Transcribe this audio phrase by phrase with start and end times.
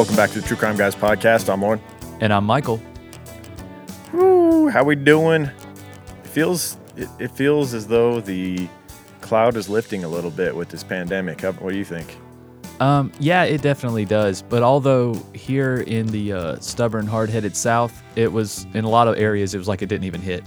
[0.00, 1.52] Welcome back to the True Crime Guys podcast.
[1.52, 1.78] I'm Lauren.
[2.20, 2.80] And I'm Michael.
[4.14, 5.42] Woo, how we doing?
[5.42, 8.66] It feels it, it feels as though the
[9.20, 11.42] cloud is lifting a little bit with this pandemic.
[11.42, 12.16] How, what do you think?
[12.80, 14.40] Um, yeah, it definitely does.
[14.40, 19.18] But although here in the uh, stubborn, hard-headed South, it was in a lot of
[19.18, 20.42] areas, it was like it didn't even hit.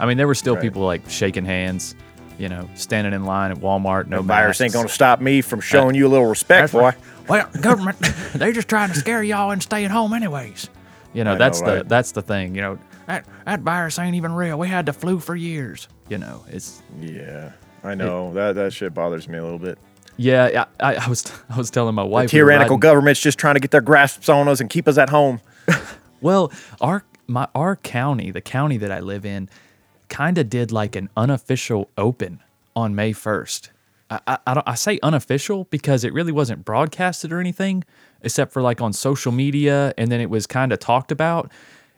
[0.00, 0.62] I mean, there were still Right.
[0.62, 1.94] people like shaking hands,
[2.38, 4.06] you know, standing in line at Walmart.
[4.06, 6.80] No virus ain't gonna stop me from showing you a little respect, boy.
[6.80, 6.94] right.
[7.28, 7.98] Well, government,
[8.34, 10.68] they're just trying to scare y'all and staying home anyways.
[11.12, 11.88] You know, I know, that's the right?
[11.88, 12.54] that's the thing.
[12.54, 14.58] You know, that that virus ain't even real.
[14.58, 15.88] We had the flu for years.
[16.08, 17.52] You know, it's Yeah,
[17.82, 19.78] I know that that shit bothers me a little bit.
[20.16, 20.64] yeah.
[20.80, 23.54] I, I was I was telling my wife we were tyrannical riding- government's just trying
[23.54, 25.40] to get their grasps on us and keep us at home.
[26.20, 26.50] Well,
[26.80, 29.50] our my our county, the county that I live in,
[30.08, 32.40] kind of did like an unofficial open
[32.74, 33.70] on May first.
[34.10, 37.84] I, I, I, say unofficial because it really wasn't broadcasted or anything,
[38.22, 41.50] except for like on social media, and then it was kind of talked about,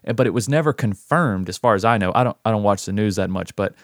[0.05, 2.12] eh, but it was never confirmed, as far as I know.
[2.15, 3.75] I don't I don't watch the news that much, but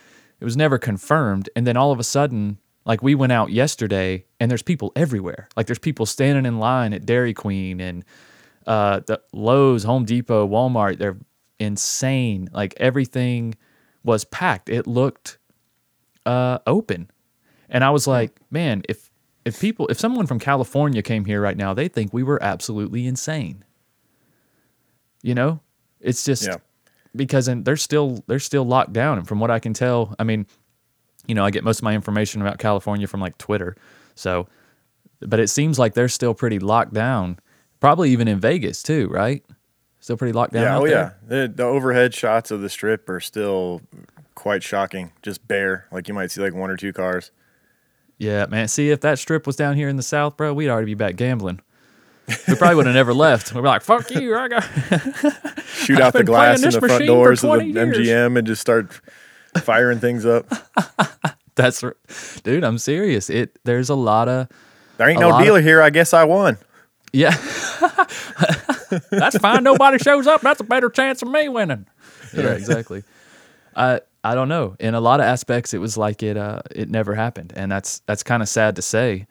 [0.41, 1.51] it was never confirmed.
[1.57, 5.49] And then all of a sudden, like we went out yesterday, and there's people everywhere.
[5.57, 8.05] Like there's people standing in line at Dairy Queen and
[8.67, 11.19] uh, the Lowe's, Home Depot, Walmart, they're
[11.59, 12.49] insane.
[12.53, 13.55] Like everything
[14.05, 14.69] was packed.
[14.69, 15.39] It looked
[16.27, 17.11] uh, open.
[17.73, 19.11] And I was like, man, if
[19.45, 23.07] if people if someone from California came here right now, they think we were absolutely
[23.09, 23.65] insane.
[25.23, 25.61] You know?
[26.01, 26.57] It's just Yeah.
[27.15, 29.19] because and they're still they're still locked down.
[29.19, 30.47] And from what I can tell, I mean,
[31.27, 33.77] you know, I get most of my information about California from like Twitter.
[34.15, 34.47] So
[35.21, 37.39] but it seems like they're still pretty locked down.
[37.81, 39.45] Probably even in Vegas too, right?
[40.01, 40.63] Still pretty locked down.
[40.65, 41.19] yeah, out oh there?
[41.29, 41.29] yeah.
[41.47, 43.81] The, the overhead shots of the strip are still
[44.35, 45.13] quite shocking.
[45.23, 47.31] Just bare, like you might see like one or two cars.
[48.23, 48.69] Yeah, man.
[48.69, 51.17] See, if that strip was down here in the South, bro, we'd already be back
[51.17, 51.61] gambling.
[52.47, 53.53] We probably would have never left.
[53.53, 54.63] We'd be like, "Fuck you!" I got
[55.67, 57.97] Shoot out the glass in the front doors of the years.
[57.99, 59.01] MGM and just start
[59.59, 60.47] firing things up.
[61.57, 61.83] that's,
[62.45, 62.63] dude.
[62.63, 63.29] I'm serious.
[63.29, 64.47] It there's a lot of
[64.99, 65.83] There ain't no lot of- dealer here.
[65.83, 66.59] I guess I won.
[67.13, 67.31] yeah.
[69.11, 69.65] that's fine.
[69.65, 70.43] Nobody shows up.
[70.43, 71.87] That's a better chance of me winning.
[72.33, 73.03] Yeah, exactly.
[73.75, 74.77] I I don't know.
[74.79, 78.01] In a lot of aspects, it was like it uh it never happened, and that's
[78.07, 79.27] that's kind of sad to say.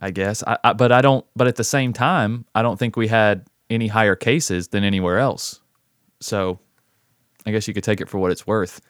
[0.00, 0.42] I guess.
[0.46, 1.24] I, I but I don't.
[1.36, 5.18] But at the same time, I don't think we had any higher cases than anywhere
[5.18, 5.60] else.
[6.20, 6.58] So,
[7.46, 8.80] I guess you could take it for what it's worth.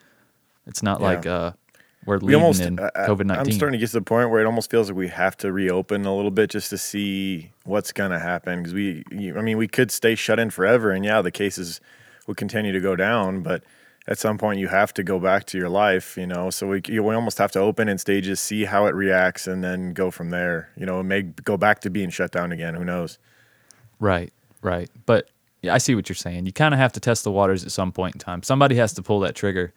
[0.65, 1.05] It's not Yeah.
[1.05, 1.51] like uh
[2.05, 2.61] we're We almost.
[2.61, 5.07] in COVID I'm starting to get to the point where it almost feels like we
[5.09, 8.59] have to reopen a little bit just to see what's gonna happen.
[8.59, 9.03] Because we,
[9.35, 11.81] I mean, we could stay shut in forever, and yeah, the cases
[12.27, 13.63] would continue to go down, but.
[14.07, 16.51] At some point, you have to go back to your life, you know.
[16.51, 19.63] So we, you, we almost have to open in stages, see how it reacts, and
[19.63, 20.69] then go from there.
[20.77, 22.75] You know, it may go back to being shut down again.
[22.75, 23.17] Who knows?
[23.99, 24.89] Right, right.
[25.07, 25.29] But
[25.63, 26.45] yeah, I see what you're saying.
[26.45, 28.43] You kind of have to test the waters at some point in time.
[28.43, 29.73] Somebody has to pull that trigger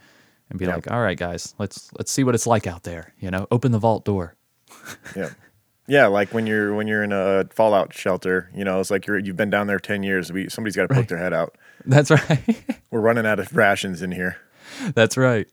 [0.51, 0.75] and be Yeah.
[0.75, 3.73] like, "All right, guys, let's let's see what it's like out there." You know, open
[3.73, 4.35] the vault door.
[5.17, 5.31] Yeah.
[5.87, 9.19] Yeah, like when you're when you're in a fallout shelter, you know, it's like you're
[9.19, 10.31] you've been down there ten years.
[10.31, 11.09] We, somebody's got to poke Right.
[11.09, 11.57] their head out.
[11.91, 12.63] That's right.
[12.91, 14.37] We're running out of rations in here.
[14.95, 15.49] That's right.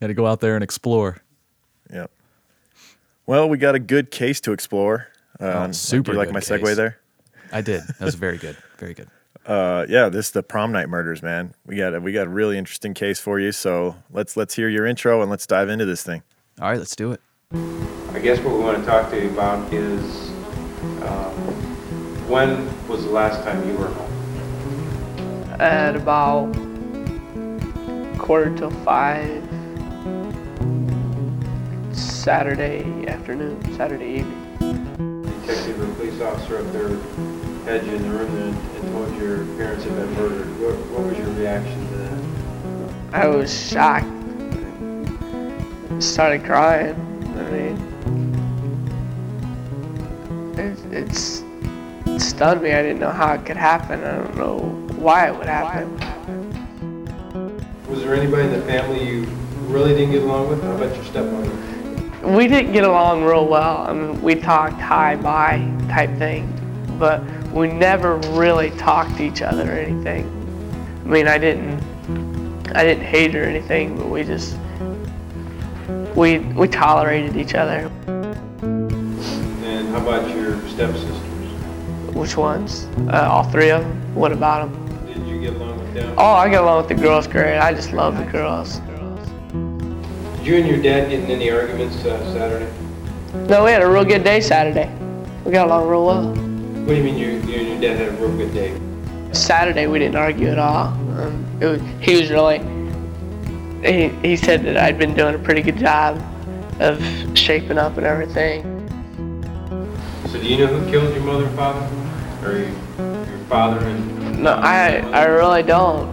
[0.00, 1.18] Got to go out there and explore.
[1.92, 2.10] Yep.
[3.26, 5.08] Well, we got a good case to explore.
[5.40, 6.98] Um, Oh, super Do you like good my segue there?
[7.52, 7.82] I did.
[7.82, 8.56] That was very good.
[8.78, 9.08] Very good.
[9.46, 11.54] Uh, yeah, this is the prom night murders, man.
[11.66, 13.52] We got a, we got a really interesting case for you.
[13.52, 16.22] So let's let's hear your intro and let's dive into this thing.
[16.60, 17.20] All right, let's do it.
[17.52, 20.30] I guess what we want to talk to you about is
[21.02, 21.36] um,
[22.28, 24.13] when was the last time you were home?
[25.60, 26.52] At about
[28.18, 29.42] quarter till five
[31.92, 35.22] Saturday afternoon, Saturday evening.
[35.22, 36.88] Detective or police officer up there
[37.64, 40.46] had you in the room and, and told your parents had been murdered.
[40.60, 42.12] What, what was your reaction to that?
[43.12, 44.06] I was shocked.
[45.90, 46.94] I Started crying.
[47.36, 47.76] I mean,
[50.58, 51.44] it, it's
[52.06, 52.72] it stunned me.
[52.72, 54.02] I didn't know how it could happen.
[54.02, 55.94] I don't know why it would happen.
[57.90, 59.26] Was there anybody in the family you
[59.66, 60.62] really didn't get along with?
[60.62, 61.50] How about your stepmother?
[62.26, 63.82] We didn't get along real well.
[63.86, 66.50] I mean, we talked hi, bye type thing,
[66.98, 67.22] but
[67.52, 70.24] we never really talked to each other or anything.
[71.04, 71.82] I mean, I didn't,
[72.74, 74.56] I didn't hate her or anything, but we just,
[76.16, 77.90] we we tolerated each other.
[78.06, 81.18] And how about your stepsisters?
[82.14, 82.86] Which ones?
[83.08, 84.14] Uh, all three of them.
[84.14, 84.83] What about them?
[85.44, 86.14] Get along with them?
[86.16, 87.58] Oh, I get along with the girls great.
[87.58, 88.80] I just love the girls.
[90.38, 92.72] Did you and your dad get in any arguments uh, Saturday?
[93.46, 94.90] No, we had a real good day Saturday.
[95.44, 96.28] We got along real well.
[96.28, 98.80] What do you mean you, you and your dad had a real good day?
[99.34, 100.86] Saturday we didn't argue at all.
[101.20, 102.60] Um, it was, he was really.
[103.82, 106.22] He, he said that I'd been doing a pretty good job
[106.80, 106.98] of
[107.36, 108.62] shaping up and everything.
[110.30, 111.86] So do you know who killed your mother and father?
[112.48, 112.70] Or your,
[113.26, 114.13] your father and...
[114.44, 116.06] No, I I really don't.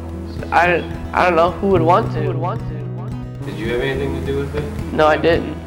[0.54, 0.78] I,
[1.12, 2.28] I don't know who would want to.
[2.28, 3.46] Would want to.
[3.46, 4.94] Did you have anything to do with it?
[4.94, 5.58] No, I didn't.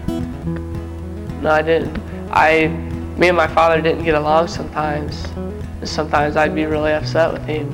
[1.43, 1.95] No, I didn't.
[2.31, 2.69] I,
[3.19, 5.27] me and my father didn't get along sometimes.
[5.83, 7.69] Sometimes I'd be really upset with him.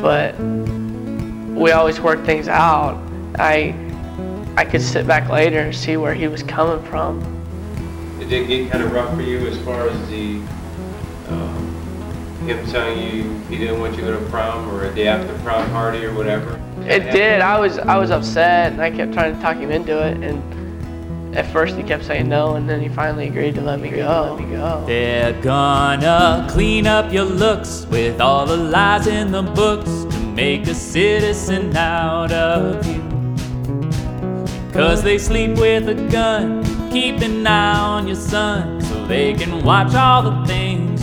[0.00, 0.34] But
[1.54, 2.96] we always worked things out.
[3.38, 3.74] I,
[4.56, 7.20] I could sit back later and see where he was coming from.
[8.18, 10.40] It Did get kind of rough for you as far as the,
[12.46, 15.36] him telling you he didn't want you to go to prom or a day after
[15.38, 16.60] prom party or whatever?
[16.86, 17.40] It did.
[17.40, 20.22] I was I was upset, and I kept trying to talk him into it.
[20.22, 23.90] And at first he kept saying no, and then he finally agreed to let me
[23.90, 24.36] go.
[24.36, 24.84] Let me go.
[24.86, 30.66] They're gonna clean up your looks with all the lies in the books to make
[30.66, 33.02] a citizen out of you.
[34.72, 39.64] Cause they sleep with a gun, keep an eye on your son, so they can
[39.64, 40.93] watch all the things you do.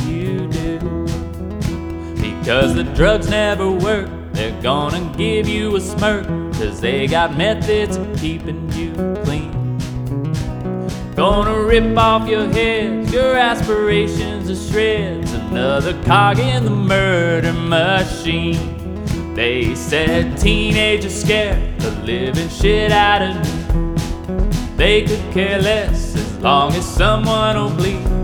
[2.42, 7.98] Because the drugs never work, they're gonna give you a smirk, cause they got methods
[7.98, 8.94] of keeping you
[9.24, 9.78] clean.
[11.16, 15.32] Gonna rip off your head, your aspirations to shreds.
[15.34, 19.06] Another cog in the murder machine.
[19.36, 24.76] They said teenagers scared the living shit out of me.
[24.78, 28.21] They could care less as long as someone will bleed.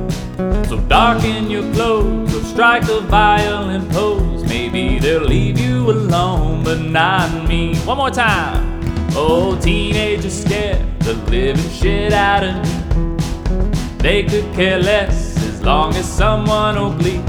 [0.68, 4.44] So darken your clothes or strike a violent pose.
[4.44, 7.78] Maybe they'll leave you alone, but not me.
[7.86, 8.82] One more time.
[9.12, 13.98] Oh, teenagers scared the living shit out of me.
[14.00, 17.24] They could care less as long as someone will bleed.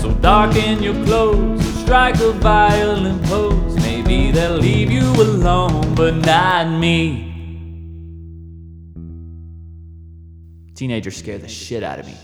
[0.00, 3.74] So darken your clothes or strike a violent pose.
[3.76, 7.33] Maybe they'll leave you alone, but not me.
[10.74, 12.14] Teenagers scare the shit out of me.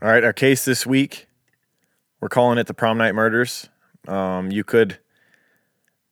[0.00, 1.26] All right, our case this week,
[2.20, 3.68] we're calling it the prom night murders.
[4.06, 4.98] Um, you could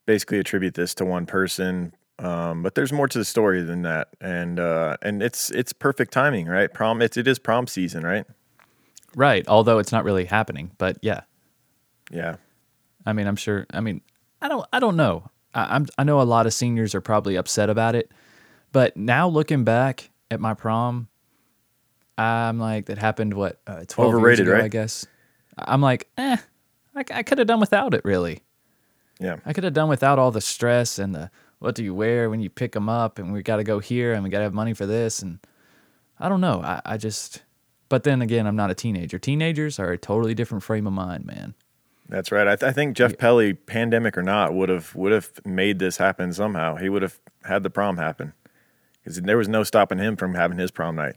[0.07, 4.09] basically attribute this to one person, um, but there's more to the story than that,
[4.21, 6.73] and uh, and it's it's perfect timing, right?
[6.73, 8.27] Prom, it's it is prom season, right?
[9.15, 9.47] Right.
[9.47, 11.21] Although it's not really happening, but yeah.
[12.11, 12.37] Yeah,
[13.05, 13.67] I mean, I'm sure.
[13.71, 14.01] I mean,
[14.43, 14.67] I don't.
[14.73, 15.31] I don't know.
[15.55, 15.87] I, I'm.
[15.97, 18.11] I know a lot of seniors are probably upset about it,
[18.73, 21.09] but now looking back at my prom,
[22.19, 23.35] I'm like, that happened.
[23.35, 23.61] What?
[23.67, 24.65] Uh, Twelve Overrated, years ago, right?
[24.65, 25.07] I guess.
[25.59, 26.37] I'm like, eh.
[26.95, 28.05] I, I could have done without it.
[28.05, 28.41] Really,
[29.21, 29.37] yeah.
[29.45, 32.41] I could have done without all the stress and the what do you wear when
[32.41, 34.55] you pick them up, and we got to go here, and we got to have
[34.55, 35.39] money for this, and
[36.19, 36.63] I don't know.
[36.63, 37.43] I, I just.
[37.89, 39.17] But then again, I'm not a teenager.
[39.19, 41.55] Teenagers are a totally different frame of mind, man.
[42.09, 42.49] That's right.
[42.49, 45.97] I, th- I think Jeff Pelley, pandemic or not, would have would have made this
[45.97, 46.77] happen somehow.
[46.77, 48.33] He would have had the prom happen
[49.07, 51.15] because there was no stopping him from having his prom night.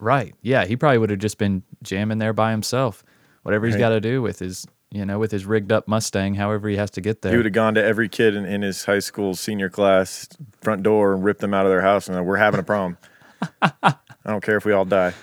[0.00, 0.34] Right.
[0.42, 3.04] Yeah, he probably would have just been jamming there by himself.
[3.44, 3.80] Whatever he's Right.
[3.80, 6.90] got to do with his, you know, with his rigged up Mustang, however he has
[6.90, 7.30] to get there.
[7.30, 10.28] He would have gone to every kid in, in his high school senior class
[10.60, 12.98] front door and ripped them out of their house and we're having a prom.
[13.62, 13.94] I
[14.26, 15.14] don't care if we all die.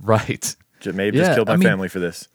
[0.00, 0.54] right.
[0.86, 2.28] Maybe Yeah, just killed my I mean- family for this.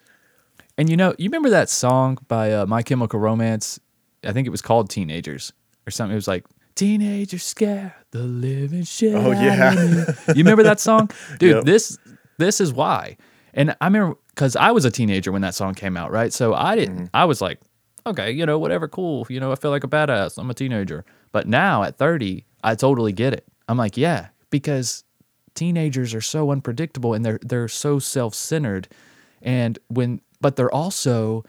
[0.77, 3.79] And you know, you remember that song by uh, My Chemical Romance?
[4.25, 5.53] I think it was called Teenagers
[5.87, 6.11] or something.
[6.11, 6.43] It was like
[6.75, 9.15] Teenagers scare the living shit.
[9.15, 9.73] Oh, out yeah.
[9.73, 11.55] of me." You remember that song, dude?
[11.55, 11.63] Yep.
[11.65, 11.97] This
[12.37, 13.17] this is why.
[13.53, 16.33] And I remember because I was a teenager when that song came out, right?
[16.33, 16.95] So I didn't.
[16.95, 17.05] Mm-hmm.
[17.15, 17.59] I was like,
[18.05, 19.25] okay, you know, whatever, cool.
[19.29, 20.37] You know, I feel like a badass.
[20.37, 21.05] I'm a teenager.
[21.31, 23.45] But now at 30, I totally get it.
[23.67, 25.03] I'm like, yeah, because
[25.55, 28.89] teenagers are so unpredictable and they're they're so self-centered
[29.41, 31.45] and when but they're also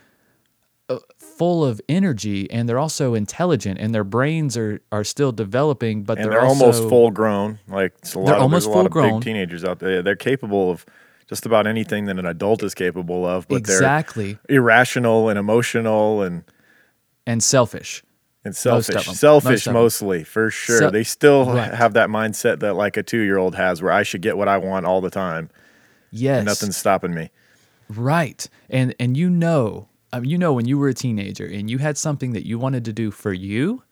[1.39, 6.17] full of energy and they're also intelligent and their brains are are still developing but
[6.19, 7.59] they're, they're, almost also- full grown.
[7.69, 9.21] Like it's a lot They're of, almost there's a lot of full-grown.
[9.21, 10.03] big teenagers out there.
[10.03, 10.87] They're capable of
[11.29, 16.23] just about anything that an adult is capable of, but exactly they're irrational and emotional
[16.23, 16.45] and
[17.27, 18.03] and selfish
[18.45, 19.09] and Most selfish.
[19.09, 19.15] 'em.
[19.15, 20.79] Selfish Most mostly, for sure.
[20.79, 21.75] So- they still Right.
[21.75, 24.49] have that mindset that like a two year old has where I should get what
[24.49, 25.51] I want all the time.
[26.13, 27.31] yes And nothing's stopping me.
[27.89, 28.49] Right.
[28.71, 31.79] And and you know, I mean, you know when you were a teenager and you
[31.79, 33.83] had something that you wanted to do for you,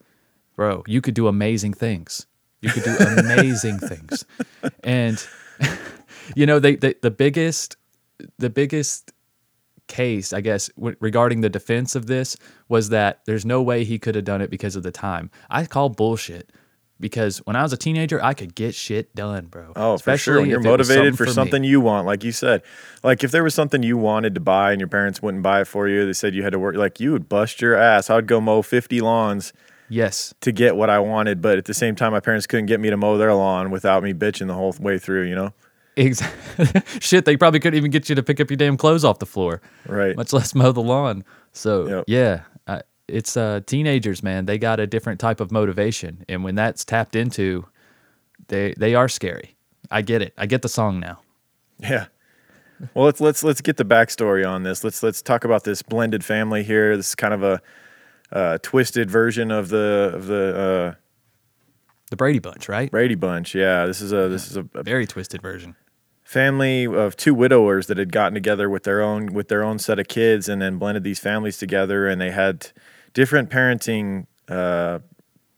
[0.57, 2.27] bro, you could do amazing things.
[2.61, 4.25] You could do amazing things.
[4.83, 5.25] And
[6.37, 7.77] you know, they, they the biggest
[8.39, 9.13] the biggest
[9.87, 12.37] case, I guess, w- regarding the defense of this
[12.69, 15.31] was that there's no way he could have done it because of the time.
[15.51, 16.51] I call bullshit.
[17.01, 19.73] Because when I was a teenager, I could get shit done, bro.
[19.77, 20.41] Oh, for sure.
[20.41, 21.33] When you're motivated for me.
[21.33, 22.63] something you want, like you said,
[23.03, 25.67] like if there was something you wanted to buy and your parents wouldn't buy it
[25.67, 28.11] for you, they said you had to work, like you would bust your ass.
[28.11, 29.53] I would go mow 50 lawns
[29.89, 32.81] Yes, to get what I wanted, but at the same time, my parents couldn't get
[32.81, 35.53] me to mow their lawn without me bitching the whole way through, you know?
[35.97, 36.83] exactly.
[37.01, 39.27] shit, they probably couldn't even get you to pick up your damn clothes off the
[39.27, 39.61] floor.
[39.87, 40.17] Right.
[40.17, 41.25] much less mow the lawn.
[41.53, 42.05] So Yep.
[42.09, 42.41] yeah,
[43.09, 44.47] it's uh, teenagers, man.
[44.47, 47.67] They got a different type of motivation, and when that's tapped into,
[48.49, 49.57] they they are scary.
[49.91, 50.33] I get it.
[50.39, 51.21] I get the song now.
[51.79, 52.07] Yeah.
[52.95, 54.83] Well, let's let's let's get the backstory on this.
[54.85, 56.97] Let's let's talk about this blended family here.
[56.97, 57.63] This is kind of a
[58.33, 60.95] uh, twisted version of the of the uh,
[62.11, 62.91] The Brady Bunch, right?
[62.91, 63.55] Brady Bunch.
[63.55, 65.77] Yeah, this is a this is a, a Very twisted version.
[66.25, 69.99] family of two widowers that had gotten together with their own with their own set
[69.99, 72.73] of kids and then blended these families together and they had
[73.15, 74.99] different parenting uh,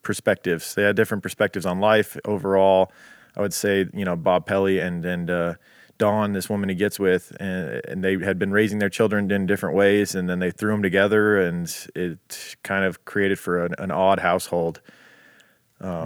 [0.02, 2.92] perspectives they had different perspectives on life overall
[3.36, 5.54] i would say you know bob pelley and and uh,
[5.98, 9.46] dawn this woman he gets with and, and they had been raising their children in
[9.46, 13.74] different ways and then they threw them together and it kind of created for an,
[13.78, 14.80] an odd household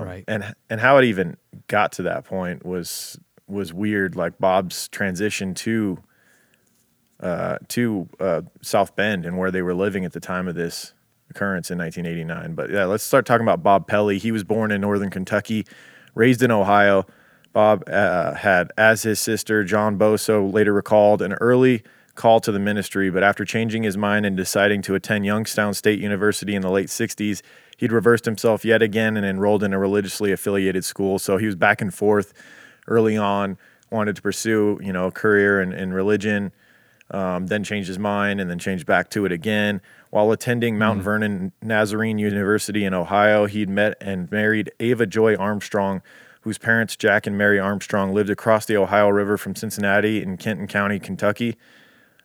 [0.03, 0.25] right.
[0.27, 3.19] and and how it even got to that point was
[3.51, 4.17] was weird.
[4.17, 5.99] Like Bob's transition to
[7.19, 10.95] uh, to uh, South Bend and where they were living at the time of this
[11.31, 12.55] occurrence in 1989.
[12.55, 14.19] But yeah, let's start talking about Bob Pelley.
[14.19, 15.67] He was born in northern Kentucky,
[16.15, 17.07] raised in Ohio.
[17.53, 21.83] Bob uh, had, as his sister John Boso later recalled, an early
[22.15, 25.99] call to the ministry, but after changing his mind and deciding to attend Youngstown State
[25.99, 27.41] University in the late 60s,
[27.79, 31.19] he'd reversed himself yet again and enrolled in a religiously affiliated school.
[31.19, 32.35] So he was back and forth
[32.87, 33.57] early on,
[33.91, 36.53] wanted to pursue, you know, a career in, in religion,
[37.11, 39.81] um, then changed his mind and then changed back to it again.
[40.11, 46.03] While attending Mount Vernon Nazarene University in Ohio, he'd met and married Ava Joy Armstrong,
[46.41, 50.67] whose parents, Jack and Mary Armstrong, lived across the Ohio River from Cincinnati in Kenton
[50.67, 51.57] County, Kentucky.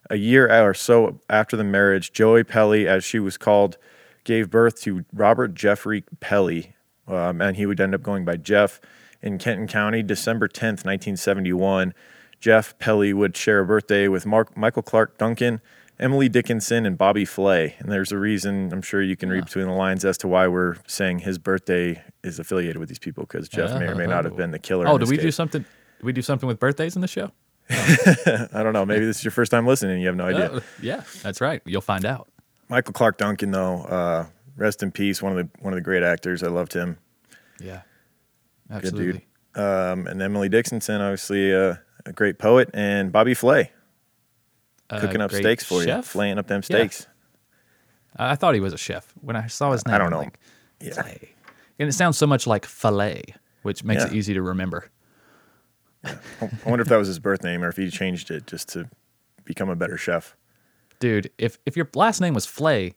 [0.10, 3.78] A year or so after the marriage, Joey Pelley, as she was called,
[4.24, 6.76] gave birth to Robert Jeffrey Pelley,
[7.08, 8.82] um, and he would end up going by Jeff
[9.22, 11.94] in Kenton County, December 10th, 1971.
[12.40, 15.62] Jeff Pelley would share a birthday with Mark, Michael Clarke Duncan,
[16.00, 17.76] Emily Dickinson, and Bobby Flay.
[17.80, 20.48] And there's a reason, I'm sure you can read between the lines as to why
[20.48, 24.26] we're saying his birthday is affiliated with these people, because Jeff may or may not
[24.26, 24.88] have been the killer.
[24.88, 25.64] Oh, this we do something?
[25.98, 27.32] Did we do something with birthdays in the show?
[27.70, 28.86] I don't know.
[28.86, 30.02] Maybe this is your first time listening.
[30.02, 30.52] You have no idea.
[30.52, 31.62] Uh, yeah, that's right.
[31.66, 32.28] You'll find out.
[32.70, 34.26] Michael Clarke Duncan, though, uh,
[34.56, 35.22] rest in peace.
[35.22, 36.44] One of the one of the great actors.
[36.44, 36.98] I loved him.
[37.60, 37.82] Yeah,
[38.68, 39.12] Good absolutely.
[39.56, 39.62] dude.
[39.64, 41.76] Um, and Emily Dickinson, obviously uh,
[42.06, 43.72] a great poet, and Bobby Flay
[44.90, 46.06] cooking up steaks for you, chef?
[46.06, 47.08] flaying up them steaks.
[48.16, 49.96] I I thought he was a chef when I saw his name.
[49.96, 50.20] I don't know.
[50.20, 50.40] Like,
[50.82, 50.94] Yeah.
[51.02, 51.30] Flay.
[51.80, 53.24] and it sounds so much like filet,
[53.64, 54.90] which makes it easy to remember.
[56.04, 56.18] I
[56.66, 58.88] wonder if that was his birth name or if he changed it just to
[59.44, 60.36] become a better chef.
[61.00, 62.94] Dude, if if your last name was Flay,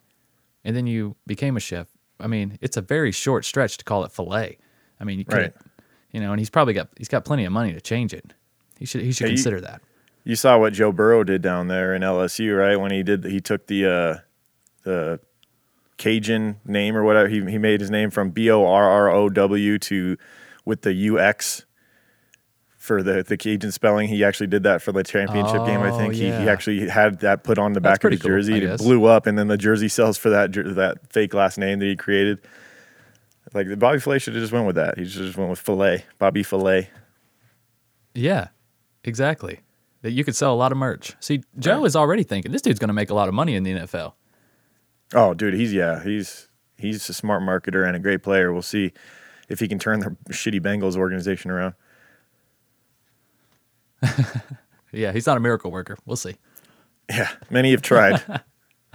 [0.65, 1.89] and then you became a chef,
[2.21, 4.59] I mean, it's a very short stretch to call it filet.
[5.01, 5.55] I mean, you could, Right.
[6.13, 8.35] you know, and he's probably got he's got plenty of money to change it.
[8.79, 9.81] He should he should Yeah, you- consider that.
[10.29, 12.77] You saw what Joe Burrow did down there in LSU, right?
[12.77, 14.17] When he did, he took the uh,
[14.83, 15.21] the
[15.97, 17.29] Cajun name or whatever.
[17.29, 20.19] He he made his name from B O R R O W to
[20.67, 21.65] with the U X
[22.77, 24.09] for the the Cajun spelling.
[24.09, 25.81] He actually did that for the championship game.
[25.81, 28.21] I Oh, think he, he actually had that put on the That's back of his
[28.21, 28.63] cool, jersey.
[28.63, 31.87] It blew up, and then the jersey sells for that that fake last name that
[31.87, 32.39] he created.
[33.55, 34.99] Like Bobby Filet should have just went with that.
[34.99, 36.91] He just went with Filet, Bobby Filet.
[38.15, 38.49] Yeah,
[39.05, 39.61] exactly.
[40.03, 41.15] That you could sell a lot of merch.
[41.19, 43.65] See, Joe is already thinking this dude's going to make a lot of money in
[43.65, 44.13] the NFL.
[45.13, 48.53] Oh, dude, he's yeah, he's he's a smart marketer and a great player.
[48.53, 48.93] We'll see
[49.49, 51.75] if he can turn the shitty Bengals organization around.
[54.93, 55.99] Yeah, he's not a miracle worker.
[56.07, 56.37] We'll see.
[57.11, 58.23] Yeah, many have tried.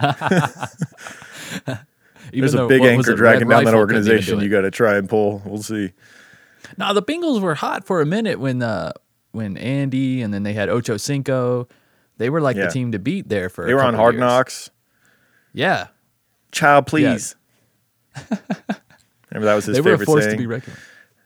[2.32, 4.38] There's a big anchor it, dragging down that Rifle couldn't even organization.
[4.38, 5.42] do You got to try and pull.
[5.44, 5.92] We'll see.
[6.76, 8.92] Now the Bengals were hot for a minute when uh
[9.34, 11.68] when Andy and then they had Ocho Cinco.
[12.18, 12.66] They were like Yeah.
[12.66, 13.66] the team to beat there for.
[13.66, 14.20] They were on Hard years.
[14.20, 14.70] Knocks.
[15.52, 15.88] Yeah,
[16.52, 17.36] Child, please.
[19.30, 20.76] Remember that was his they were a favorite to be reckoned.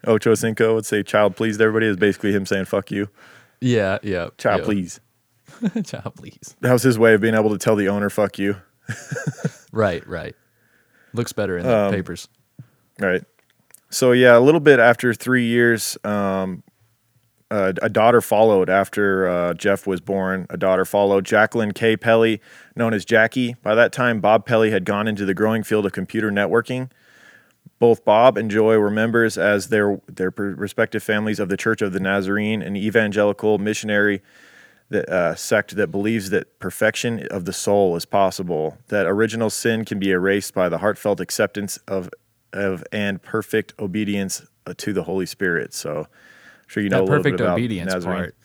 [0.07, 1.87] Ocho Cinco would say "Child, please" to everybody.
[1.87, 3.09] Is basically him saying "fuck you."
[3.61, 4.29] Yeah, yeah.
[4.39, 4.65] Child, yeah.
[4.65, 5.01] please.
[5.85, 6.57] Child, please.
[6.61, 8.57] That was his way of being able to tell the owner "fuck you."
[9.71, 10.35] Right, right.
[11.13, 12.27] Looks better in the Um, papers.
[12.99, 13.23] Right.
[13.91, 16.63] So yeah, a little bit after three years, um,
[17.51, 20.47] uh, a daughter followed after uh, Jeff was born.
[20.51, 21.97] A daughter followed, Jacqueline K.
[21.97, 22.41] Pelley,
[22.77, 23.55] known as Jackie.
[23.63, 26.91] By that time, Bob Pelley had gone into the growing field of computer networking.
[27.79, 31.93] Both Bob and Joy were members as their their respective families of the Church of
[31.93, 34.21] the Nazarene, an evangelical missionary
[34.91, 39.85] that, uh, sect that believes that perfection of the soul is possible, that original sin
[39.85, 42.11] can be erased by the heartfelt acceptance of
[42.53, 45.75] of and perfect obedience uh, to the Holy Spirit.
[45.75, 46.09] So,
[46.69, 48.17] sure you know that perfect obedience Nazarene.
[48.17, 48.37] part.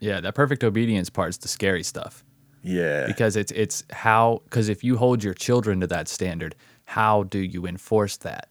[0.00, 2.24] Yeah, that perfect obedience part is the scary stuff
[2.62, 6.54] Yeah, because it's it's how because if you hold your children to that standard,
[6.86, 8.48] how do you enforce that?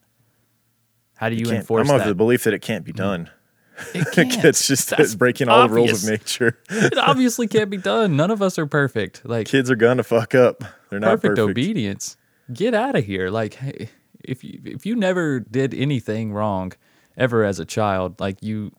[1.15, 3.25] How do you enforce I'm of the belief that it can't be done.
[3.25, 3.95] Mm.
[3.95, 4.45] It can't.
[4.45, 6.57] it's just That's breaking all the rules of nature.
[6.69, 8.15] it obviously can't be done.
[8.15, 9.21] None of us are perfect.
[9.25, 10.63] Like Kids are gonna fuck up.
[10.89, 11.51] They're not perfect, perfect.
[11.51, 12.17] obedience.
[12.53, 13.29] Get out of here.
[13.29, 13.89] Like hey,
[14.23, 16.73] if you if you never did anything wrong
[17.17, 18.71] ever as a child, like you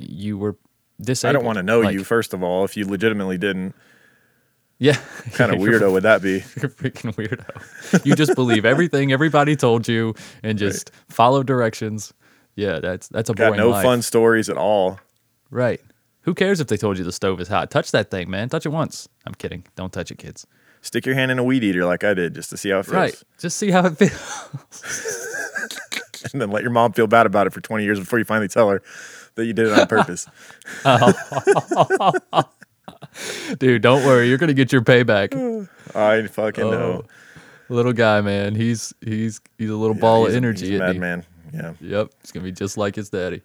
[0.00, 0.56] you were
[0.98, 2.64] this, I don't want to know Like, you first of all.
[2.64, 3.74] If you legitimately didn't,
[4.78, 4.98] Yeah.
[5.32, 6.32] kind of weirdo would that be?
[6.60, 8.04] You're freaking weirdo.
[8.04, 12.12] You just believe everything everybody told you and just follow directions.
[12.56, 13.84] Yeah, that's that's a Got boring no life.
[13.84, 14.98] fun stories at all.
[15.50, 15.80] Right.
[16.22, 17.70] Who cares if they told you the stove is hot?
[17.70, 18.48] Touch that thing, man.
[18.50, 19.08] Touch it once.
[19.26, 19.64] I'm kidding.
[19.76, 20.46] Don't touch it, kids.
[20.82, 22.84] Stick your hand in a weed eater like I did, just to see how it
[22.86, 23.22] feels, Right.
[23.38, 25.26] Just see how it feels.
[26.32, 28.48] and then let your mom feel bad about it for 20 years before you finally
[28.48, 28.82] tell her
[29.40, 30.26] that you did it on purpose.
[33.58, 34.28] Dude, don't worry.
[34.28, 35.34] You're gonna get your payback.
[35.94, 37.04] I fucking Oh, know.
[37.68, 38.54] Little guy, man.
[38.54, 40.70] He's he's he's a little ball He's of energy.
[40.70, 41.24] he's a madman.
[41.52, 41.72] Yeah.
[41.80, 42.10] Yep.
[42.22, 43.42] He's gonna be just like his daddy.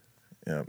[0.48, 0.64] Yeah.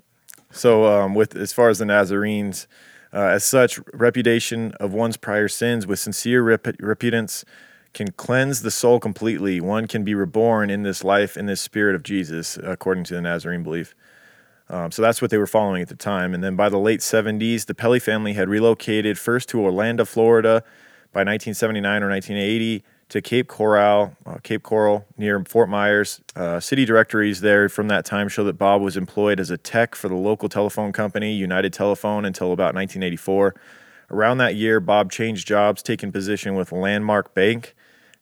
[0.50, 2.66] So, um, with as far as the Nazarenes,
[3.12, 7.44] uh, as such, repudiation of one's prior sins with sincere rep- repentance
[7.92, 9.60] can cleanse the soul completely.
[9.60, 13.22] One can be reborn in this life in this spirit of Jesus, according to the
[13.22, 13.94] Nazarene belief.
[14.68, 16.34] Um, so that's what they were following at the time.
[16.34, 20.62] And then by the late 70s, the Pelley family had relocated first to Orlando, Florida,
[21.12, 26.20] by 1979 or 1980 to Cape Coral, uh, Cape Coral near Fort Myers.
[26.34, 29.94] Uh, city directories there from that time show that Bob was employed as a tech
[29.94, 33.54] for the local telephone company, United Telephone, until about 1984.
[34.10, 37.74] Around that year, Bob changed jobs, taking position with Landmark Bank,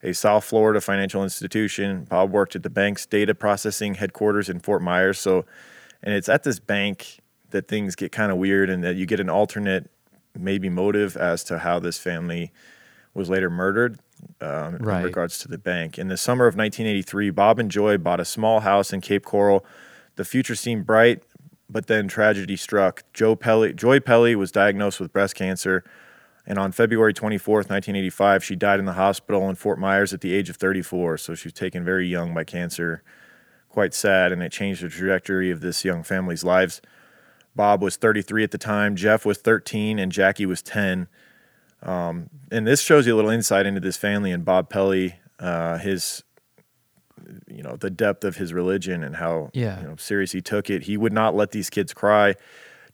[0.02, 2.04] a South Florida financial institution.
[2.04, 5.18] Bob worked at the bank's data processing headquarters in Fort Myers.
[5.18, 5.46] So,
[6.04, 7.18] and it's at this bank
[7.50, 9.90] that things get kind of weird and that you get an alternate,
[10.38, 12.52] maybe motive as to how this family
[13.14, 13.98] was later murdered
[14.40, 14.98] um, Right.
[14.98, 15.98] in regards to the bank.
[15.98, 19.64] In the summer of 1983, Bob and Joy bought a small house in Cape Coral.
[20.16, 21.22] The future seemed bright,
[21.70, 23.02] but then tragedy struck.
[23.12, 25.84] Joe Pelley, Joy Pelley was diagnosed with breast cancer,
[26.46, 30.34] and on February 24th, 1985, she died in the hospital in Fort Myers at the
[30.34, 31.16] age of 34.
[31.18, 33.02] So she was taken very young by cancer.
[33.74, 36.80] Quite sad, and it changed the trajectory of this young family's lives.
[37.56, 41.08] Bob was 33 at the time, Jeff was 13, and Jackie was 10
[41.82, 42.28] and
[42.66, 46.22] this shows you a little insight into this family and Bob Pelley, uh, his,
[47.48, 49.80] you know, the depth of his religion and how Yeah.
[49.80, 50.84] you know, serious he took it.
[50.84, 52.36] He would not let these kids cry.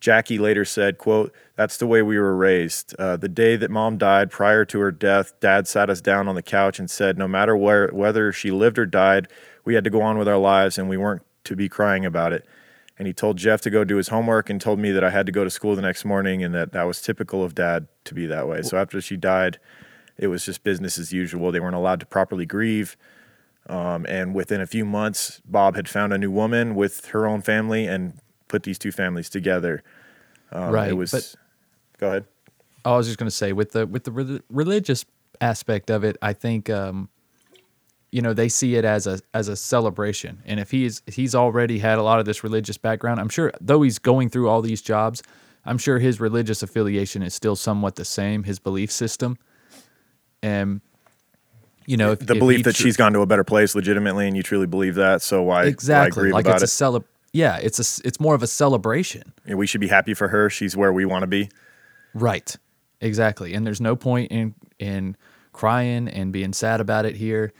[0.00, 2.94] Jackie later said, "quote That's the way we were raised.
[2.98, 6.34] Uh, the day that mom died, prior to her death, Dad sat us down on
[6.34, 9.28] the couch and said, no matter where whether she lived or died,
[9.64, 12.32] we had to go on with our lives and we weren't to be crying about
[12.32, 12.44] it."
[12.98, 15.24] And he told Jeff to go do his homework and told me that I had
[15.26, 18.14] to go to school the next morning and that that was typical of Dad to
[18.14, 18.60] be that way.
[18.62, 19.58] So after she died,
[20.18, 21.50] it was just business as usual.
[21.50, 22.98] They weren't allowed to properly grieve.
[23.68, 27.40] Um, and within a few months, Bob had found a new woman with her own
[27.40, 28.18] family and
[28.48, 29.82] put these two families together.
[30.52, 31.10] Um, Right, It was.
[31.12, 31.34] but-
[31.98, 32.24] go ahead.
[32.84, 35.04] I was just going to say with the with the re- religious
[35.40, 37.08] aspect of it, I think um,
[38.12, 41.78] you know they see it as a as a celebration, and if he's he's already
[41.78, 44.82] had a lot of this religious background, I'm sure though he's going through all these
[44.82, 45.22] jobs,
[45.64, 49.38] I'm sure his religious affiliation is still somewhat the same, his belief system,
[50.42, 50.80] and
[51.86, 54.26] you know if, The if belief that tru- she's gone to a better place legitimately,
[54.26, 55.22] and you truly believe that.
[55.22, 56.64] So why, why exactly grieve like it's it?
[56.64, 57.04] a celeb.
[57.32, 59.32] Yeah, it's a it's more of a celebration.
[59.46, 60.50] Yeah, we should be happy for her.
[60.50, 61.48] She's where we want to be.
[62.14, 62.56] Right.
[63.00, 63.54] Exactly.
[63.54, 65.16] And there's no point in in
[65.52, 67.52] crying and being sad about it here.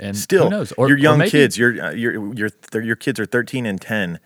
[0.00, 0.72] And Still, who knows?
[0.72, 2.50] Or, your or young maybe- kids, your uh, your your
[2.82, 4.18] your kids are 13 and 10.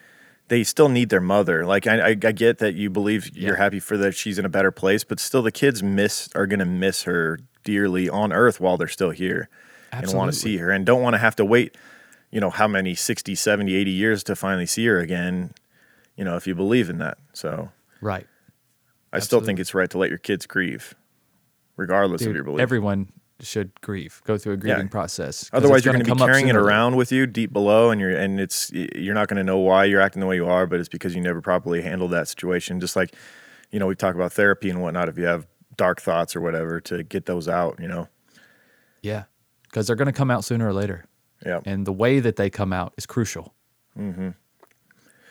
[0.48, 1.66] They still need their mother.
[1.66, 4.48] Like I, I, I get that you believe you're happy for that she's in a
[4.48, 8.76] better place, but still the kids miss are gonna miss her dearly on Earth while
[8.76, 9.48] they're still here,
[9.90, 11.76] and want to see her, and don't want to have to wait,
[12.30, 15.52] you know, how many 60, 70, 80 years to finally see her again.
[16.16, 17.18] You know, if you believe in that.
[17.32, 18.26] So Right.
[19.12, 20.94] I still think it's right to let your kids grieve,
[21.76, 22.60] regardless of your belief.
[22.60, 23.08] everyone
[23.40, 25.50] should grieve, go through a grieving process.
[25.52, 26.74] Otherwise, you're going gonna be carrying it sooner or later.
[26.74, 29.84] around with you deep below, and you're and it's you're not going to know why
[29.84, 32.80] you're acting the way you are, but it's because you never properly handled that situation.
[32.80, 33.14] Just like,
[33.70, 35.08] you know, we talk about therapy and whatnot.
[35.08, 38.08] If you have dark thoughts or whatever, to get those out, you know.
[39.02, 39.24] Yeah.
[39.64, 41.06] Because they're going to come out sooner or later.
[41.44, 41.60] Yeah.
[41.64, 43.54] And the way that they come out is crucial.
[43.98, 44.30] Mm-hmm.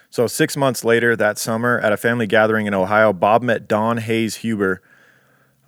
[0.09, 3.97] So six months later, that summer, at a family gathering in Ohio, Bob met Dawn
[3.97, 4.81] Hayes Huber,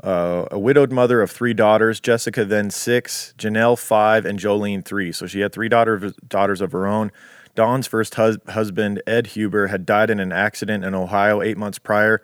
[0.03, 1.99] uh, a widowed mother of three daughters.
[1.99, 5.11] Jessica then six, Janel five, and Jolene three.
[5.11, 7.11] So she had three daughter, daughters of her own.
[7.55, 11.79] Dawn's first hus- husband, Ed Huber, had died in an accident in Ohio eight months
[11.79, 12.21] prior,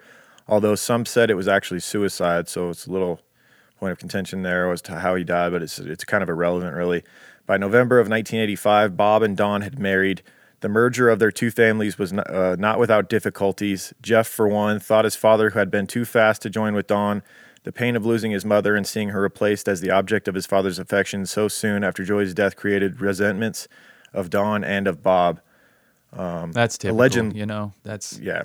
[0.47, 2.49] although some said it was actually suicide.
[2.49, 3.21] So it's a little
[3.79, 6.75] point of contention there as to how he died, but it's it's kind of irrelevant,
[6.75, 7.03] really.
[7.47, 10.21] By November of 1985, Bob and Dawn had married.
[10.59, 13.93] The merger of their two families was not, uh, not without difficulties.
[14.01, 17.23] Jeff, for one, thought his father who had been too fast to join with Dawn.
[17.63, 20.45] The pain of losing his mother and seeing her replaced as the object of his
[20.47, 23.67] father's affection so soon after Joy's death created resentments
[24.13, 25.39] of Dawn and of Bob.
[26.13, 26.97] Um, that's typical.
[26.97, 28.43] legend- You know, that's Yeah.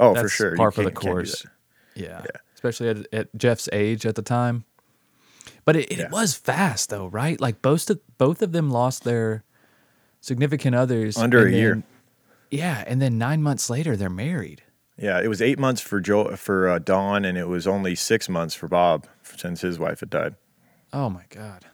[0.00, 0.56] Oh, for sure.
[0.56, 1.42] Par for the can't- can't do course.
[1.42, 1.50] that.
[1.94, 2.24] Yeah.
[2.54, 4.64] Especially at, at Jeff's age at the time.
[5.64, 6.08] But it, it Yeah.
[6.10, 7.38] was fast though, right?
[7.40, 9.44] Like both of both of them lost their
[10.20, 11.82] significant others Under a year.
[12.50, 14.62] Yeah, and then nine months later they're married.
[15.02, 18.28] Yeah, it was eight months for Joe for uh, Dawn, and it was only six
[18.28, 20.36] months for Bob since his wife had died.
[20.92, 21.66] Oh my god.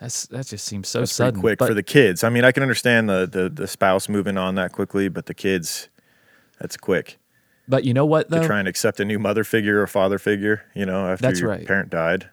[0.00, 1.40] That's that just seems so That's sudden.
[1.40, 2.22] quick but, for the kids.
[2.22, 5.34] I mean, I can understand the, the the spouse moving on that quickly, but the
[5.34, 5.88] kids,
[6.60, 7.18] that's quick
[7.68, 8.40] but you know what though?
[8.40, 10.62] to try and accept a new mother figure or father figure.
[10.74, 11.66] You know, after That's your right.
[11.66, 12.28] parent died.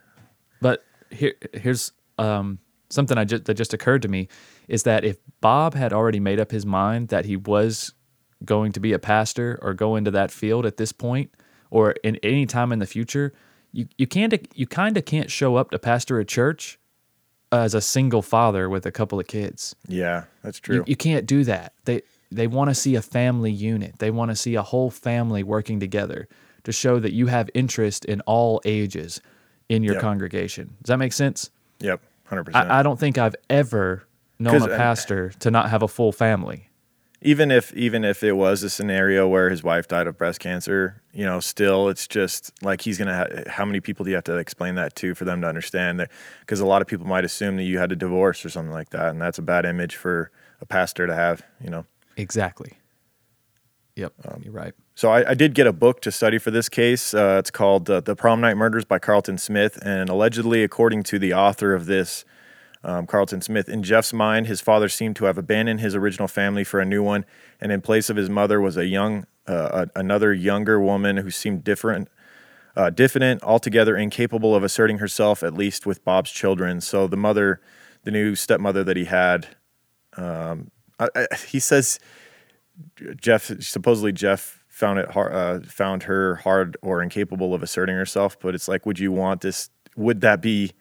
[0.61, 4.29] But here, here's um, something I just that just occurred to me
[4.67, 7.93] is that if Bob had already made up his mind that he was
[8.45, 11.31] going to be a pastor or go into that field at this point
[11.69, 13.33] or in any time in the future,
[13.71, 16.79] you you can't you kind of can't show up to pastor a church
[17.51, 19.75] as a single father with a couple of kids.
[19.87, 20.77] Yeah, that's true.
[20.77, 21.73] You, you can't do that.
[21.85, 23.99] They they want to see a family unit.
[23.99, 26.27] They want to see a whole family working together
[26.63, 29.21] to show that you have interest in all ages
[29.69, 30.01] in your Yep.
[30.01, 30.75] congregation.
[30.81, 31.49] Does that make sense?
[31.79, 32.69] yep, hundred percent.
[32.71, 34.03] I, I don't think I've ever
[34.39, 36.64] known a uh, pastor to not have a full family.
[37.25, 41.01] Even if even if it was a scenario where his wife died of breast cancer,
[41.11, 43.17] you know, still it's just like he's gonna.
[43.17, 45.99] Ha- how many people do you have to explain that to for them to understand
[45.99, 46.11] that?
[46.41, 48.91] Because a lot of people might assume that you had a divorce or something like
[48.91, 50.29] that, and that's a bad image for
[50.61, 51.43] a pastor to have.
[51.59, 51.85] You know.
[52.15, 52.73] Exactly.
[53.95, 54.73] Yep, Um, you're right.
[54.93, 57.13] So I, I did get a book to study for this case.
[57.13, 61.17] Uh, it's called uh, "The Prom Night Murders" by Carlton Smith, and allegedly, according to
[61.17, 62.23] the author of this,
[62.85, 66.63] um, Carlton Smith, in Jeff's mind, his father seemed to have abandoned his original family
[66.63, 67.25] for a new one,
[67.59, 71.31] and in place of his mother was a young, uh, a, another younger woman who
[71.31, 72.09] seemed different,
[72.75, 76.79] uh, diffident, altogether incapable of asserting herself, at least with Bob's children.
[76.79, 77.59] So the mother,
[78.03, 79.47] the new stepmother that he had,
[80.15, 80.69] um,
[80.99, 81.99] I, I, he says
[83.19, 88.39] Jeff supposedly Jeff found it hard, uh, found her hard or incapable of asserting herself.
[88.39, 89.71] But it's like, would you want this?
[89.95, 90.71] Would that be?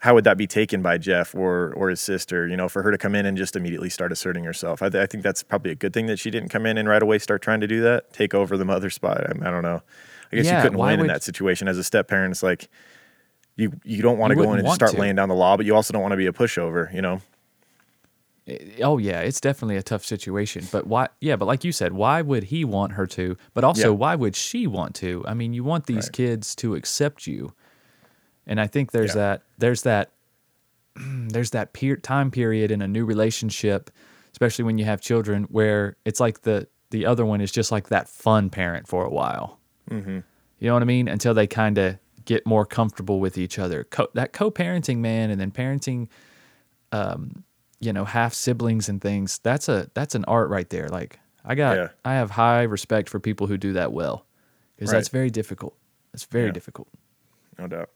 [0.00, 2.48] How would that be taken by Jeff or or his sister?
[2.48, 4.82] You know, for her to come in and just immediately start asserting herself.
[4.82, 6.88] I, th- I think that's probably a good thing that she didn't come in and
[6.88, 9.20] right away start trying to do that, take over the mother spot.
[9.26, 9.82] I, I don't know.
[10.32, 12.32] I guess Yeah, you couldn't win in that situation as a step parent.
[12.32, 12.68] It's like
[13.56, 15.00] you you don't want to go in and start to.
[15.00, 16.92] laying down the law, but you also don't want to be a pushover.
[16.94, 17.20] You know.
[18.82, 20.66] Oh yeah, it's definitely a tough situation.
[20.72, 21.08] But why?
[21.20, 23.36] Yeah, but like you said, why would he want her to?
[23.54, 23.96] But also, Yeah.
[23.96, 25.24] why would she want to?
[25.28, 26.12] I mean, you want these Right.
[26.12, 27.52] kids to accept you,
[28.46, 29.22] and I think there's Yeah.
[29.22, 30.10] that there's that
[30.96, 33.90] there's that per- time period in a new relationship,
[34.32, 37.88] especially when you have children, where it's like the the other one is just like
[37.88, 39.58] that fun parent for a while.
[39.90, 40.18] Mm-hmm.
[40.58, 41.08] You know what I mean?
[41.08, 43.84] Until they kind of get more comfortable with each other.
[43.84, 46.08] Co- that co-parenting, man, and then parenting
[46.92, 47.44] um,
[47.80, 51.54] you know half siblings and things that's a that's an art right there like i
[51.54, 51.88] got Yeah.
[52.04, 54.26] i have high respect for people who do that well
[54.76, 55.74] because that's very difficult
[56.12, 56.52] it's very Yeah.
[56.52, 56.88] difficult
[57.58, 57.88] no doubt.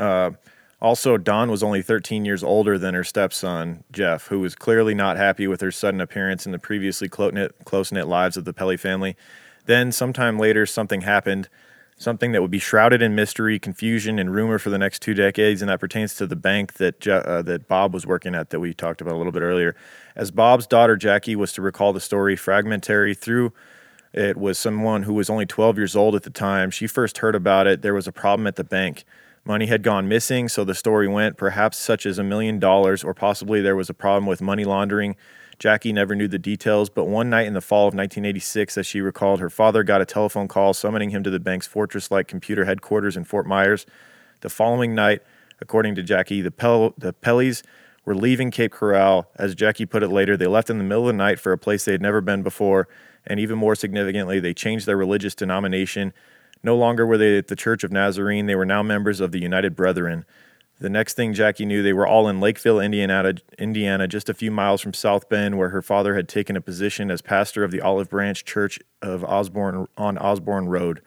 [0.00, 0.30] Uh,
[0.80, 5.18] also, Dawn was only 13 years older than her stepson, Jeff, who was clearly not
[5.18, 9.14] happy with her sudden appearance in the previously close knit lives of the Pelley family.
[9.66, 11.50] Then, sometime later, something happened,
[11.98, 15.60] something that would be shrouded in mystery, confusion, and rumor for the next two decades,
[15.60, 18.72] and that pertains to the bank that uh, that Bob was working at that we
[18.72, 19.76] talked about a little bit earlier.
[20.16, 23.52] As Bob's daughter Jackie was to recall the story, fragmentary through
[24.12, 26.70] it was someone who was only 12 years old at the time.
[26.70, 27.82] She first heard about it.
[27.82, 29.04] There was a problem at the bank.
[29.44, 33.14] Money had gone missing, so the story went, perhaps such as a million dollars, or
[33.14, 35.16] possibly there was a problem with money laundering.
[35.58, 39.00] Jackie never knew the details, but one night in the fall of 1986, as she
[39.00, 42.64] recalled, her father got a telephone call summoning him to the bank's fortress like computer
[42.64, 43.84] headquarters in Fort Myers.
[44.40, 45.22] The following night,
[45.60, 47.62] according to Jackie, the, Pel- the Pelleys
[48.04, 49.28] were leaving Cape Coral.
[49.36, 51.58] As Jackie put it later, they left in the middle of the night for a
[51.58, 52.88] place they had never been before,
[53.26, 56.12] and even more significantly, they changed their religious denomination.
[56.62, 59.40] No longer were they at the Church of Nazarene, they were now members of the
[59.40, 60.24] United Brethren.
[60.78, 64.50] The next thing Jackie knew, they were all in Lakeville, Indiana, Indiana, just a few
[64.50, 67.82] miles from South Bend, where her father had taken a position as pastor of the
[67.82, 71.02] Olive Branch Church of Osborne on Osborne Road.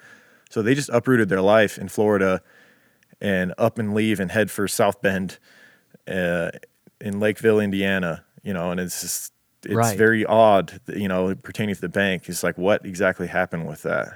[0.52, 2.42] So they just uprooted their life in Florida
[3.20, 5.40] and up and leave and head for South Bend
[6.08, 6.52] uh,
[7.02, 8.24] in Lakeville, Indiana.
[8.44, 9.98] You know, and it's just it's Right.
[9.98, 12.28] very odd, you know, pertaining to the bank.
[12.30, 14.14] It's like what exactly happened with that?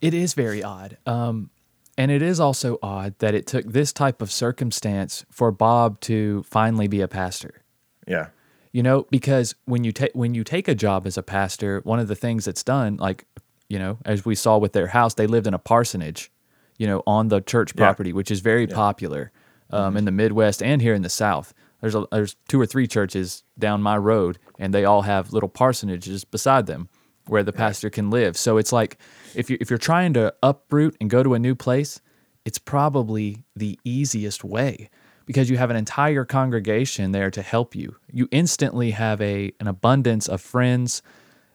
[0.00, 0.96] It is very odd.
[1.06, 1.50] Um,
[1.96, 6.44] and it is also odd that it took this type of circumstance for Bob to
[6.44, 7.62] finally be a pastor.
[8.06, 8.28] Yeah,
[8.72, 11.98] You know, because when you take when you take a job as a pastor, one
[11.98, 13.26] of the things that's done, like
[13.68, 16.30] you know, as we saw with their house, they lived in a parsonage,
[16.78, 17.84] you know, on the church Yeah.
[17.84, 19.30] property, which is very popular
[19.70, 21.52] um, in the Midwest and here in the South.
[21.82, 25.50] There's a, there's two or three churches down my road, and they all have little
[25.50, 26.88] parsonages beside them
[27.28, 28.36] where the pastor can live.
[28.36, 28.98] So it's like
[29.34, 32.00] if you if you're trying to uproot and go to a new place,
[32.44, 34.90] it's probably the easiest way
[35.26, 37.96] because you have an entire congregation there to help you.
[38.10, 41.02] You instantly have a an abundance of friends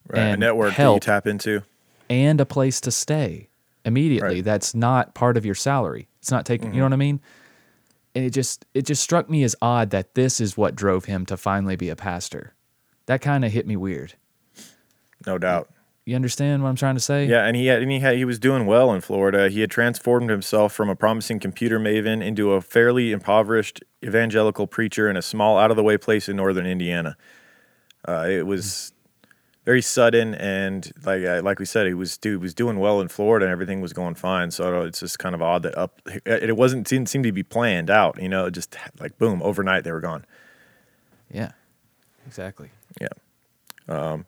[0.08, 0.20] right.
[0.20, 1.64] a and network that you tap into.
[2.10, 3.50] and a place to stay
[3.86, 4.36] immediately.
[4.36, 4.44] Right.
[4.44, 6.08] That's not part of your salary.
[6.20, 6.68] It's not taking.
[6.68, 6.76] Mm-hmm.
[6.76, 7.22] You know what I mean?
[8.16, 11.26] And it just it just struck me as odd that this is what drove him
[11.26, 12.54] to finally be a pastor.
[13.08, 14.14] That kind of hit me weird.
[15.26, 15.70] No doubt.
[16.06, 17.26] You understand what I'm trying to say?
[17.26, 19.50] Yeah, and he had, and he had, he was doing well in Florida.
[19.50, 25.10] He had transformed himself from a promising computer maven into a fairly impoverished evangelical preacher
[25.10, 27.16] in a small, out of the way place in northern Indiana.
[28.06, 28.92] Uh, it was
[29.64, 33.08] very sudden, and like uh, like we said, he was dude was doing well in
[33.08, 34.52] Florida, and everything was going fine.
[34.52, 37.90] So it's just kind of odd that up it wasn't didn't seem to be planned
[37.90, 38.22] out.
[38.22, 40.26] You know, just like boom, overnight they were gone.
[41.32, 41.52] Yeah.
[42.28, 42.72] Exactly.
[43.00, 43.08] Yeah.
[43.88, 44.26] Um,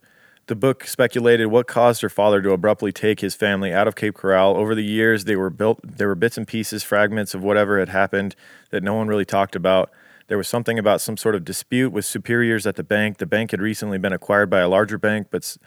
[0.48, 4.16] the book speculated what caused her father to abruptly take his family out of Cape
[4.16, 4.56] Coral.
[4.56, 5.80] Over the years, they were built.
[5.84, 8.36] There were bits and pieces, fragments of whatever had happened
[8.70, 9.90] that no one really talked about.
[10.28, 13.18] There was something about some sort of dispute with superiors at the bank.
[13.18, 15.58] The bank had recently been acquired by a larger bank, but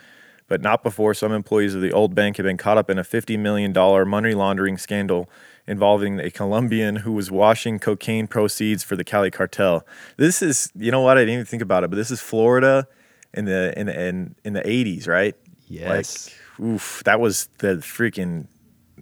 [0.47, 3.05] but not before some employees of the old bank had been caught up in a
[3.05, 3.71] $50 million
[4.09, 5.29] money laundering scandal
[5.67, 9.85] involving a Colombian who was washing cocaine proceeds for the Cali cartel.
[10.17, 12.89] This is, you know what, I didn't even think about it, but this is Florida
[13.35, 15.35] in the in the, in, in the 80s, right?
[15.67, 16.31] Yes.
[16.59, 18.47] Like, oof, that was the freaking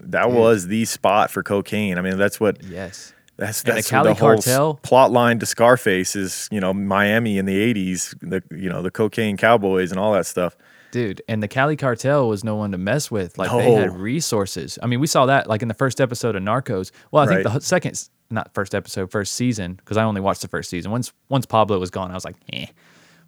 [0.01, 1.99] that was the spot for cocaine.
[1.99, 3.15] I mean, that's what yes.
[3.37, 4.75] that's the that's Cali the whole cartel?
[4.83, 8.91] plot line to Scarface is, you know, Miami in the 80s, the you know, the
[8.91, 10.57] cocaine cowboys and all that stuff.
[10.93, 13.37] Dude, and the Cali cartel was no one to mess with.
[13.39, 14.79] Like they had resources.
[14.83, 16.91] I mean, we saw that like in the first episode of Narcos.
[17.11, 17.55] Well, I think Right.
[17.55, 20.91] the second, not first episode, first season, because I only watched the first season.
[20.91, 22.67] Once once Pablo was gone, I was like, eh.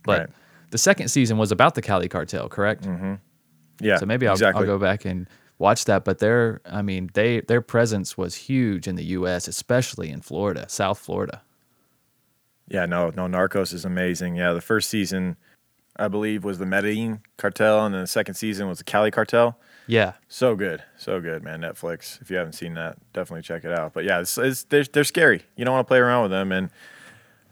[0.04, 0.28] But Right.
[0.70, 2.84] The second season was about the Cali cartel, correct?
[2.84, 3.14] Mm-hmm.
[3.80, 3.96] Yeah.
[3.98, 4.62] So maybe I'll, exactly.
[4.62, 5.28] I'll go back and
[5.58, 6.04] watch that.
[6.04, 10.66] But their, I mean, they their presence was huge in the U.S., especially in Florida,
[10.68, 11.42] South Florida.
[12.68, 14.36] Yeah, no, no, Narcos is amazing.
[14.36, 15.36] Yeah, the first season,
[15.96, 19.58] I believe, was the Medellin cartel, and then the second season was the Cali cartel.
[19.86, 21.62] Yeah, So good, so good, man.
[21.62, 22.20] Netflix.
[22.20, 23.94] If you haven't seen that, definitely check it out.
[23.94, 25.44] But yeah, it's, it's they're, they're scary.
[25.56, 26.68] You don't want to play around with them, and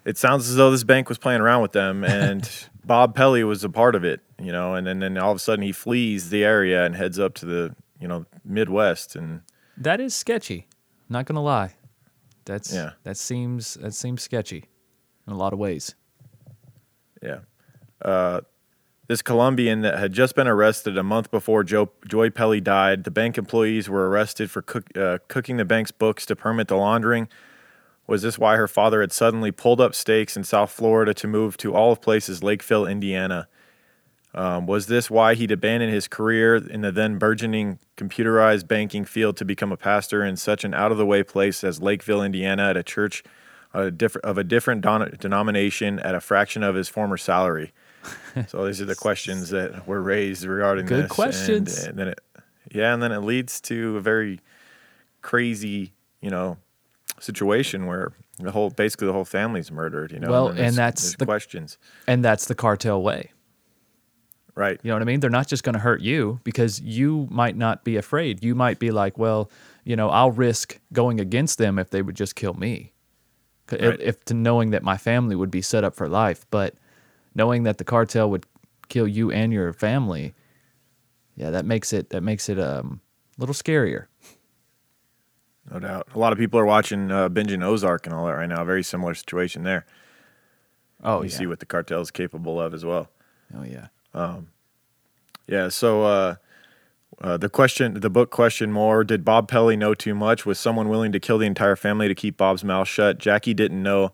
[0.04, 2.46] it sounds as though this bank was playing around with them, and
[2.86, 4.20] Bob Pelley was a part of it.
[4.40, 7.18] You know, and then then all of a sudden he flees the area and heads
[7.18, 9.40] up to the you know Midwest, and
[9.76, 10.66] that is sketchy.
[11.08, 11.74] Not gonna lie,
[12.44, 12.92] that's Yeah.
[13.04, 14.64] that seems that seems sketchy
[15.26, 15.94] in a lot of ways.
[17.22, 17.40] Yeah.
[18.02, 18.42] Uh,
[19.08, 23.10] this Colombian that had just been arrested a month before Joe, Joy Pelley died, the
[23.10, 27.28] bank employees were arrested for cook, uh, cooking the bank's books to permit the laundering.
[28.06, 31.56] Was this why her father had suddenly pulled up stakes in South Florida to move
[31.58, 33.48] to all of places Lakeville, Indiana?
[34.32, 39.36] Um, was this why he'd abandoned his career in the then burgeoning computerized banking field
[39.38, 42.68] to become a pastor in such an out of the way place as Lakeville, Indiana,
[42.68, 43.24] at a church
[43.72, 47.72] uh, diff- of a different don- denomination at a fraction of his former salary?
[48.46, 51.12] so these are the questions that were raised regarding Good this.
[51.12, 51.78] questions.
[51.78, 52.20] And, and then it,
[52.70, 54.40] yeah, and then it leads to a very
[55.22, 56.58] crazy, you know,
[57.20, 60.12] situation where the whole basically the whole family's murdered.
[60.12, 63.32] You know, Well, then and that's the- questions, And that's the cartel way.
[64.54, 64.78] right?
[64.82, 65.20] You know what I mean?
[65.20, 68.42] They're not just going to hurt you because you might not be afraid.
[68.42, 69.50] You might be like, well,
[69.84, 72.92] you know, I'll risk going against them if they would just kill me.
[73.66, 76.74] 'Cause If, if to knowing that my family would be set up for life, but
[77.34, 78.46] knowing that the cartel would
[78.88, 80.34] kill you and your family,
[81.34, 83.00] yeah, that makes it that makes it um,
[83.36, 84.06] a little scarier.
[85.70, 86.08] No doubt.
[86.14, 88.62] A lot of people are watching uh, binging Ozark and all that right now.
[88.64, 89.84] Very similar situation there.
[91.02, 91.36] Oh you yeah.
[91.36, 93.08] see what the cartel's capable of as well.
[93.54, 93.88] oh yeah.
[95.46, 95.68] Yeah.
[95.68, 96.36] So uh,
[97.20, 99.02] Uh, the question, the book question more.
[99.04, 100.44] Did Bob Pelley know too much?
[100.44, 103.18] Was someone willing to kill the entire family to keep Bob's mouth shut?
[103.18, 104.12] Jackie didn't know,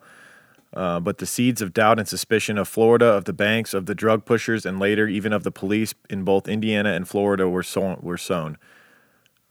[0.73, 3.95] uh, but the seeds of doubt and suspicion of Florida, of the banks, of the
[3.95, 7.99] drug pushers, and later even of the police in both Indiana and Florida were sown.
[8.01, 8.57] Were sown.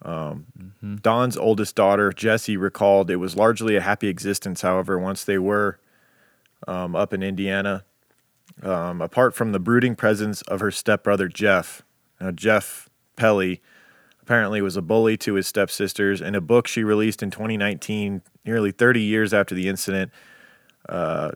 [0.04, 0.46] Um,
[1.02, 4.62] Dawn's oldest daughter, Jessie, recalled it was largely a happy existence.
[4.62, 5.80] However, once they were
[6.68, 7.84] um, up in Indiana,
[8.64, 11.84] um, apart from the brooding presence of her stepbrother Jeff.
[12.20, 13.62] Now, Jeff Pelley
[14.22, 16.22] apparently was a bully to his stepsisters.
[16.22, 20.12] In a book she released in 2019, nearly 30 years after the incident,
[20.88, 21.32] uh,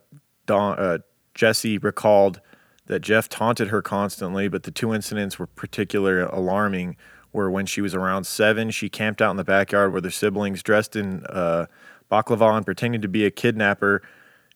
[0.45, 0.97] Dawn, uh,
[1.34, 2.41] Jesse recalled
[2.86, 6.95] that Jeff taunted her constantly, but the two incidents were particularly alarming.
[7.35, 10.63] Were when she was around seven, she camped out in the backyard with her siblings,
[10.63, 11.65] dressed in uh,
[12.11, 14.01] baklava and pretending to be a kidnapper.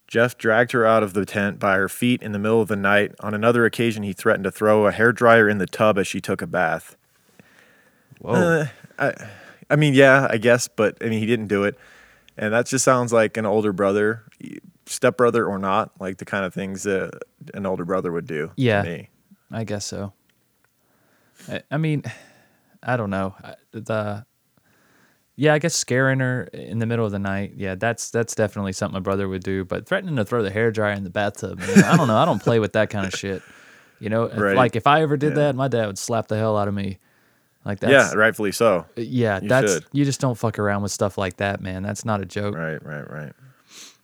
[0.08, 2.76] Jeff dragged her out of the tent by her feet in the middle of the
[2.78, 3.12] night.
[3.20, 6.42] On another occasion, he threatened to throw a hairdryer in the tub as she took
[6.42, 6.96] a bath.
[8.20, 8.34] Whoa.
[8.34, 9.14] Uh, I,
[9.70, 11.78] I mean, yeah, I guess, but I mean, he didn't do it,
[12.38, 14.24] and that just sounds like an older brother,
[14.86, 17.12] stepbrother or not, like the kind of things that
[17.54, 18.48] an older brother would do.
[18.48, 18.82] to Yeah.
[18.84, 19.10] me.
[19.52, 20.14] I guess so.
[21.48, 22.04] I, I mean,
[22.84, 23.36] I don't know.
[23.72, 24.26] The
[25.36, 27.54] yeah, I guess scaring her in the middle of the night.
[27.56, 29.64] Yeah, that's that's definitely something my brother would do.
[29.66, 32.18] But threatening to throw the hair dryer in the bathtub, man, I don't know.
[32.18, 33.42] I don't play with that kind of shit.
[34.02, 34.56] You know, Right.
[34.56, 35.36] like if I ever did Yeah.
[35.48, 37.00] that, my dad would slap the hell out of me.
[37.66, 37.90] Like that.
[37.92, 38.86] yeah, rightfully so.
[38.96, 39.86] yeah, You that's should.
[39.92, 41.84] you just don't fuck around with stuff like that, man.
[41.84, 42.56] That's not a joke.
[42.56, 43.34] Right, right, right.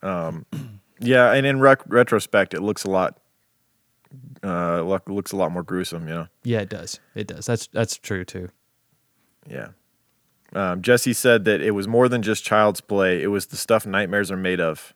[0.03, 0.45] Um,
[0.99, 3.17] yeah, and in rec- retrospect, it looks a lot.
[4.43, 6.27] Uh, look, looks a lot more gruesome, you know.
[6.43, 6.99] Yeah, it does.
[7.15, 7.45] It does.
[7.45, 8.49] That's that's true too.
[9.49, 9.69] Yeah.
[10.53, 13.85] Um, Jesse said that it was more than just child's play, it was the stuff
[13.85, 14.93] nightmares are made of.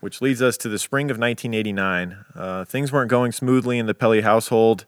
[0.00, 2.24] Which leads us to the spring of 1989.
[2.34, 4.84] Uh, things weren't going smoothly in the Pelley household.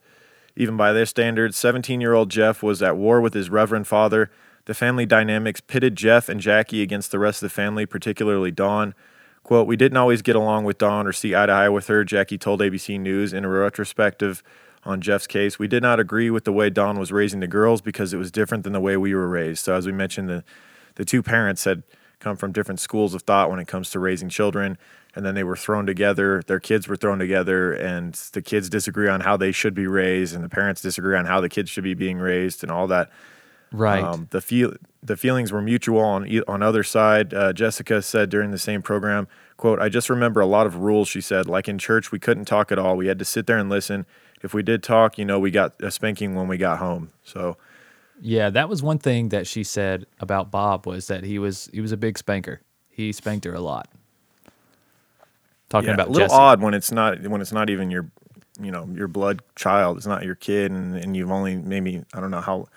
[0.57, 4.31] Even by their standards, 17 year old Jeff was at war with his reverend father.
[4.65, 8.95] The family dynamics pitted Jeff and Jackie against the rest of the family, particularly Dawn.
[9.45, 12.03] Quote, We didn't always get along with Dawn or see eye to eye with her,
[12.03, 14.43] Jackie told ABC News in a retrospective
[14.85, 15.59] on Jeff's case.
[15.59, 18.31] We did not agree with the way Dawn was raising the girls because it was
[18.31, 19.65] different than the way we were raised.
[19.65, 20.45] So, as we mentioned, the,
[20.97, 21.83] the two parents had
[22.21, 24.79] come from different schools of thought when it comes to raising children.
[25.17, 29.09] And then they were thrown together, their kids were thrown together, and the kids disagree
[29.09, 31.85] on how they should be raised, and the parents disagree on how the kids should
[31.85, 33.11] be being raised, and all that.
[33.71, 34.03] Right.
[34.03, 37.33] Um, the feel the feelings were mutual on on other side.
[37.33, 41.09] Uh, Jessica said during the same program, "quote I just remember a lot of rules."
[41.09, 42.97] She said, "Like in church, we couldn't talk at all.
[42.97, 44.07] We had to sit there and listen.
[44.45, 47.57] If we did talk, you know, we got a spanking when we got home." So
[48.21, 51.81] Yeah, that was one thing that she said about Bob was that he was he
[51.81, 52.61] was a big spanker.
[52.91, 53.89] He spanked her a lot.
[55.69, 56.39] Talking yeah, about a little Jesse.
[56.41, 58.07] odd when it's not when it's not even your
[58.61, 59.97] you know your blood child.
[59.97, 62.69] It's not your kid, and, and you've only maybe I don't know how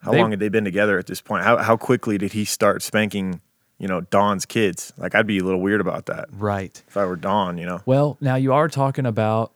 [0.00, 1.44] how They- long had they been together at this point.
[1.44, 3.40] How how quickly did he start spanking?
[3.78, 4.92] You know, Dawn's kids.
[4.98, 6.82] Like I'd be a little weird about that Right.
[6.88, 7.56] if I were Dawn.
[7.58, 7.80] You know.
[7.86, 9.52] Well, now you are talking about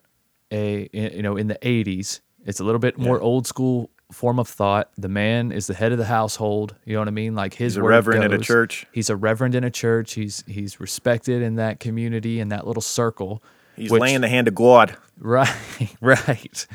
[0.52, 2.20] a you know in the 80s.
[2.46, 3.22] It's a little bit more Yeah.
[3.22, 4.90] old school form of thought.
[4.98, 6.74] The man is the head of the household.
[6.84, 7.34] You know what I mean?
[7.34, 8.86] Like his He's a reverend at a church.
[8.92, 10.14] He's a reverend in a church.
[10.14, 13.42] He's he's respected in that community in that little circle.
[13.76, 14.96] He's which- laying the hand of God.
[15.18, 15.54] Right,
[16.00, 16.66] right.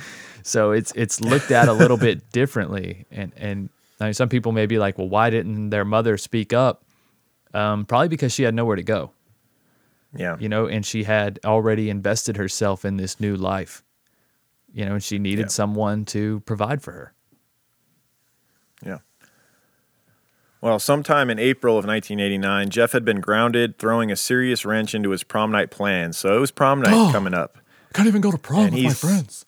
[0.44, 4.52] So it's it's looked at a little bit differently, and and I mean, some people
[4.52, 6.84] may be like, well, why didn't their mother speak up?
[7.54, 9.12] Um, probably because she had nowhere to go,
[10.16, 10.38] Yeah.
[10.40, 13.84] you know, and she had already invested herself in this new life,
[14.74, 15.50] you know, and she needed Yeah.
[15.50, 17.14] someone to provide for her.
[18.86, 19.00] Yeah.
[20.62, 25.12] Well, sometime in April of 1989, Jeff had been grounded, throwing a serious wrench into
[25.12, 26.18] his prom night plans.
[26.18, 27.58] So it was prom night coming up.
[27.92, 29.46] I can't even go to prom And friends.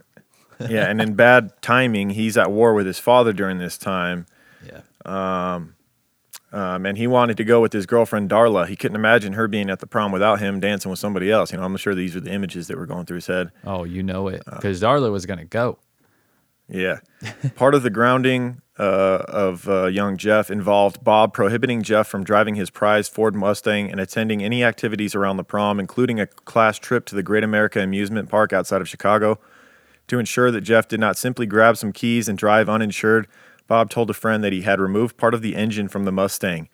[0.59, 4.25] Yeah, and in bad timing, he's at war with his father during this time.
[4.65, 4.81] Yeah,
[5.55, 5.75] Um,
[6.51, 8.67] and he wanted to go with his girlfriend Darla.
[8.67, 11.51] He couldn't imagine her being at the prom without him dancing with somebody else.
[11.51, 13.51] You know, I'm sure these are the images that were going through his head.
[13.65, 15.79] oh, you know Uh, it, because Darla was gonna go.
[16.69, 16.99] Yeah.
[17.55, 22.55] Part of the grounding uh, of uh, young Jeff involved Bob prohibiting Jeff from driving
[22.55, 27.05] his prized Ford Mustang and attending any activities around the prom, including a class trip
[27.05, 29.39] to the Great America Amusement Park outside of Chicago.
[30.09, 33.27] To ensure that Jeff did not simply grab some keys and drive uninsured,
[33.67, 36.69] Bob told a friend that he had removed part of the engine from the Mustang.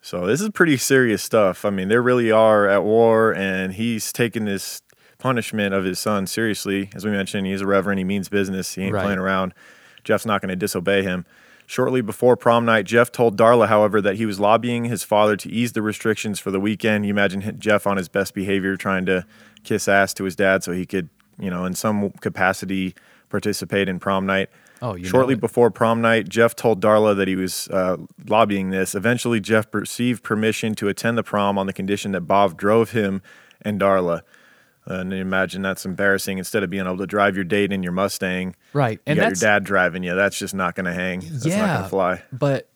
[0.00, 1.64] So this is pretty serious stuff.
[1.64, 4.80] I mean, they really are at war, and he's taking this
[5.18, 6.90] punishment of his son seriously.
[6.94, 7.98] As we mentioned, he's a reverend.
[7.98, 8.74] He means business.
[8.74, 9.02] He ain't Right.
[9.04, 9.54] playing around.
[10.04, 11.26] Jeff's not going to disobey him.
[11.66, 15.50] Shortly before prom night, Jeff told Darla, however, that he was lobbying his father to
[15.50, 17.04] ease the restrictions for the weekend.
[17.04, 19.26] You imagine Jeff on his best behavior, trying to
[19.64, 22.94] kiss ass to his dad so he could, you know, in some capacity
[23.28, 24.48] participate in prom night.
[24.80, 27.96] Oh, you Shortly before prom night, Jeff told Darla that he was uh,
[28.28, 28.94] lobbying this.
[28.94, 33.20] Eventually, Jeff received permission to attend the prom on the condition that Bob drove him
[33.62, 34.20] and Darla.
[34.86, 36.38] And imagine that's embarrassing.
[36.38, 38.98] Instead of being able to drive your date in your Mustang, Right.
[38.98, 40.14] you And got your dad driving you.
[40.14, 41.20] That's just not going to hang.
[41.20, 42.22] That's not going to fly.
[42.32, 42.70] But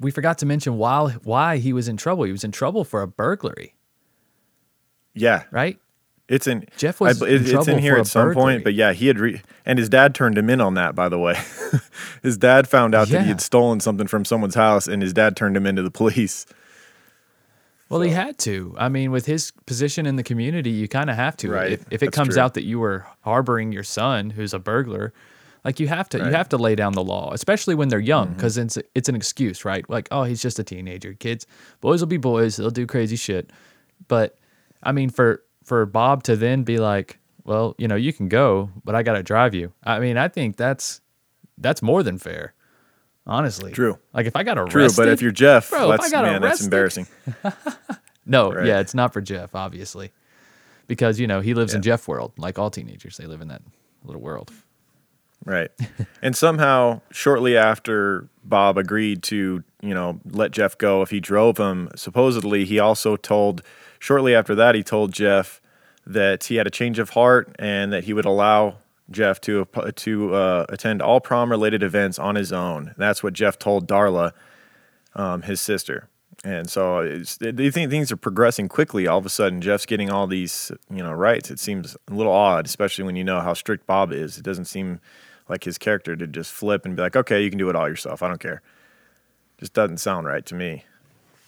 [0.00, 2.24] we forgot to mention why why he was in trouble.
[2.24, 3.74] He was in trouble for a burglary,
[5.14, 5.78] Yeah, right?
[6.28, 8.34] It's in Jeff was I- in it's in here at some burglary.
[8.54, 10.94] point, but yeah, he had re- and his dad turned him in on that.
[10.94, 11.34] By the way,
[12.22, 15.36] his dad found out that he had stolen something from someone's house, and his dad
[15.36, 16.46] turned him into the police.
[17.90, 18.74] Well, he had to.
[18.78, 21.50] I mean, with his position in the community, you kind of have to.
[21.50, 21.72] Right.
[21.72, 22.42] If, if it That's comes true.
[22.42, 25.12] out that you were harboring your son, who's a burglar,
[25.64, 28.28] like you have to, you have to lay down the law, especially when they're young,
[28.28, 28.36] Mm-hmm.
[28.36, 29.88] because it's it's an excuse, right?
[29.90, 31.12] Like, oh, he's just a teenager.
[31.12, 31.46] Kids,
[31.82, 32.56] boys will be boys.
[32.56, 33.50] They'll do crazy shit.
[34.08, 34.38] But
[34.82, 38.70] I mean, for for Bob to then be like, well, you know, you can go,
[38.84, 39.72] but I got to drive you.
[39.82, 41.00] I mean, I think that's
[41.58, 42.54] that's more than fair.
[43.26, 43.98] Honestly, True.
[44.12, 47.06] Like if I got arrested, True, but if you're Jeff, Bro, that's got that's embarrassing.
[48.26, 48.66] No, Right.
[48.66, 50.10] yeah, it's not for Jeff, obviously,
[50.86, 53.18] because you know he lives in Jeff world, like all teenagers.
[53.18, 53.60] They live in that
[54.02, 54.50] little world.
[55.44, 55.70] Right.
[56.22, 61.58] and somehow, shortly after Bob agreed to, you know, let Jeff go if he drove
[61.58, 63.62] him, supposedly he also told,
[64.04, 65.62] shortly after that, he told Jeff
[66.06, 68.76] that he had a change of heart and that he would allow
[69.10, 72.94] Jeff to to uh, attend all prom related events on his own.
[72.98, 74.32] That's what Jeff told Darla,
[75.14, 76.08] um, his sister.
[76.44, 79.06] And so it's, think things are progressing quickly.
[79.06, 81.50] All of a sudden, Jeff's getting all these, you know, rights.
[81.50, 84.36] It seems a little odd, especially when you know how strict Bob is.
[84.36, 85.00] It doesn't seem
[85.48, 87.88] like his character to just flip and be like, "Okay, you can do it all
[87.88, 88.22] yourself.
[88.22, 88.60] I don't care."
[89.58, 90.84] Just doesn't sound right to me.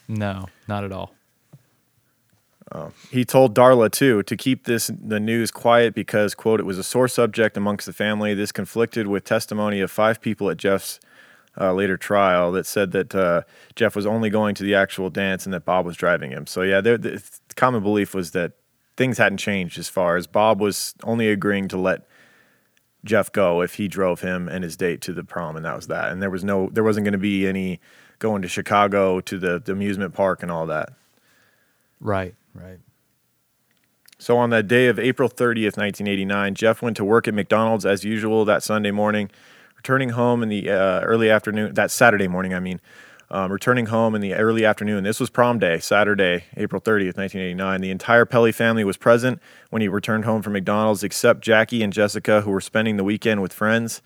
[0.09, 1.16] No, not at all.
[3.11, 6.83] He told Darla too to keep this the news quiet because quote it was a
[6.83, 8.35] sore subject amongst the family.
[8.35, 10.99] This conflicted with testimony of five people at Jeff's
[11.59, 13.43] uh, later trial that said that uh,
[13.77, 16.47] Jeff was only going to the actual dance and that Bob was driving him.
[16.47, 17.23] So yeah, there- the,
[17.55, 18.53] common belief was that
[18.97, 22.07] things hadn't changed as far as Bob was only agreeing to let
[23.05, 25.87] Jeff go if he drove him and his date to the prom, and that was
[25.87, 26.11] that.
[26.11, 27.81] And there was no, there wasn't going to be any
[28.19, 30.91] going to Chicago to the, the amusement park and all that.
[32.01, 32.79] Right, right.
[34.19, 38.03] So on that day of April 30th, 1989, Jeff went to work at McDonald's as
[38.03, 39.31] usual that Sunday morning,
[39.77, 42.81] returning home in the uh, early afternoon, that Saturday morning, I mean,
[43.31, 45.05] um, returning home in the early afternoon.
[45.05, 47.81] This was prom day, Saturday, April 30th, 1989.
[47.81, 49.41] The entire Pelley family was present
[49.71, 53.43] when he returned home from McDonald's, except Jackie and Jessica, who were spending the weekend
[53.43, 54.01] with friends.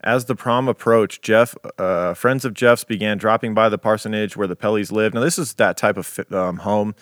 [0.00, 4.46] As the prom approached, Jeff, uh, friends of Jeff's began dropping by the parsonage where
[4.46, 5.14] the Pelleys lived.
[5.14, 6.94] Now, this is that type of um, home.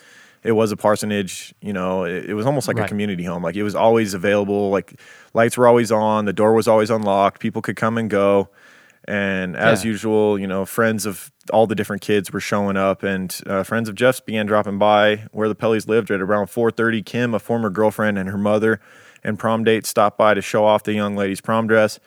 [0.45, 2.03] It was a parsonage, you know.
[2.05, 3.43] It, it was almost like a community home.
[3.43, 4.69] Like it was always available.
[4.69, 4.99] Like
[5.33, 6.25] lights were always on.
[6.25, 7.41] The door was always unlocked.
[7.41, 8.49] People could come and go.
[9.07, 9.89] And as Yeah.
[9.89, 13.87] usual, you know, friends of all the different kids were showing up, and uh, friends
[13.87, 16.09] of Jeff's began dropping by where the Pelleys lived.
[16.11, 18.79] At around 4:30, Kim, a former girlfriend, and her mother
[19.23, 21.99] and prom date stopped by to show off the young lady's prom dress.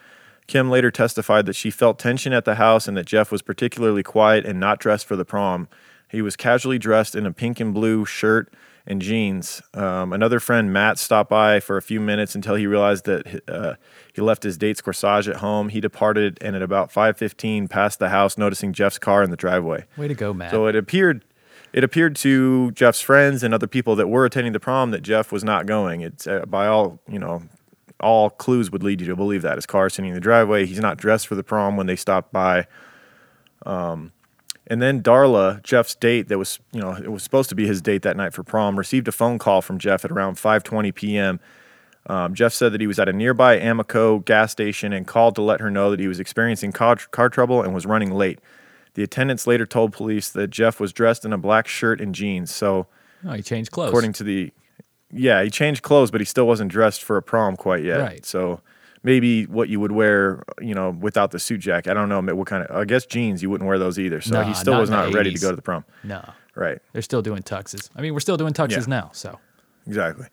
[0.47, 4.03] Kim later testified that she felt tension at the house and that Jeff was particularly
[4.03, 5.69] quiet and not dressed for the prom.
[6.09, 8.53] He was casually dressed in a pink and blue shirt
[8.87, 9.61] and jeans.
[9.75, 13.75] Um, another friend, Matt, stopped by for a few minutes until he realized that uh,
[14.15, 15.69] he left his date's corsage at home.
[15.69, 19.85] He departed and at about 5:15 passed the house, noticing Jeff's car in the driveway.
[19.97, 20.51] Way to go, Matt.
[20.51, 21.25] So it appeared
[21.73, 25.31] it appeared to Jeff's friends and other people that were attending the prom that Jeff
[25.31, 26.01] was not going.
[26.01, 27.43] It's uh, by all, you know,
[28.01, 30.65] all clues would lead you to believe that his car is sitting in the driveway.
[30.67, 32.67] He's not dressed for the prom when they stopped by.
[33.67, 34.13] Um,
[34.69, 37.81] and then Darla, Jeff's date that was, you know, it was supposed to be his
[37.81, 41.41] date that night for prom, received a phone call from Jeff at around 5:20 p.m.
[42.07, 45.43] Um, Jeff said that he was at a nearby Amoco gas station and called to
[45.43, 48.41] let her know that he was experiencing car, car trouble and was running late.
[48.95, 52.55] The attendants later told police that Jeff was dressed in a black shirt and jeans.
[52.55, 52.87] So,
[53.27, 53.89] oh, he changed clothes.
[53.89, 54.53] according to the,
[55.13, 58.01] yeah, he changed clothes, but he still wasn't dressed for a prom quite yet.
[58.01, 58.25] Right.
[58.25, 58.61] So,
[59.03, 61.91] maybe what you would wear, you know, without the suit jacket.
[61.91, 62.77] I don't know what kind of.
[62.77, 63.43] I guess jeans.
[63.43, 64.21] You wouldn't wear those either.
[64.21, 65.85] So Nah, he still not was not ready to go to the prom.
[66.05, 66.23] no,
[66.55, 66.79] Right.
[66.93, 67.91] they're still doing tuxes.
[67.97, 68.85] I mean, we're still doing tuxes Yeah.
[68.89, 69.11] now.
[69.13, 69.39] So
[69.87, 70.27] Exactly.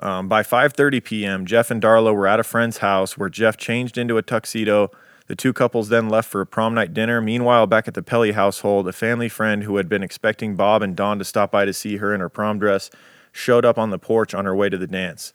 [0.00, 3.96] Um, by 5:30 p.m., Jeff and Darla were at a friend's house where Jeff changed
[3.96, 4.90] into a tuxedo.
[5.28, 7.20] The two couples then left for a prom night dinner.
[7.20, 10.96] Meanwhile, back at the Pelley household, a family friend who had been expecting Bob and
[10.96, 12.90] Dawn to stop by to see her in her prom dress
[13.32, 15.32] showed up on the porch on her way to the dance.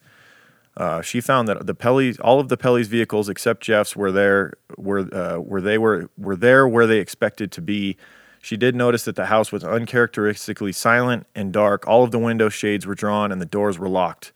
[0.80, 4.54] Uh, she found that the Pelleys, all of the Pelleys' vehicles except Jeff's, were there,
[4.78, 7.98] were uh, where they were were there where they expected to be.
[8.42, 11.86] She did notice that the house was uncharacteristically silent and dark.
[11.86, 14.32] All of the window shades were drawn and the doors were locked.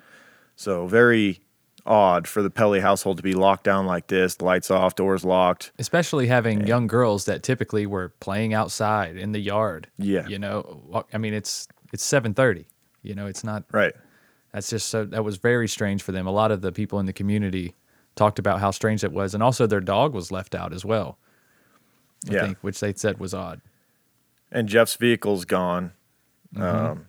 [0.57, 1.39] So very
[1.85, 5.71] odd for the Pelley household to be locked down like this, lights off, doors locked.
[5.79, 9.87] especially having young girls that typically were playing outside in the yard.
[9.97, 10.27] Yeah.
[10.27, 12.67] you know, I mean, it's it's seven thirty.
[13.01, 13.63] You know, it's not.
[13.71, 13.93] Right.
[14.53, 16.27] That's just so that was very strange for them.
[16.27, 17.73] A lot of the people in the community
[18.15, 21.17] talked about how strange it was, and also their dog was left out as well.
[22.29, 22.45] I Yeah.
[22.45, 23.61] think, which they said was odd.
[24.51, 25.93] And Jeff's vehicle's gone.
[26.55, 27.07] Um,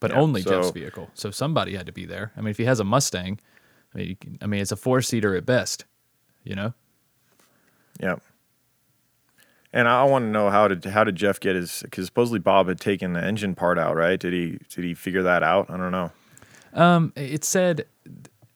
[0.00, 2.32] But Yeah, only Jeff's vehicle, so somebody had to be there.
[2.36, 3.38] I mean, if he has a Mustang,
[3.94, 5.84] I mean, can, I mean, it's a four seater at best.
[6.42, 6.74] You know,
[7.98, 8.16] yeah.
[9.74, 11.82] And I want to know how did how did Jeff get his?
[11.82, 14.18] Because supposedly Bob had taken the engine part out, right?
[14.20, 15.68] Did he did he figure that out?
[15.68, 16.12] I don't know.
[16.72, 17.84] Um, it said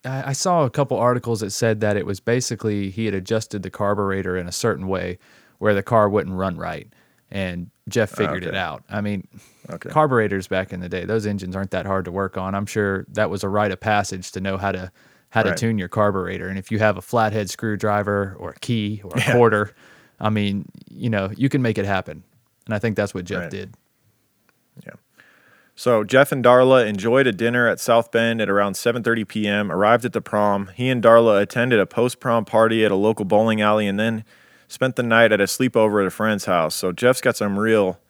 [0.04, 3.70] I saw a couple articles that said that it was basically he had adjusted the
[3.70, 5.18] carburetor in a certain way
[5.58, 6.86] where the car wouldn't run right,
[7.32, 8.56] and Jeff figured it Okay.
[8.56, 8.84] out.
[8.88, 9.26] I mean,
[9.70, 9.90] Okay.
[9.90, 12.54] carburetors back in the day, those engines aren't that hard to work on.
[12.54, 14.92] I'm sure that was a rite of passage to know how to
[15.30, 16.46] how to tune your carburetor.
[16.48, 19.74] And if you have a flathead screwdriver or a key or a quarter,
[20.20, 22.24] I mean, you know, you can make it happen.
[22.66, 23.50] And I think that's what Jeff Right.
[23.50, 23.74] did.
[24.84, 24.92] Yeah.
[25.74, 29.70] So Jeff and Darla enjoyed a dinner at South Bend at around 7:30 p.m.
[29.70, 30.70] Arrived at the prom.
[30.74, 34.24] He and Darla attended a post-prom party at a local bowling alley, and then
[34.66, 36.74] spent the night at a sleepover at a friend's house.
[36.74, 38.00] So Jeff's got some real.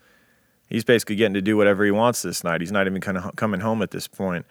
[0.68, 2.60] He's basically getting to do whatever he wants this night.
[2.60, 4.44] He's not even kind of coming home at this point.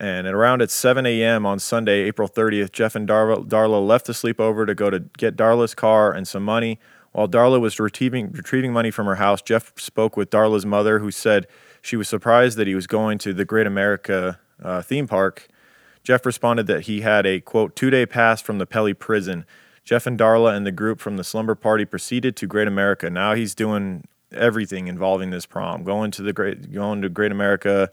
[0.00, 1.44] And at around at 7 a.m.
[1.44, 5.36] on Sunday, April 30th, Jeff and Darla, Darla left the sleepover to go to get
[5.36, 6.80] Darla's car and some money.
[7.12, 11.10] While Darla was retrieving, retrieving money from her house, Jeff spoke with Darla's mother, who
[11.10, 11.46] said
[11.82, 15.48] she was surprised that he was going to the Great America uh, theme park.
[16.02, 19.44] Jeff responded that he had a quote two day pass from the Pelley prison.
[19.84, 23.10] Jeff and Darla and the group from the slumber party proceeded to Great America.
[23.10, 27.90] Now he's doing everything involving this prom, going to the great, going to Great America.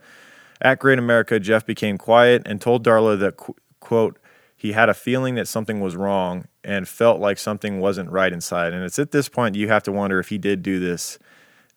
[0.61, 4.17] At Great America, Jeff became quiet and told Darla that qu- quote
[4.55, 8.73] he had a feeling that something was wrong and felt like something wasn't right inside.
[8.73, 11.19] And it's at this point you have to wonder if he did do this,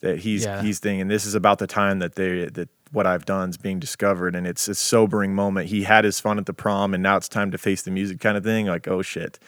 [0.00, 0.62] that he's Yeah.
[0.62, 3.78] he's thinking this is about the time that they that what I've done is being
[3.78, 5.68] discovered, and it's a sobering moment.
[5.68, 8.18] He had his fun at the prom, and now it's time to face the music,
[8.18, 8.66] kind of thing.
[8.66, 9.38] Like, oh shit,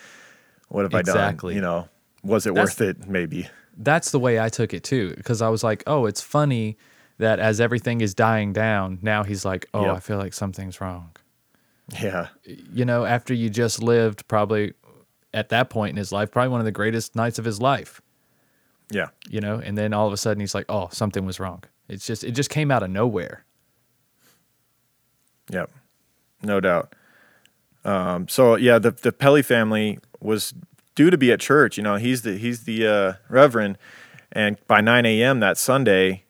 [0.68, 1.54] what have I Exactly.
[1.54, 1.56] done?
[1.56, 1.88] You know,
[2.22, 3.08] was it That's- worth it?
[3.08, 3.48] Maybe.
[3.78, 6.76] that's the way I took it too, because I was like, oh, it's funny
[7.18, 9.96] that as everything is dying down, now he's like, oh, Yep.
[9.96, 11.10] I feel like something's wrong.
[12.00, 14.72] Yeah, You know, after you just lived probably
[15.34, 18.00] at that point in his life, probably one of the greatest nights of his life,
[18.90, 21.64] yeah, you know, and then all of a sudden he's like, oh, something was wrong.
[21.88, 23.44] It's just, it just came out of nowhere.
[25.50, 25.70] Yep,
[26.42, 26.94] no doubt.
[27.84, 30.54] Um, so yeah, the the Pelley family was
[30.94, 31.76] due to be at church.
[31.76, 33.76] You know, he's the he's the uh, reverend,
[34.30, 35.40] and by 9 a.m.
[35.40, 36.24] that Sunday,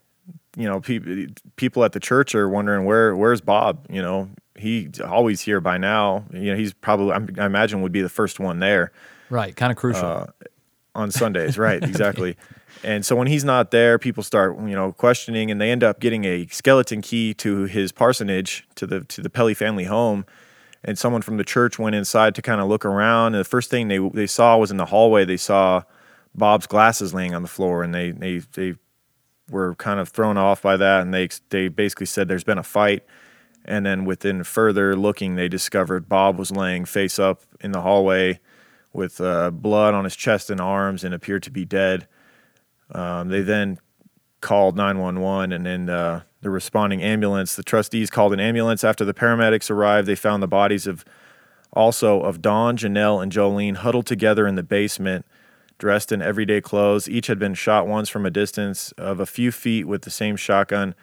[0.56, 1.26] you know, people
[1.56, 3.86] people at the church are wondering where where's Bob.
[3.90, 6.24] You know, he's always here by now.
[6.32, 8.92] You know, he's probably I'm, I imagine would be the first one there
[9.32, 9.56] Right.
[9.56, 10.06] Kind of crucial.
[10.06, 10.26] Uh,
[10.94, 11.82] on Sundays, right?
[11.92, 12.36] Exactly.
[12.84, 16.00] And so when he's not there, people start, you know, questioning, and they end up
[16.00, 20.26] getting a skeleton key to his parsonage, to the to the Pelley family home.
[20.84, 23.34] And someone from the church went inside to kind of look around.
[23.34, 25.24] And the first thing they they saw was in the hallway.
[25.24, 25.82] They saw
[26.34, 28.74] Bob's glasses laying on the floor, and they they they
[29.52, 31.02] were kind of thrown off by that.
[31.02, 33.04] And they they basically said there's been a fight.
[33.64, 38.40] And then within further looking, they discovered Bob was laying face up in the hallway
[38.92, 42.08] with uh, blood on his chest and arms and appeared to be dead.
[42.90, 43.78] Um, they then
[44.40, 47.54] called 911 and then uh, the responding ambulance.
[47.54, 48.82] The trustees called an ambulance.
[48.82, 51.04] After the paramedics arrived, they found the bodies of
[51.72, 55.24] also of Dawn, Janel, and Jolene huddled together in the basement,
[55.82, 57.08] dressed in everyday clothes.
[57.08, 60.36] Each had been shot once from a distance of a few feet with the same
[60.36, 60.94] shotgun.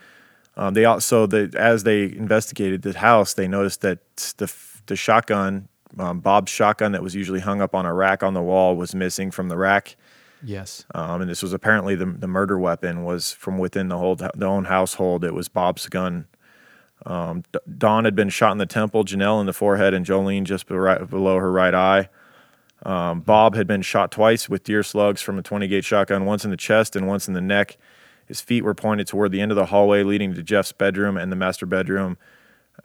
[0.56, 4.00] Um, they also, the, as they investigated the house, they noticed that
[4.38, 4.50] the
[4.86, 5.68] the shotgun,
[6.00, 8.96] um, Bob's shotgun that was usually hung up on a rack on the wall, was
[8.96, 9.98] missing from the rack.
[10.42, 10.86] yes.
[10.96, 14.46] Um, and this was apparently the the murder weapon was from within the whole the
[14.46, 15.26] own household.
[15.26, 16.26] It was Bob's gun.
[17.06, 20.46] Um, D- Dawn had been shot in the temple, Janel in the forehead, and Jolene
[20.46, 22.08] just be- right below her right eye.
[22.84, 26.46] Um, Bob had been shot twice with deer slugs from a 20 gauge shotgun, once
[26.46, 27.78] in the chest and once in the neck.
[28.26, 31.32] His feet were pointed toward the end of the hallway leading to Jeff's bedroom and
[31.32, 32.18] the master bedroom.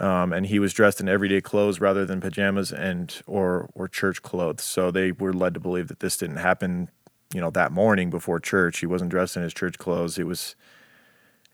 [0.01, 4.23] Um, and he was dressed in everyday clothes rather than pajamas and or or church
[4.23, 4.65] clothes.
[4.65, 6.89] So they were led to believe that this didn't happen,
[7.33, 8.79] you know, that morning before church.
[8.79, 10.19] He wasn't dressed in his church clothes.
[10.19, 10.57] It was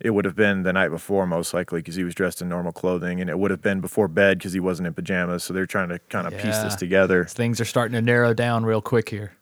[0.00, 2.72] it would have been the night before most likely because he was dressed in normal
[2.72, 5.44] clothing, and it would have been before bed because he wasn't in pajamas.
[5.44, 7.24] So they're trying to kind of piece this together.
[7.24, 9.32] Things are starting to narrow down real quick here.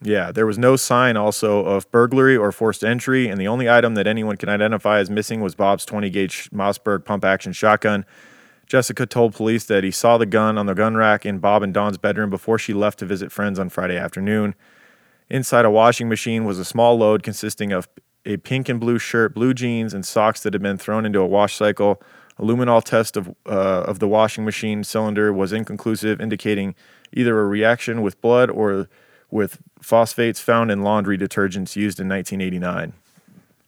[0.00, 3.94] Yeah, there was no sign also of burglary or forced entry, and the only item
[3.94, 8.04] that anyone can identify as missing was Bob's 20 gauge Mossberg pump action shotgun.
[8.66, 11.72] Jessica told police that he saw the gun on the gun rack in Bob and
[11.72, 14.54] Dawn's bedroom before she left to visit friends on Friday afternoon.
[15.30, 17.88] Inside a washing machine was a small load consisting of
[18.26, 21.26] a pink and blue shirt, blue jeans, and socks that had been thrown into a
[21.26, 22.00] wash cycle.
[22.38, 23.50] A luminol test of, uh,
[23.86, 26.74] of the washing machine cylinder was inconclusive, indicating
[27.12, 28.88] either a reaction with blood or
[29.30, 32.92] with phosphates found in laundry detergents used in 1989.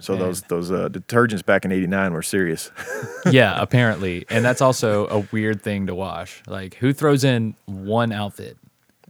[0.00, 0.20] So Man.
[0.22, 2.70] those those uh, detergents back in '89 were serious.
[3.30, 4.26] yeah, apparently.
[4.28, 6.42] And that's also a weird thing to wash.
[6.46, 8.58] Like, who throws in one outfit?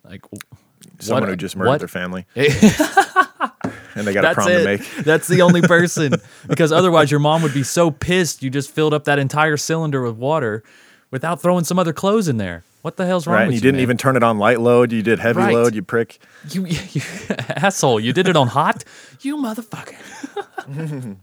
[0.05, 0.23] Like,
[1.01, 2.25] Someone what- who just murdered what- their family
[3.97, 4.59] and they got a prom it.
[4.59, 4.95] to make.
[5.05, 6.15] That's the only person.
[6.47, 10.03] because otherwise, your mom would be so pissed you just filled up that entire cylinder
[10.03, 10.63] with water
[11.11, 12.63] without throwing some other clothes in there.
[12.83, 13.61] What the hell's wrong Right, with you you?
[13.63, 13.83] didn't man?
[13.83, 14.93] even turn it on light load.
[14.93, 15.55] You did heavy Right.
[15.55, 15.75] load.
[15.75, 16.21] You prick.
[16.51, 17.03] You, you
[17.49, 17.99] asshole.
[17.99, 18.85] You did it on hot?
[19.23, 19.97] You motherfucker.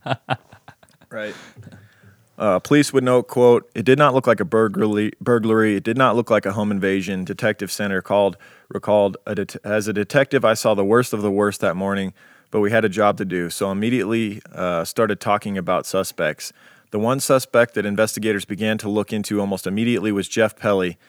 [1.09, 1.35] Right.
[2.39, 5.11] Uh, police would note, "quote It did not look like a burglary.
[5.21, 5.75] Burglary.
[5.75, 8.35] It did not look like a home invasion." Detective Senter called
[8.69, 12.13] recalled a det- as a detective, I saw the worst of the worst that morning,
[12.53, 16.53] but we had a job to do, so immediately uh, started talking about suspects.
[16.91, 20.99] The one suspect that investigators began to look into almost immediately was Jeff Pelley.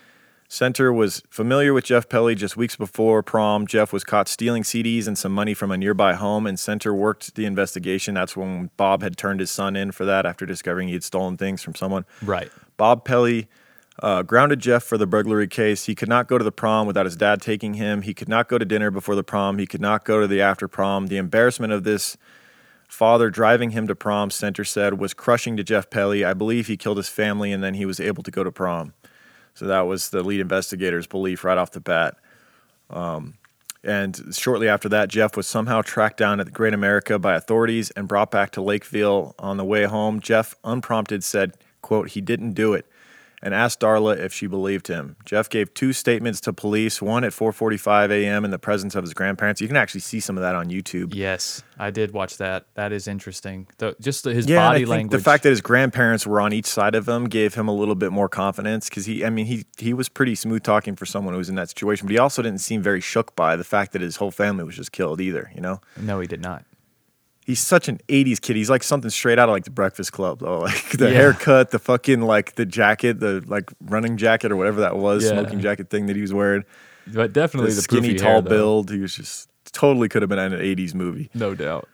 [0.49, 3.67] Senter was familiar with Jeff Pelley just weeks before prom.
[3.67, 7.35] Jeff was caught stealing CDs and some money from a nearby home, and Senter worked
[7.35, 8.15] the investigation.
[8.15, 11.37] That's when Bob had turned his son in for that after discovering he had stolen
[11.37, 12.07] things from someone.
[12.23, 12.51] Right.
[12.79, 13.49] Bob Pelley
[14.03, 15.87] uh, grounded Jeff for the burglary case.
[15.87, 18.03] He could not go to the prom without his dad taking him.
[18.03, 19.59] He could not go to dinner before the prom.
[19.59, 21.07] He could not go to the after prom.
[21.07, 22.17] The embarrassment of this
[22.89, 26.25] father driving him to prom, Senter said, was crushing to Jeff Pelley.
[26.25, 28.95] I believe he killed his family and then he was able to go to prom.
[29.55, 32.17] So that was the lead investigator's belief right off the bat.
[32.91, 33.35] Um,
[33.85, 38.09] and shortly after that, Jeff was somehow tracked down at Great America by authorities and
[38.09, 40.21] brought back to Lakeville on the way home.
[40.21, 42.87] Jeff, unprompted, said, quote, he didn't do it
[43.45, 45.15] and asked Darla if she believed him.
[45.25, 48.45] Jeff gave two statements to police, one at 4:45 a.m.
[48.45, 49.61] in the presence of his grandparents.
[49.61, 51.15] You can actually see some of that on YouTube.
[51.15, 52.65] Yes, I did watch that.
[52.75, 53.69] That is interesting.
[53.79, 55.21] The, just the, his Yeah, body think language.
[55.21, 57.95] the fact that his grandparents were on each side of him gave him a little
[57.95, 61.35] bit more confidence because he, I mean, he he was pretty smooth talking for someone
[61.35, 63.93] who was in that situation, but he also didn't seem very shook by the fact
[63.93, 65.53] that his whole family was just killed either.
[65.55, 66.65] You know, no, he did not.
[67.45, 68.57] He's such an '80s kid.
[68.57, 70.61] He's like something straight out of like the Breakfast Club, though.
[70.65, 71.17] Like the Yeah.
[71.19, 75.31] haircut, the fucking like the jacket, the like running jacket or whatever that was, Yeah.
[75.33, 76.65] smoking jacket thing that he was wearing.
[77.07, 78.91] But definitely The the, skinny, tall hair, build.
[78.91, 81.31] He was just totally could have been in an '80s movie.
[81.35, 81.89] No doubt.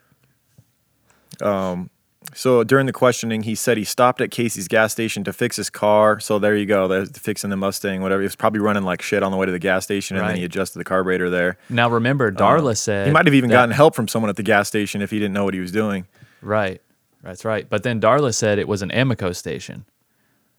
[1.40, 1.90] Um,
[2.34, 5.70] So during the questioning, he said he stopped at Casey's gas station to fix his
[5.70, 6.20] car.
[6.20, 8.20] So there you go, there's fixing the Mustang, whatever.
[8.20, 10.36] He was probably running like shit on the way to the gas station, and then
[10.36, 11.56] he adjusted the carburetor there.
[11.68, 14.36] Now remember, Darla said Uh, He might have even that- gotten help from someone at
[14.36, 16.06] the gas station if he didn't know what he was doing.
[16.42, 16.80] Right.
[17.22, 17.68] That's right.
[17.68, 19.84] But then Darla said it was an Amoco station.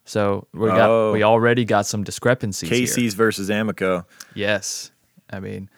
[0.03, 1.11] So we got Oh.
[1.13, 2.79] we already got some discrepancies here.
[2.79, 4.05] Casey's versus Amoco.
[4.33, 4.91] Yes.
[5.31, 5.69] I mean,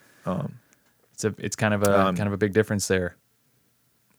[1.13, 3.15] it's a it's kind of a um, kind of a big difference there.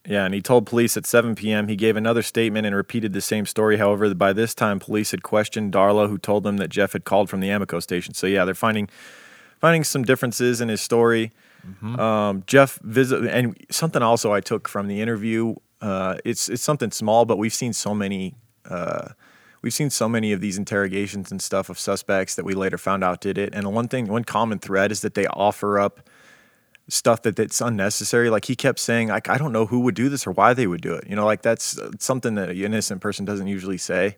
[0.07, 1.68] Yeah, and he told police at 7 p.m.
[1.68, 3.78] He gave another statement and repeated the same story.
[3.78, 7.30] However, by this time, police had questioned Darla, who told them that Jeff had called
[7.30, 8.12] from the Amoco station.
[8.12, 8.88] So yeah, they're finding
[9.61, 11.32] finding some differences in his story.
[11.98, 15.55] Um, Jeff visit and something also I took from the interview.
[15.80, 18.34] Uh, it's it's something small, but we've seen so many.
[18.68, 19.09] Uh,
[19.62, 23.02] we've seen so many of these interrogations and stuff of suspects that we later found
[23.02, 23.55] out did it.
[23.55, 26.07] And one thing, one common thread is that they offer up
[26.89, 28.30] stuff that that's unnecessary.
[28.30, 30.66] Like he kept saying, like I don't know who would do this or why they
[30.66, 31.09] would do it.
[31.09, 34.16] You know, like that's uh, something that an innocent person doesn't usually say.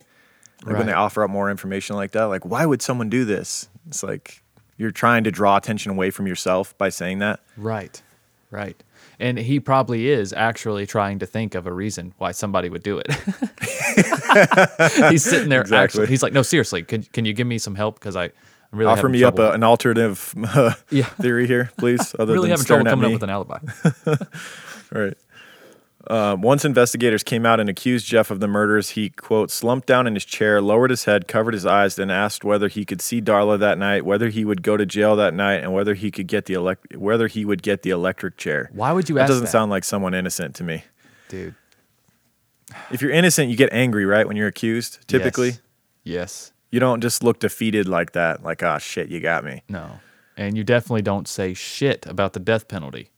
[0.64, 3.68] Like when they offer up more information like that, like why would someone do this?
[3.88, 4.42] It's like
[4.78, 7.40] you're trying to draw attention away from yourself by saying that.
[7.56, 8.02] Right.
[8.50, 8.82] Right.
[9.18, 12.98] And he probably is actually trying to think of a reason why somebody would do
[12.98, 13.12] it.
[15.10, 15.76] he's sitting there Exactly.
[15.84, 16.06] actually.
[16.06, 18.30] He's like, "No, seriously, can can you give me some help because I
[18.72, 21.04] really Offer me up a, an alternative uh, Yeah.
[21.20, 22.14] theory here, please.
[22.18, 23.58] Other really than having trouble coming up with an alibi."
[24.92, 25.16] Right.
[26.08, 30.06] Um, once investigators came out and accused Jeff of the murders, he, quote, slumped down
[30.06, 33.20] in his chair, lowered his head, covered his eyes, then asked whether he could see
[33.20, 36.28] Darla that night, whether he would go to jail that night, and whether he could
[36.28, 38.70] get the elect- whether he would get the electric chair.
[38.72, 39.50] Why would you ask that ask doesn't that?
[39.50, 40.84] sound like someone innocent to me.
[41.28, 41.56] Dude.
[42.92, 44.28] If you're innocent, you get angry, right?
[44.28, 45.48] When you're accused, typically.
[45.48, 45.60] Yes.
[46.04, 46.52] Yes.
[46.70, 49.62] You don't just look defeated like that, like, ah, shit, you got me.
[49.68, 50.00] No.
[50.36, 53.10] And you definitely don't say shit about the death penalty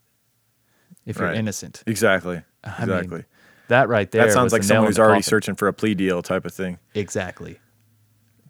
[1.07, 1.82] if you're innocent.
[1.86, 2.42] Exactly.
[2.62, 3.24] I mean, Exactly.
[3.68, 4.26] That right there.
[4.26, 5.28] that sounds like someone who's already coffin.
[5.30, 6.78] searching for a plea deal type of thing.
[6.94, 7.59] Exactly.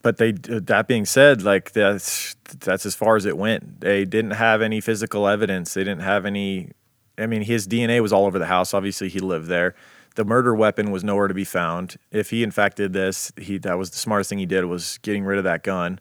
[0.03, 4.31] but they that being said like that's that's as far as it went they didn't
[4.33, 6.71] have any physical evidence they didn't have any
[7.19, 9.75] i mean his dna was all over the house obviously he lived there
[10.19, 11.97] the murder weapon was nowhere to be found.
[12.11, 14.99] If he in fact did this, he that was the smartest thing he did was
[15.03, 16.01] getting rid of that gun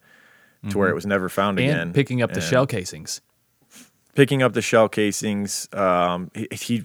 [0.70, 1.70] to where it was never found Mm-hmm.
[1.70, 1.94] and again.
[1.94, 3.22] picking up the shell casings.
[4.16, 5.70] picking up the shell casings.
[5.72, 6.84] Um, he, he,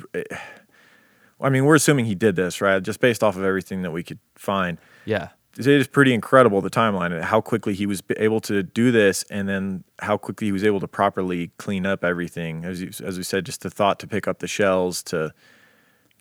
[1.40, 2.82] I mean, we're assuming he did this, right?
[2.82, 4.76] Just based off of everything that we could find.
[5.06, 5.28] Yeah.
[5.58, 9.22] It is pretty incredible the timeline and how quickly he was able to do this,
[9.30, 12.64] and then how quickly he was able to properly clean up everything.
[12.64, 15.32] As you, as we said, just the thought to pick up the shells to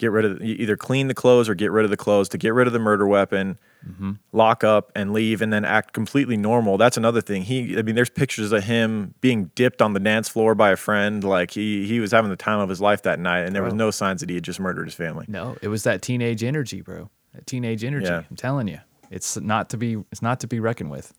[0.02, 2.38] get rid of e- either clean the clothes or get rid of the clothes to
[2.38, 4.14] get rid of the murder weapon, mm-hmm.
[4.34, 6.78] lock up and leave, and then act completely normal.
[6.78, 7.44] That's another thing.
[7.44, 10.76] He, I mean, there's pictures of him being dipped on the dance floor by a
[10.76, 11.24] friend.
[11.24, 13.74] Like he he was having the time of his life that night, and there was
[13.74, 13.78] oh.
[13.78, 15.26] no signs that he had just murdered his family.
[15.30, 17.10] No, it was that teenage energy, bro.
[17.34, 18.08] That teenage energy.
[18.08, 18.24] Yeah.
[18.30, 18.80] I'm telling you,
[19.10, 20.04] it's not to be.
[20.12, 21.14] It's not to be reckoned with.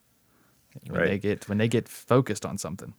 [0.89, 1.09] When Right.
[1.09, 2.95] they get when they get focused on something.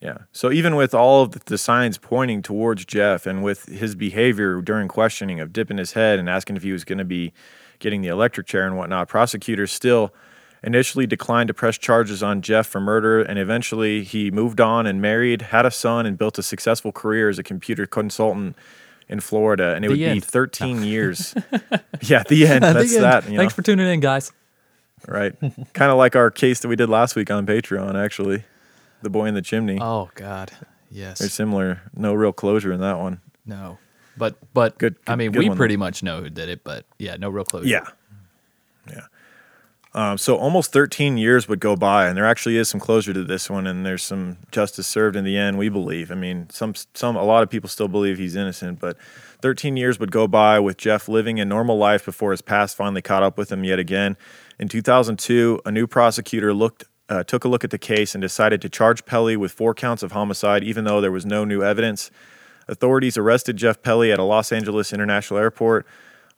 [0.00, 0.18] Yeah.
[0.32, 4.88] So even with all of the signs pointing towards Jeff and with his behavior during
[4.88, 7.32] questioning of dipping his head and asking if he was going to be
[7.80, 10.14] getting the electric chair and whatnot, prosecutors still
[10.62, 13.20] initially declined to press charges on Jeff for murder.
[13.20, 17.28] And eventually he moved on and married, had a son, and built a successful career
[17.28, 18.56] as a computer consultant
[19.08, 19.74] in Florida.
[19.74, 20.24] And it The would be end.
[20.24, 21.34] 13 years.
[22.02, 22.64] yeah, the end.
[22.64, 23.28] That's that.
[23.28, 24.32] You Thanks know, for tuning in, guys.
[25.06, 25.34] right.
[25.74, 28.44] kind of like our case that we did last week on Patreon, actually.
[29.02, 29.78] The boy in the chimney.
[29.80, 30.52] Oh God,
[30.90, 31.18] yes.
[31.18, 31.82] They're similar.
[31.94, 33.20] No real closure in that one.
[33.46, 33.78] no,
[34.16, 36.84] but but Good- I mean, good we one, pretty much know who did it, but
[36.98, 37.68] yeah, no real closure.
[37.68, 37.86] Yeah.
[38.88, 39.06] Yeah.
[39.92, 43.24] Um, so almost 13 years would go by, and there actually is some closure to
[43.24, 45.58] this one, and there's some justice served in the end.
[45.58, 46.12] We believe.
[46.12, 48.96] I mean, some some a lot of people still believe he's innocent, but
[49.42, 53.02] 13 years would go by with Jeff living a normal life before his past finally
[53.02, 54.16] caught up with him yet again.
[54.60, 56.84] In 2002, a new prosecutor looked.
[57.10, 60.04] Uh, took a look at the case and decided to charge Pelley with four counts
[60.04, 62.12] of homicide, even though there was no new evidence.
[62.68, 65.84] Authorities arrested Jeff Pelley at a Los Angeles International Airport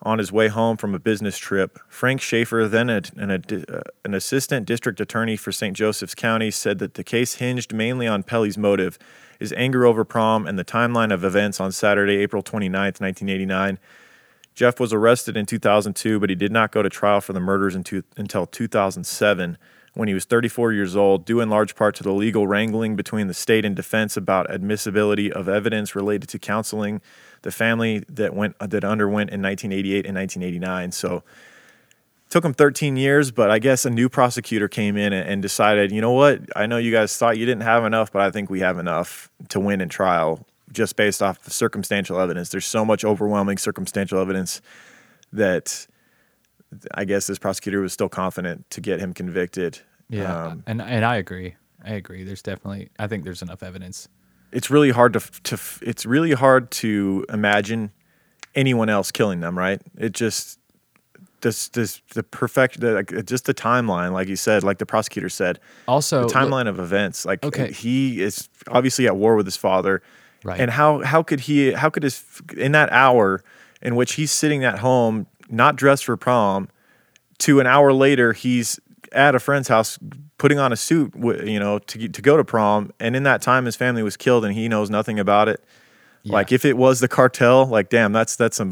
[0.01, 1.79] on his way home from a business trip.
[1.89, 5.77] Frank Schaefer, then a, an, a, an assistant district attorney for St.
[5.77, 8.99] Joseph's County, said that the case hinged mainly on Pelley's motive,
[9.39, 13.79] his anger over prom, and the timeline of events on Saturday, April 29, 1989.
[14.55, 17.75] Jeff was arrested in 2002, but he did not go to trial for the murders
[17.75, 19.59] until 2007
[19.95, 23.27] when he was 34 years old, due in large part to the legal wrangling between
[23.27, 27.01] the state and defense about admissibility of evidence related to counseling
[27.43, 30.93] the family that went uh, that underwent in 1988 and 1989.
[30.93, 31.23] So
[32.31, 35.93] took him 13 years, but I guess a new prosecutor came in and, and decided,
[35.93, 36.41] you know what?
[36.57, 39.31] I know you guys thought you didn't have enough, but I think we have enough
[39.51, 42.49] to win in trial just based off the circumstantial evidence.
[42.49, 44.63] There's so much overwhelming circumstantial evidence
[45.31, 45.87] that
[46.95, 49.81] I guess this prosecutor was still confident to get him convicted.
[50.09, 51.57] yeah, Um, and and I agree.
[51.85, 52.25] I agree.
[52.25, 52.91] There's definitely.
[52.99, 54.09] I think there's enough evidence.
[54.53, 57.91] it's really hard to to it's really hard to imagine
[58.55, 59.81] anyone else killing them, right?
[59.99, 60.59] It just
[61.41, 65.29] this this the perfect the, like, just the timeline, like you said, like the prosecutor
[65.29, 65.59] said,
[65.89, 67.25] Also, the look- timeline of events.
[67.25, 67.73] Like Okay.
[67.73, 70.03] he is obviously at war with his father,
[70.45, 70.61] Right.
[70.61, 72.25] And how how could he how could his
[72.57, 73.43] in that hour
[73.81, 76.69] in which he's sitting at home not dressed for prom,
[77.39, 78.81] to an hour later he's
[79.13, 79.99] at a friend's house
[80.39, 81.13] putting on a suit,
[81.45, 84.45] you know, to to go to prom, and in that time his family was killed
[84.45, 85.63] and he knows nothing about it.
[86.25, 88.71] Like if it was the cartel, like damn, that's that's some.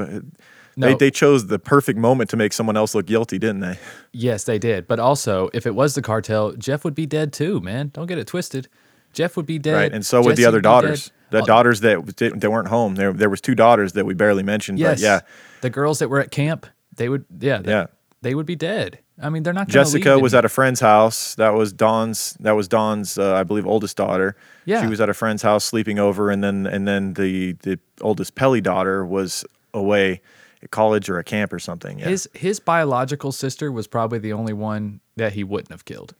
[0.77, 0.97] They, No.
[0.97, 3.77] they chose the perfect moment to make someone else look guilty, didn't they?
[4.13, 4.87] Yes, they did.
[4.87, 7.91] But also, if it was the cartel, Jeff would be dead too, man.
[7.93, 8.69] Don't get it twisted.
[9.13, 9.75] Jeff would be dead.
[9.75, 11.11] right, and so would the other would daughters.
[11.31, 12.95] The Oh, daughters that that weren't home.
[12.95, 15.01] There there was two daughters that we barely mentioned, Yes.
[15.01, 15.21] but yeah,
[15.63, 17.25] The girls that were at camp, they would.
[17.39, 17.59] Yeah.
[17.59, 17.87] they- Yeah.
[18.23, 18.99] They would be dead.
[19.23, 19.69] I mean, they're not.
[19.69, 21.35] Gonna Jessica leave was at a friend's house.
[21.37, 22.35] That was Dawn's.
[22.41, 24.37] That was Dawn's, uh, I believe, oldest daughter.
[24.67, 24.83] Yeah.
[24.83, 28.35] she was at a friend's house sleeping over, and then and then the the oldest
[28.35, 30.21] Pelley daughter was away
[30.63, 31.99] at college or at camp or something.
[31.99, 36.15] Yeah, His his biological sister was probably the only one that he wouldn't have killed.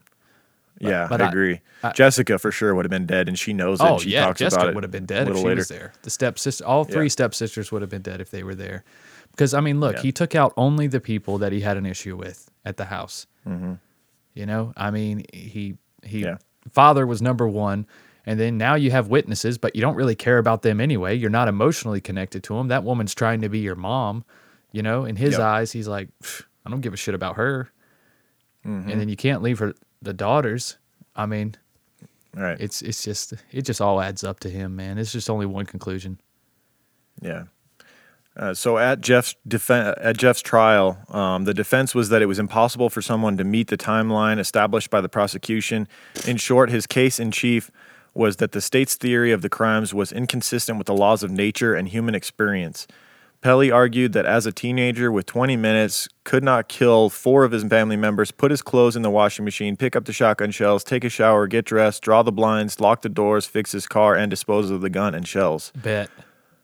[0.79, 1.59] yeah, but I I- agree.
[1.83, 3.85] I- Jessica for sure would have been dead, and she knows it.
[3.85, 5.57] Oh she yeah, talks Jessica about it would have been dead if she later.
[5.57, 5.93] was there.
[6.01, 7.09] The stepsister, all three Yeah.
[7.09, 8.83] stepsisters would have been dead if they were there.
[9.31, 10.01] Because I mean, look, Yeah.
[10.03, 13.27] he took out only the people that he had an issue with at the house.
[14.33, 16.37] You know, I mean, he he Yeah.
[16.69, 17.85] father was number one,
[18.25, 21.15] and then now you have witnesses, but you don't really care about them anyway.
[21.15, 22.67] You're not emotionally connected to them.
[22.69, 24.23] That woman's trying to be your mom.
[24.71, 25.41] You know, in his Yep.
[25.41, 26.09] eyes, he's like,
[26.65, 27.69] I don't give a shit about her.
[28.65, 28.89] Mm-hmm.
[28.89, 30.77] And then you can't leave her the daughters.
[31.15, 31.55] I mean,
[32.33, 32.57] Right.
[32.59, 34.97] it's it's just it just all adds up to him, man.
[34.97, 36.19] It's just only one conclusion.
[37.21, 37.45] Yeah.
[38.35, 42.39] Uh, so at Jeff's defen- at Jeff's trial, um, the defense was that it was
[42.39, 45.87] impossible for someone to meet the timeline established by the prosecution.
[46.25, 47.71] In short, his case in chief
[48.13, 51.73] was that the state's theory of the crimes was inconsistent with the laws of nature
[51.75, 52.87] and human experience.
[53.41, 57.63] Pelley argued that as a teenager with 20 minutes, could not kill four of his
[57.63, 61.03] family members, put his clothes in the washing machine, pick up the shotgun shells, take
[61.03, 64.69] a shower, get dressed, draw the blinds, lock the doors, fix his car, and dispose
[64.69, 65.71] of the gun and shells.
[65.75, 66.11] Bet,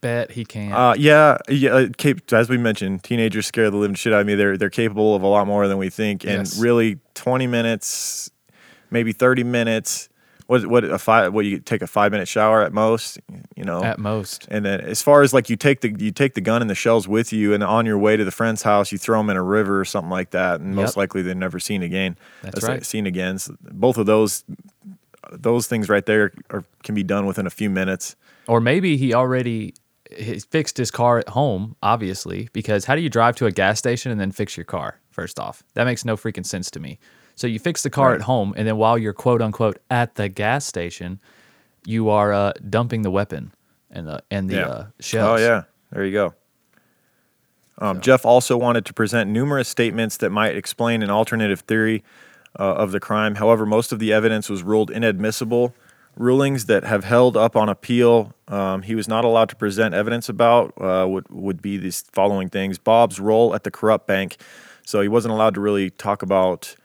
[0.01, 0.71] bet he can.
[0.71, 1.71] Uh, yeah, yeah.
[1.71, 1.87] uh,
[2.31, 4.35] As we mentioned, teenagers scare the living shit out of me.
[4.35, 6.59] They're they're capable of a lot more than we think, and Yes.
[6.59, 8.31] really, 20 minutes,
[8.91, 10.09] maybe 30 minutes.
[10.47, 11.33] What what a five?
[11.33, 13.19] What you take a five minute shower at most,
[13.57, 13.83] you know?
[13.83, 14.47] at most.
[14.49, 16.75] And then as far as like you take the you take the gun and the
[16.75, 19.35] shells with you, and on your way to the friend's house, you throw them in
[19.35, 22.17] a river or something like that, and most likely they're never seen again.
[22.43, 22.85] That's uh, right.
[22.85, 23.39] Seen again.
[23.39, 24.45] So both of those
[25.31, 28.15] those things right there are, can be done within a few minutes.
[28.47, 29.73] Or maybe he already
[30.15, 33.79] he fixed his car at home, obviously, because how do you drive to a gas
[33.79, 34.99] station and then fix your car?
[35.09, 36.99] First off, that makes no freaking sense to me.
[37.35, 38.15] So you fix the car Right.
[38.15, 41.19] at home, and then while you're quote unquote at the gas station,
[41.85, 43.51] you are uh, dumping the weapon
[43.91, 45.39] and the and the uh, shells.
[45.39, 46.33] Oh yeah, there you go.
[47.79, 52.03] Um, Jeff also wanted to present numerous statements that might explain an alternative theory
[52.59, 53.35] uh, of the crime.
[53.35, 55.75] However, most of the evidence was ruled inadmissible.
[56.17, 60.29] Rulings that have held up on appeal, um, he was not allowed to present evidence
[60.29, 60.73] about.
[60.81, 64.37] Uh, would would be these following things: Bob's role at the corrupt bank.
[64.85, 66.75] So he wasn't allowed to really talk about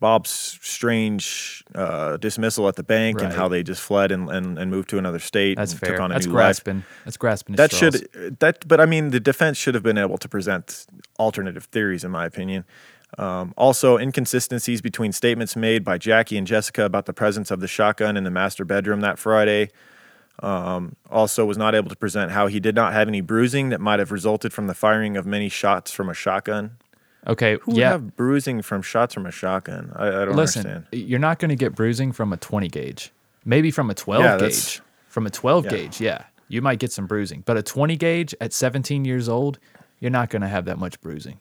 [0.00, 4.70] Bob's strange uh, dismissal at the bank and how they just fled and, and, and
[4.70, 5.56] moved to another state.
[5.56, 5.92] That's and fair.
[5.92, 6.84] Took on a That's new life grasping.
[7.04, 7.56] That's grasping.
[7.56, 8.04] That straws.
[8.12, 10.86] should that but i mean the defense should have been able to present
[11.18, 12.64] alternative theories in my opinion
[13.16, 17.68] um, also inconsistencies between statements made by jackie and jessica about the presence of the
[17.68, 19.70] shotgun in the master bedroom that friday
[20.40, 23.80] um, also was not able to present how he did not have any bruising that
[23.80, 26.72] might have resulted from the firing of many shots from a shotgun
[27.26, 27.58] Okay.
[27.62, 27.90] who would yeah.
[27.90, 31.48] have bruising from shots from a shotgun i, I don't Listen, understand you're not going
[31.48, 33.10] to get bruising from a 20 gauge.
[33.44, 34.80] Maybe from a 12 Yeah, gauge.
[35.08, 35.70] From a 12 Yeah.
[35.70, 37.42] gauge, yeah, you might get some bruising.
[37.46, 39.58] But a 20 gauge at 17 years old,
[40.00, 41.38] you're not going to have that much bruising.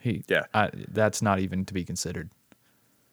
[0.00, 0.44] He, Yeah.
[0.54, 2.30] I, that's not even to be considered.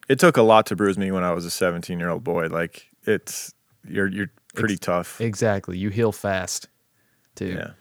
[0.07, 2.47] it took a lot to bruise me when i was a 17 year old boy
[2.47, 3.53] like it's
[3.87, 5.77] you're you're pretty tough Exactly.
[5.77, 6.69] You heal fast,
[7.35, 7.55] too.
[7.57, 7.71] Yeah.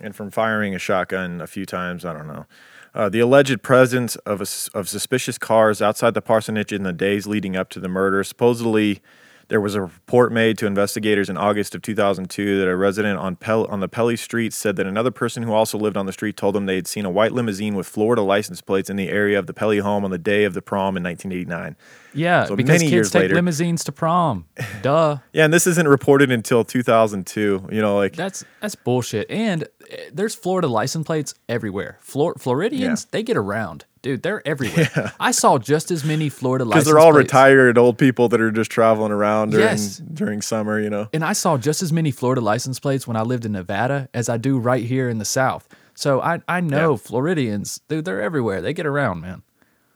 [0.00, 2.46] And from firing a shotgun a few times, I don't know.
[2.94, 4.46] Uh, the alleged presence of, a
[4.78, 8.22] of suspicious cars outside the parsonage in the days leading up to the murder.
[8.22, 9.00] Supposedly,
[9.48, 13.34] there was a report made to investigators in August of 2002 that a resident on
[13.36, 16.36] Pel- on the Pelley Street said that another person who also lived on the street
[16.36, 19.38] told them they had seen a white limousine with Florida license plates in the area
[19.38, 21.76] of the Pelley home on the day of the prom in 1989.
[22.14, 24.46] Yeah, So because many kids years take later- limousines to prom.
[24.82, 25.18] Duh.
[25.32, 27.68] Yeah, and this isn't reported until 2002.
[27.70, 29.30] You know, like That's that's bullshit.
[29.30, 31.98] And uh, there's Florida license plates everywhere.
[32.00, 33.08] Flor- Floridians, Yeah.
[33.12, 34.22] they get around, dude.
[34.22, 35.12] They're everywhere.
[35.20, 36.84] I saw just as many Florida license plates.
[36.84, 37.24] because they're all plates.
[37.32, 39.98] retired old people that are just traveling around during Yes.
[39.98, 40.80] during summer.
[40.80, 41.08] You know.
[41.12, 44.28] And I saw just as many Florida license plates when I lived in Nevada as
[44.28, 45.68] I do right here in the South.
[45.94, 46.96] So I, I know Yeah.
[46.98, 48.60] Floridians, dude, they're everywhere.
[48.60, 49.42] They get around, man.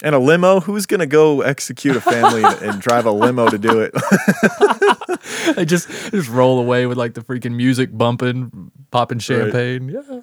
[0.04, 0.58] And a limo?
[0.58, 3.94] Who's gonna go execute a family and, and drive a limo to do it?
[5.54, 9.88] They just just roll away with like the freaking music bumping, popping champagne.
[9.88, 10.20] Yeah.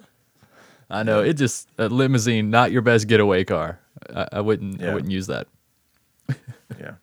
[0.89, 1.21] I know.
[1.21, 3.79] It just a limousine, not your best getaway car.
[4.13, 5.47] I, I wouldn't I wouldn't use that.
[6.79, 6.93] yeah.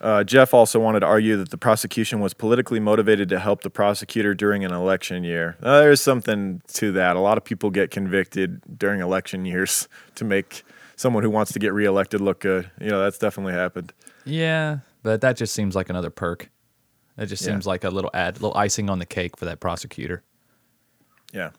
[0.00, 3.70] Uh, Jeff also wanted to argue that the prosecution was politically motivated to help the
[3.70, 5.56] prosecutor during an election year.
[5.60, 7.16] Uh, there's something to that.
[7.16, 10.62] A lot of people get convicted during election years to make
[10.94, 12.70] someone who wants to get reelected look good.
[12.80, 13.92] You know, that's definitely happened.
[14.24, 16.48] Yeah, but that just seems like another perk.
[17.16, 17.48] That just Yeah.
[17.52, 20.22] seems like a little add, little icing on the cake for that prosecutor.
[21.32, 21.50] Yeah.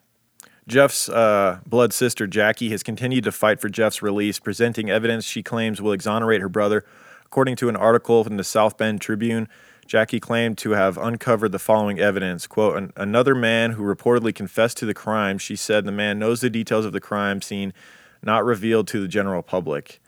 [0.70, 5.42] Jeff's uh, blood sister, Jackie, has continued to fight for Jeff's release, presenting evidence she
[5.42, 6.86] claims will exonerate her brother.
[7.26, 9.50] According to an article in the South Bend Tribune,
[9.88, 12.46] Jackie claimed to have uncovered the following evidence.
[12.46, 16.42] Quote, "An- another man who reportedly confessed to the crime, she said the man knows
[16.42, 17.74] the details of the crime scene,
[18.22, 20.00] not revealed to the general public.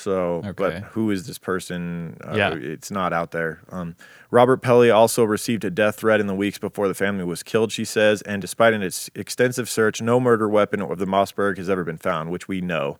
[0.00, 2.16] So, but who is this person?
[2.26, 2.54] Uh, Yeah.
[2.54, 3.60] It's not out there.
[3.70, 3.96] Um,
[4.30, 7.70] Robert Pelley also received a death threat in the weeks before the family was killed,
[7.72, 11.68] she says, and despite an ex- extensive search, no murder weapon of the Mossberg has
[11.68, 12.98] ever been found, which we know.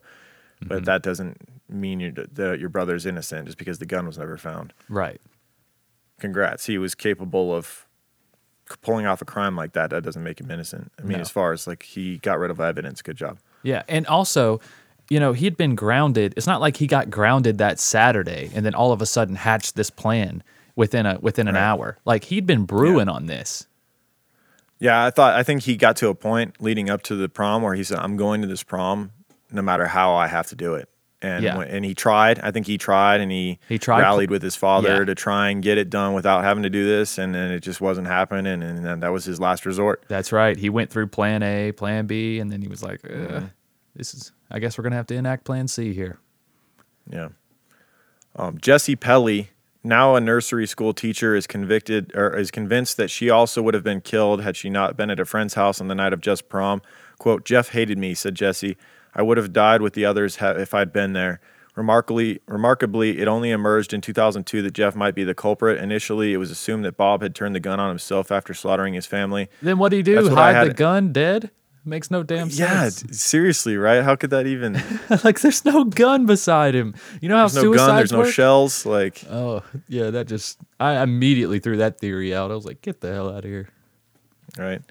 [0.57, 0.67] Mm-hmm.
[0.67, 1.37] But that doesn't
[1.67, 4.73] mean that your brother's innocent just because the gun was never found.
[4.89, 5.19] Right.
[6.19, 6.67] Congrats.
[6.67, 7.87] He was capable of
[8.81, 9.89] pulling off a crime like that.
[9.89, 10.91] That doesn't make him innocent.
[10.99, 11.21] I mean, No.
[11.21, 13.39] as far as like he got rid of evidence, good job.
[13.63, 14.59] Yeah, and also,
[15.11, 16.33] you know, he'd been grounded.
[16.37, 19.75] It's not like he got grounded that Saturday and then all of a sudden hatched
[19.75, 20.41] this plan
[20.75, 21.61] within a within an Right.
[21.61, 21.97] hour.
[22.05, 23.67] Like he'd been brewing on this.
[24.79, 27.61] Yeah, I thought I think he got to a point leading up to the prom
[27.61, 29.11] where he said, "I'm going to this prom,
[29.51, 30.87] no matter how I have to do it."
[31.23, 31.55] and Yeah.
[31.57, 32.39] when- and he tried.
[32.39, 35.05] I think he tried, and he He tried- rallied with his father Yeah.
[35.05, 37.79] to try and get it done without having to do this, and then it just
[37.79, 40.01] wasn't happening, and then that was his last resort.
[40.07, 40.57] That's right.
[40.57, 43.45] He went through plan A, plan B, and then he was like, Mm-hmm.
[43.95, 46.19] this is, I guess we're going to have to enact plan C here.
[47.09, 47.29] Yeah.
[48.35, 49.49] Um, Jessie Pelley,
[49.83, 53.83] now a nursery school teacher, is convicted or is convinced that she also would have
[53.83, 56.49] been killed had she not been at a friend's house on the night of just
[56.49, 56.81] prom.
[57.17, 58.77] "Quote: Jeff hated me," said Jesse.
[59.13, 61.39] "I would have died with the others ha- if I'd been there."
[61.75, 65.81] Remarkably, remarkably, it only emerged in 2002 that Jeff might be the culprit.
[65.81, 69.05] Initially, it was assumed that Bob had turned the gun on himself after slaughtering his
[69.05, 69.49] family.
[69.61, 70.29] Then what do he do?
[70.29, 71.49] Hide the gun dead?
[71.83, 73.03] Makes no damn sense.
[73.03, 74.03] Yeah, seriously, right?
[74.03, 74.73] How could that even?
[75.23, 76.93] like there's no gun beside him.
[77.21, 77.95] You know how There's no gun.
[77.95, 78.85] There's no shells.
[78.85, 82.51] Like, Oh yeah, that just I immediately threw that theory out.
[82.51, 83.69] I was like, get the hell out of here.
[84.57, 84.81] right?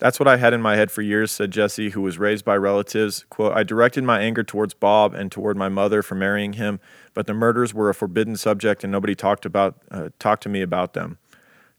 [0.00, 2.56] That's what I had in my head for years, said Jesse, who was raised by
[2.56, 3.26] relatives.
[3.28, 6.80] Quote, I directed my anger towards Bob and toward my mother for marrying him,
[7.12, 10.62] but the murders were a forbidden subject and nobody talked about uh, talked to me
[10.62, 11.18] about them.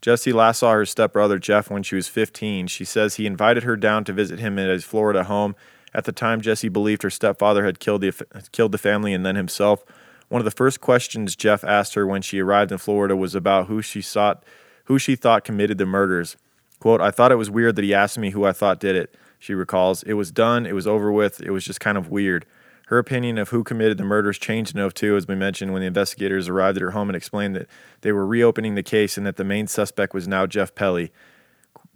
[0.02, 2.66] Jessie last saw her stepbrother Jeff when she was 15.
[2.66, 5.54] She says he invited her down to visit him at his Florida home.
[5.94, 8.12] At the time, Jesse believed her stepfather had killed the
[8.50, 9.84] killed the family and then himself.
[10.28, 13.66] One of the first questions Jeff asked her when she arrived in Florida was about
[13.66, 14.42] who she sought,
[14.86, 16.36] who she thought committed the murders.
[16.80, 19.14] Quote, I thought it was weird that he asked me who I thought did it,
[19.38, 20.02] she recalls.
[20.02, 22.44] It was done, it was over with, it was just kind of weird.
[22.92, 25.86] Her opinion of who committed the murders changed enough too, as we mentioned, when the
[25.86, 27.66] investigators arrived at her home and explained that
[28.02, 31.10] they were reopening the case and that the main suspect was now Jeff Pelley.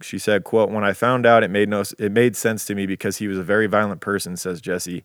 [0.01, 2.87] She said, quote, When I found out it made no it made sense to me
[2.87, 5.03] because he was a very violent person, says Jesse.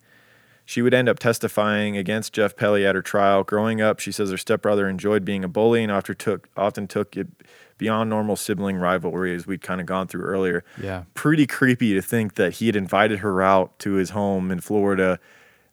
[0.65, 3.45] She would end up testifying against Jeff Pelley at her trial.
[3.45, 7.19] Growing up, she says her stepbrother enjoyed being a bully and often took often took
[7.19, 7.29] it
[7.77, 10.65] beyond normal sibling rivalry, as we'd kind of gone through earlier.
[10.83, 11.03] Yeah.
[11.13, 15.21] Pretty creepy to think that he had invited her out to his home in Florida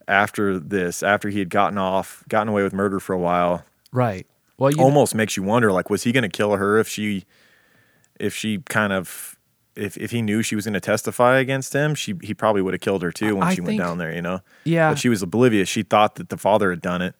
[0.10, 3.64] after this, after he had gotten off, gotten away with murder for a while.
[3.92, 4.28] Right.
[4.58, 7.26] Well, you Almost makes you wonder, like, was he going to kill her if she,
[8.20, 9.36] if she kind of.
[9.76, 12.74] If, if he knew she was going to testify against him, she he probably would
[12.74, 14.42] have killed her too when I she went down there, you know.
[14.66, 14.90] Yeah.
[14.90, 15.70] But she was oblivious.
[15.70, 17.16] She thought that the father had done it.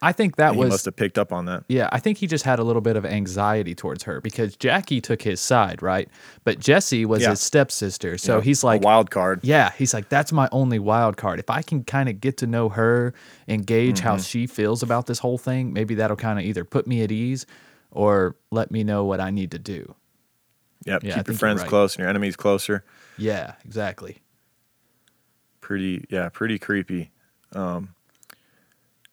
[0.00, 1.64] I think that he was must have picked up on that.
[1.68, 5.00] Yeah, I think he just had a little bit of anxiety towards her because Jackie
[5.00, 6.08] took his side, right?
[6.44, 7.30] But Jesse was Yeah.
[7.30, 8.16] his stepsister.
[8.16, 9.40] So know, he's a like, wild card.
[9.42, 11.40] yeah, he's like, that's my only wild card.
[11.40, 13.12] If I can kind of get to know her
[13.48, 14.06] and gauge Mm-hmm.
[14.08, 17.10] how she feels about this whole thing, maybe that'll kind of either put me at
[17.10, 17.44] ease
[17.90, 19.94] or let me know what I need to do.
[20.84, 21.02] Yep.
[21.02, 21.68] Yeah, Keep your friends right.
[21.68, 22.84] close and your enemies closer.
[23.16, 24.18] Yeah, exactly.
[25.60, 27.10] Pretty, yeah, pretty creepy.
[27.52, 27.94] Um,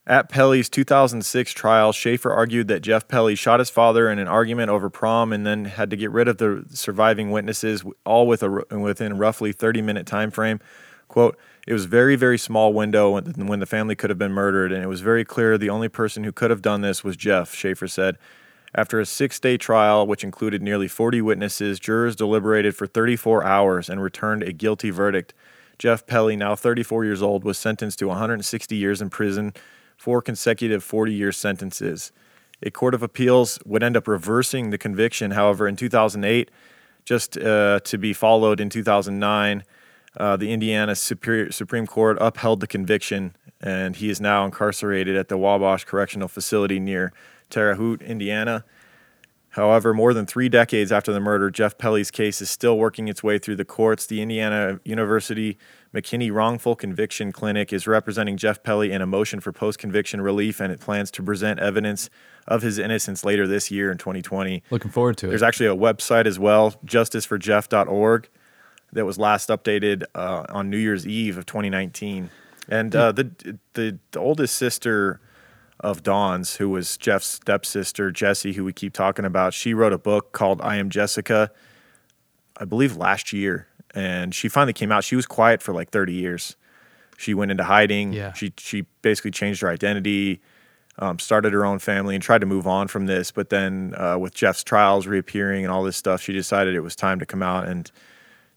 [0.07, 4.69] at Pelley's 2006 trial, Schaefer argued that Jeff Pelley shot his father in an argument
[4.69, 8.63] over prom and then had to get rid of the surviving witnesses, all with a,
[8.69, 10.59] within roughly 30 minute time frame.
[11.07, 11.37] Quote,
[11.67, 14.87] it was very, very small window when, the family could have been murdered, and it
[14.87, 18.17] was very clear the only person who could have done this was Jeff, Schaefer said.
[18.75, 23.89] After a six day trial, which included nearly 40 witnesses, jurors deliberated for 34 hours
[23.89, 25.33] and returned a guilty verdict.
[25.79, 29.53] Jeff Pelley, now 34 years old, was sentenced to 160 years in prison,
[29.97, 32.11] four consecutive 40 year sentences.
[32.63, 36.49] A court of appeals would end up reversing the conviction, however, in 2008,
[37.03, 39.63] just uh, to be followed in 2009.
[40.17, 45.27] Uh, the Indiana Superior, Supreme Court upheld the conviction, and he is now incarcerated at
[45.27, 47.11] the Wabash Correctional Facility near
[47.49, 48.63] Terre Haute, Indiana.
[49.55, 53.23] However, more than three decades after the murder, Jeff Pelley's case is still working its
[53.23, 54.05] way through the courts.
[54.05, 55.57] The Indiana University
[55.93, 60.59] McKinney Wrongful Conviction Clinic is representing Jeff Pelley in a motion for post conviction relief,
[60.59, 62.09] and it plans to present evidence
[62.45, 64.61] of his innocence later this year in 2020.
[64.71, 65.29] Looking forward to it.
[65.29, 68.27] There's actually a website as well, justiceforjeff.org,
[68.91, 72.29] that was last updated uh, on New Year's Eve of 2019.
[72.67, 73.31] And uh, the,
[73.73, 75.21] the the oldest sister
[75.79, 79.97] of Dawn's, who was Jeff's stepsister, Jessie, who we keep talking about, she wrote a
[79.97, 81.51] book called I Am Jessica,
[82.57, 83.67] I believe last year.
[83.93, 85.03] And she finally came out.
[85.03, 86.55] She was quiet for like 30 years.
[87.17, 88.13] She went into hiding.
[88.13, 88.33] Yeah.
[88.33, 90.41] She she basically changed her identity,
[90.99, 93.31] um, started her own family, and tried to move on from this.
[93.31, 96.95] But then uh, with Jeff's trials reappearing and all this stuff, she decided it was
[96.95, 97.89] time to come out and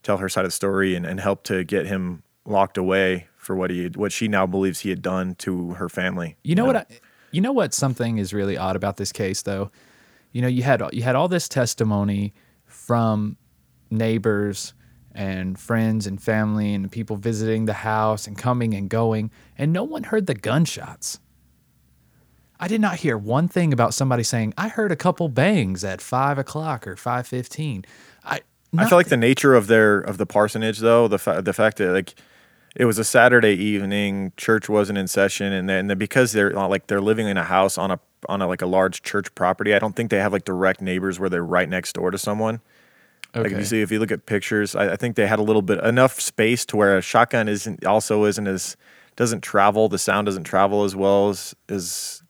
[0.03, 3.55] tell her side of the story and, and help to get him locked away for
[3.55, 6.35] what he had, what she now believes he had done to her family.
[6.43, 6.75] You know what?
[6.75, 6.85] I,
[7.31, 7.73] you know what?
[7.73, 9.71] Something is really odd about this case, though.
[10.31, 12.33] You know, you had you had all this testimony
[12.65, 13.37] from
[13.89, 14.73] neighbors
[15.13, 19.83] and friends and family and people visiting the house and coming and going, and no
[19.83, 21.19] one heard the gunshots.
[22.59, 26.01] I did not hear one thing about somebody saying I heard a couple bangs at
[26.01, 27.85] five o'clock or five fifteen.
[28.23, 28.41] I
[28.77, 31.77] I feel like the nature of their of the parsonage, though, the fa- the fact
[31.77, 32.15] that like
[32.79, 34.31] it was a Saturday evening.
[34.37, 37.77] Church wasn't in session, and then because they're uh, like they're living in a house
[37.77, 39.73] on a on a like a large church property.
[39.75, 42.61] I don't think they have like direct neighbors where they're right next door to someone.
[43.35, 43.59] Like if Okay.
[43.59, 45.83] you see, if you look at pictures, I, I think they had a little bit
[45.83, 48.75] enough space to where a shotgun isn't also isn't as
[49.17, 49.89] doesn't travel.
[49.89, 52.23] The sound doesn't travel as well as as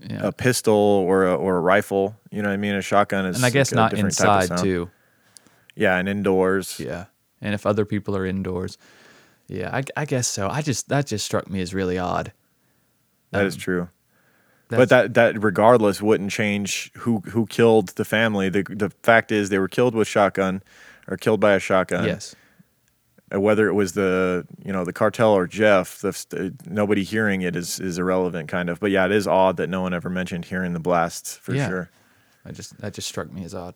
[0.00, 0.28] Yeah.
[0.28, 2.14] a pistol or a, or a rifle.
[2.30, 2.74] You know what I mean?
[2.76, 4.90] A shotgun is and I guess like not different type of inside too.
[5.74, 6.78] Yeah, and indoors.
[6.78, 7.06] Yeah.
[7.40, 8.78] And if other people are indoors.
[9.48, 10.48] Yeah, I, I guess so.
[10.48, 12.32] I just that just struck me as really odd.
[13.30, 13.88] That is um, true.
[14.68, 18.50] But that that regardless wouldn't change who who killed the family.
[18.50, 20.62] The the fact is they were killed with shotgun
[21.08, 22.04] or killed by a shotgun.
[22.04, 22.36] yes.
[23.34, 27.02] Uh, whether it was the you know the cartel or Jeff, the, the, uh, nobody
[27.02, 28.80] hearing it is is irrelevant, kind of.
[28.80, 31.68] But yeah, it is odd that no one ever mentioned hearing the blasts for Yeah.
[31.68, 31.90] sure.
[32.44, 33.74] I just that just struck me as odd.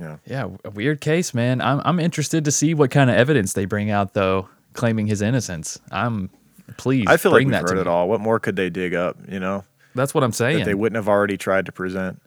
[0.00, 0.16] Yeah.
[0.26, 1.60] Yeah, a weird case, man.
[1.60, 5.20] I'm I'm interested to see what kind of evidence they bring out though, claiming his
[5.22, 5.78] innocence.
[5.90, 6.30] I'm
[6.78, 8.08] please I feel like bring we've that heard it all.
[8.08, 9.16] What more could they dig up?
[9.28, 9.64] You know
[9.94, 10.58] That's what I'm saying.
[10.60, 12.20] that they wouldn't have already tried to present.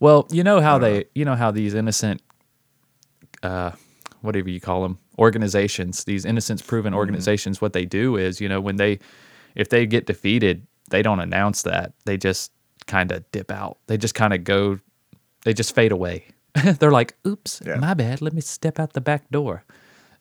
[0.00, 2.20] Well, you know how they, you know how these innocent,
[3.42, 3.70] uh,
[4.20, 6.98] whatever you call them, organizations, these innocence proven Mm-hmm.
[6.98, 8.98] organizations, what they do is, you know, when they,
[9.54, 11.94] if they get defeated, they don't announce that.
[12.04, 12.52] They just
[12.86, 13.78] kind of dip out.
[13.86, 14.78] They just kind of go,
[15.44, 16.26] they just fade away.
[16.78, 17.76] They're like, oops, Yeah.
[17.76, 18.20] my bad.
[18.22, 19.64] Let me step out the back door,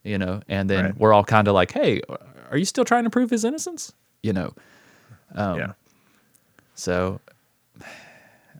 [0.04, 0.98] you know, and then Right.
[0.98, 2.02] we're all kind of like, hey,
[2.52, 3.94] are you still trying to prove his innocence?
[4.24, 4.54] You know,
[5.34, 5.72] Um, yeah.
[6.74, 7.20] so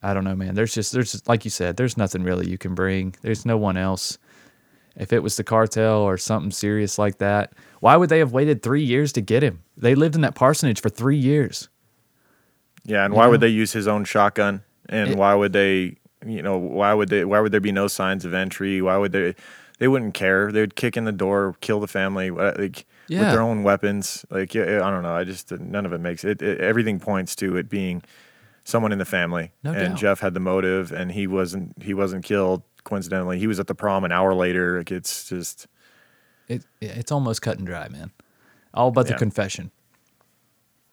[0.04, 0.54] I don't know, man.
[0.56, 3.16] There's just there's just, like you said, there's nothing really you can bring.
[3.22, 4.18] There's no one else.
[4.96, 7.52] If it was the cartel or something serious like that,
[7.82, 9.62] why would they have waited three years to get him?
[9.76, 11.68] They lived in that parsonage for three years.
[12.86, 13.32] Yeah, and why know?
[13.32, 14.62] would they use his own shotgun?
[14.88, 17.26] And It- why would they, you know, why would they?
[17.26, 18.82] Why would there be no signs of entry?
[18.82, 19.36] Why would they?
[19.78, 20.52] They wouldn't care.
[20.52, 24.26] They would kick in the door, kill the family, wha- like with their own weapons.
[24.30, 25.16] Like yeah, I don't know.
[25.16, 26.42] I just uh, none of it makes it.
[26.42, 28.02] it everything points to it being
[28.64, 29.52] someone in the family.
[29.64, 29.98] No and doubt.
[29.98, 31.82] Jeff had the motive, and he wasn't.
[31.84, 33.40] He wasn't killed coincidentally.
[33.40, 34.78] He was at the prom an hour later.
[34.78, 35.68] Like it's just
[36.48, 38.12] It it's almost cut and dry, man.
[38.74, 39.72] All but the confession.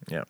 [0.08, 0.24] yeah.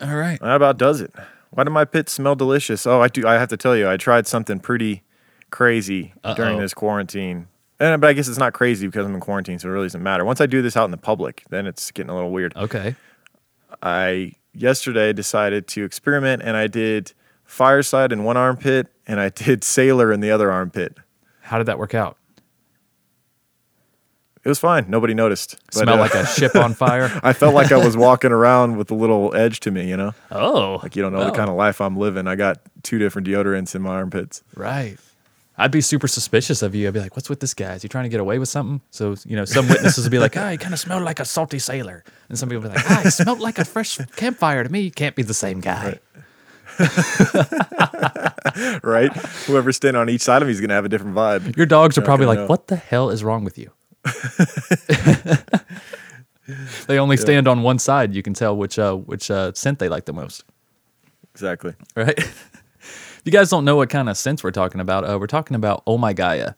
[0.00, 0.40] All right.
[0.40, 1.12] That about does it.
[1.52, 2.86] Why do my pits smell delicious?
[2.86, 3.26] Oh, I do.
[3.26, 5.02] I have to tell you, I tried something pretty
[5.50, 6.60] crazy during Uh-oh.
[6.60, 7.46] this quarantine.
[7.78, 10.02] And but I guess it's not crazy because I'm in quarantine, so it really doesn't
[10.02, 10.24] matter.
[10.24, 12.56] Once I do this out in the public, then it's getting a little weird.
[12.56, 12.96] Okay.
[13.82, 17.12] I yesterday decided to experiment, and I did
[17.44, 20.96] fireside in one armpit, and I did sailor in the other armpit.
[21.42, 22.16] How did that work out?
[24.44, 24.86] It was fine.
[24.88, 25.56] Nobody noticed.
[25.66, 27.20] But, Smell uh, like a ship on fire.
[27.22, 29.88] I felt like I was walking around with a little edge to me.
[29.88, 32.26] You know, Oh, like you don't know well, the kind of life I'm living.
[32.26, 34.42] I got two different deodorants in my armpits.
[34.56, 34.98] Right.
[35.58, 36.88] I'd be super suspicious of you.
[36.88, 37.74] I'd be like, "What's with this guy?
[37.74, 40.18] Is he trying to get away with something?" So you know, some witnesses would be
[40.18, 42.76] like, "Ah, he kind of smelled like a salty sailor," and some people would be
[42.78, 45.60] like, "Ah, he smelled like a fresh campfire to me." You can't be the same
[45.60, 46.00] guy.
[48.82, 49.12] right?
[49.46, 51.54] Whoever's standing on each side of me is going to have a different vibe.
[51.56, 52.50] Your dogs are probably gonna like, know.
[52.50, 53.70] "What the hell is wrong with you?"
[56.86, 58.14] they only stand on one side.
[58.14, 60.44] You can tell which uh, which uh, scent they like the most.
[61.32, 61.74] Exactly.
[61.96, 62.18] right?
[62.18, 65.54] if you guys don't know what kind of scents we're talking about, uh, we're talking
[65.54, 66.54] about Oh My Gaia.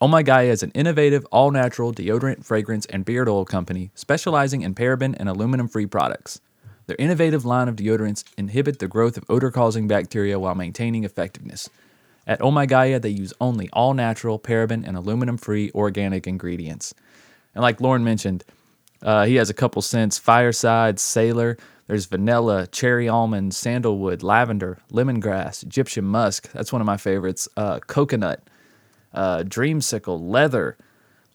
[0.00, 4.62] Oh My Gaia is an innovative, all natural deodorant, fragrance, and beard oil company specializing
[4.62, 6.40] in paraben and aluminum free products.
[6.86, 11.68] Their innovative line of deodorants inhibit the growth of odor causing bacteria while maintaining effectiveness.
[12.26, 16.92] At Oh My Gaia, they use only all natural, paraben, and aluminum free organic ingredients.
[17.54, 18.44] And like Lauren mentioned,
[19.02, 21.56] uh, he has a couple scents Fireside, Sailor.
[21.86, 26.50] There's vanilla, cherry almond, sandalwood, lavender, lemongrass, Egyptian musk.
[26.52, 27.48] That's one of my favorites.
[27.56, 28.42] Uh, coconut,
[29.14, 30.76] uh, dreamsicle, leather,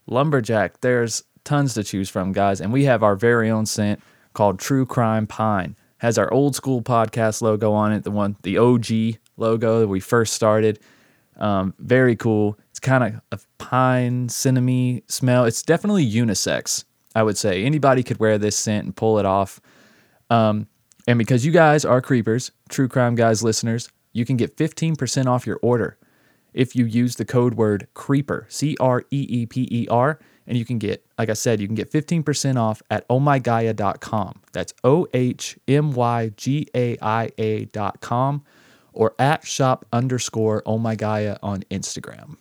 [0.07, 0.81] lumberjack.
[0.81, 2.59] There's tons to choose from, guys.
[2.59, 4.01] And we have our very own scent
[4.33, 5.77] called True Crime Pine.
[5.99, 9.99] Has our old school podcast logo on it, the one, the OG logo that we
[9.99, 10.79] first started.
[11.37, 12.57] Um, very cool.
[12.69, 15.45] It's kind of a pine cinnamon smell.
[15.45, 16.85] It's definitely unisex.
[17.13, 19.59] I would say anybody could wear this scent and pull it off.
[20.29, 20.67] Um,
[21.07, 25.45] and because you guys are creepers, true crime guys listeners, you can get 15% off
[25.45, 25.97] your order
[26.53, 30.57] if you use the code word creeper, C R E E P E R, and
[30.57, 34.41] you can get, like I said, you can get 15% off at ohmygaia.com.
[34.51, 38.43] That's O H M Y G A I A.com
[38.93, 42.37] or at shop underscore ohmygaia on Instagram.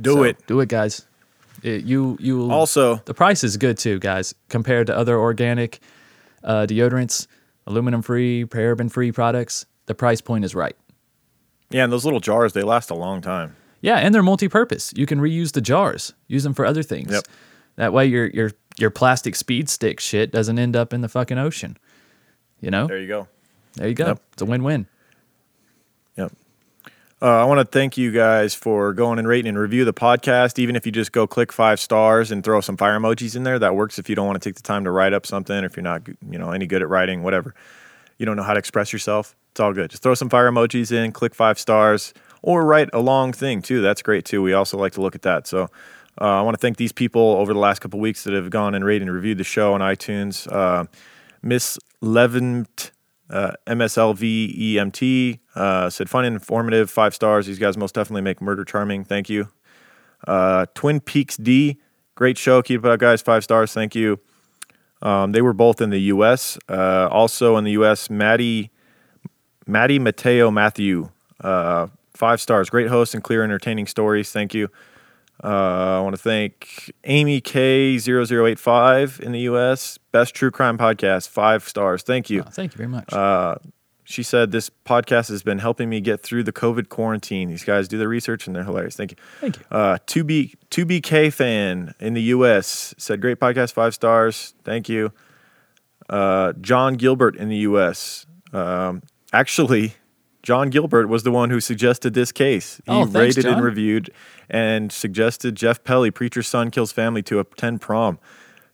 [0.00, 0.46] Do So, it.
[0.46, 1.06] Do it, guys.
[1.62, 5.80] It- you you Also, the price is good too, guys, compared to other organic
[6.44, 7.26] uh, deodorants,
[7.66, 9.66] aluminum free, paraben free products.
[9.86, 10.76] The price point is right.
[11.70, 13.56] yeah, and those little jars, they last a long time.
[13.80, 14.92] Yeah, and they're multi-purpose.
[14.96, 17.12] You can reuse the jars, use them for other things.
[17.12, 17.24] Yep.
[17.76, 21.38] That way, your your your plastic speed stick shit doesn't end up in the fucking
[21.38, 21.76] ocean.
[22.60, 23.28] You know, There you go.
[23.78, 24.06] There you go.
[24.08, 24.22] Yep.
[24.32, 24.86] It's a win-win.
[26.16, 26.32] Yep.
[27.20, 30.58] Uh, I want to thank you guys for going and rating and review the podcast.
[30.58, 33.58] Even if you just go click five stars and throw some fire emojis in there,
[33.58, 33.98] that works.
[33.98, 35.82] If you don't want to take the time to write up something, or if you're
[35.82, 37.54] not, you know, any good at writing, whatever,
[38.18, 39.90] you don't know how to express yourself, it's all good.
[39.90, 43.80] Just throw some fire emojis in, click five stars, or write a long thing too.
[43.80, 44.42] That's great too.
[44.42, 45.46] We also like to look at that.
[45.46, 45.68] So.
[46.20, 48.74] Uh, I want to thank these people over the last couple weeks that have gone
[48.74, 50.52] and rated and reviewed the show on iTunes.
[50.52, 50.86] Uh,
[51.42, 52.90] Miss Levent,
[53.30, 57.46] uh, MSLVEMT, uh, said fun and informative, five stars.
[57.46, 59.04] These guys most definitely make murder charming.
[59.04, 59.48] Thank you.
[60.26, 61.78] Uh, Twin Peaks D,
[62.14, 62.62] great show.
[62.62, 63.22] Keep it up, guys.
[63.22, 63.72] Five stars.
[63.72, 64.18] Thank you.
[65.00, 66.58] Um, they were both in the U.S.
[66.68, 68.70] Uh, also in the U.S., Maddie,
[69.66, 71.10] Maddie Mateo Matthew,
[71.40, 72.68] uh, five stars.
[72.68, 74.32] Great host and clear, entertaining stories.
[74.32, 74.68] Thank you.
[75.42, 79.98] Uh, I want to thank Amy K0085 in the U.S.
[80.10, 82.02] Best true crime podcast, five stars.
[82.02, 82.42] Thank you.
[82.46, 83.12] Oh, thank you very much.
[83.12, 83.56] Uh,
[84.04, 87.48] she said this podcast has been helping me get through the COVID quarantine.
[87.50, 88.96] These guys do their research and they're hilarious.
[88.96, 89.16] Thank you.
[89.40, 89.64] Thank you.
[89.70, 92.94] Uh, 2B 2BK fan in the U.S.
[92.96, 94.54] said great podcast, five stars.
[94.64, 95.12] Thank you.
[96.08, 98.24] Uh, John Gilbert in the U.S.
[98.52, 99.02] Um,
[99.32, 99.94] actually,
[100.48, 102.76] John Gilbert was the one who suggested this case.
[102.86, 104.08] He Oh, thanks, rated and reviewed
[104.48, 108.18] and suggested Jeff Pelley, preacher's son, kills family to attend prom.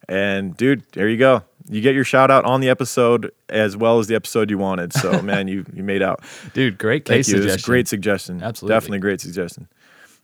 [0.09, 1.43] And dude, there you go.
[1.69, 4.93] You get your shout out on the episode as well as the episode you wanted.
[4.93, 6.23] So man, you you made out.
[6.53, 7.39] Dude, great Thank case you.
[7.39, 7.73] Was a suggestion.
[7.73, 8.41] great suggestion.
[8.45, 8.77] Absolutely.
[8.77, 9.67] Definitely great suggestion.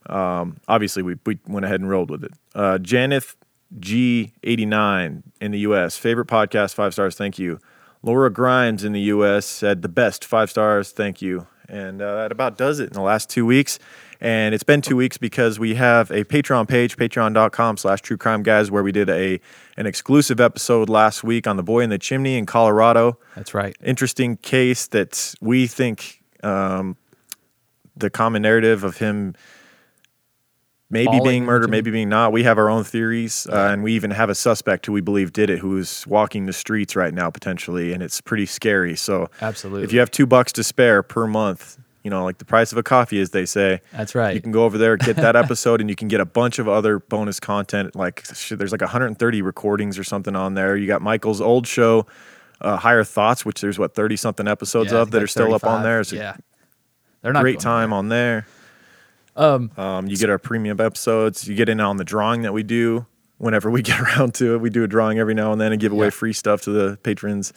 [0.06, 2.32] Um, obviously, we, we went ahead and rolled with it.
[2.54, 3.34] Uh, Janeth
[3.76, 5.96] G89 in the U.S.
[5.96, 7.16] Favorite podcast, five stars.
[7.16, 7.58] Thank you.
[8.02, 9.46] Laura Grimes in the U.S.
[9.46, 10.90] said the best, five stars.
[10.90, 11.46] Thank you.
[11.68, 13.78] And uh, that about does it in the last two weeks.
[14.20, 18.42] And it's been two weeks because we have a Patreon page, patreon.com slash true crime
[18.42, 19.40] guys, where we did a
[19.76, 23.74] an exclusive episode last week on the boy in the chimney in Colorado That's right.
[23.82, 26.96] interesting case that we think um,
[27.96, 29.34] the common narrative of him
[30.90, 32.32] maybe being murdered, maybe being not.
[32.32, 35.32] We have our own theories, uh, and we even have a suspect who we believe
[35.32, 38.96] did it, who is walking the streets right now potentially, and it's pretty scary.
[38.96, 39.84] So, Absolutely.
[39.84, 42.78] if you have two bucks to spare per month, you know, like the price of
[42.78, 43.80] a coffee, as they say.
[43.92, 44.34] That's right.
[44.34, 46.66] You can go over there, get that episode, and you can get a bunch of
[46.68, 47.94] other bonus content.
[47.94, 50.76] Like shit, there's like 130 recordings or something on there.
[50.76, 52.06] You got Michael's old show,
[52.60, 55.64] uh, Higher Thoughts, which there's what 30 something episodes Yeah, of that are still up
[55.64, 56.00] on there.
[56.00, 56.36] It's a yeah.
[57.22, 58.46] They're not great time on there.
[59.36, 61.46] Um, Um, you get our premium episodes.
[61.48, 63.06] You get in on the drawing that we do
[63.38, 64.60] whenever we get around to it.
[64.60, 66.10] We do a drawing every now and then and give away Yeah.
[66.10, 67.52] free stuff to the patrons.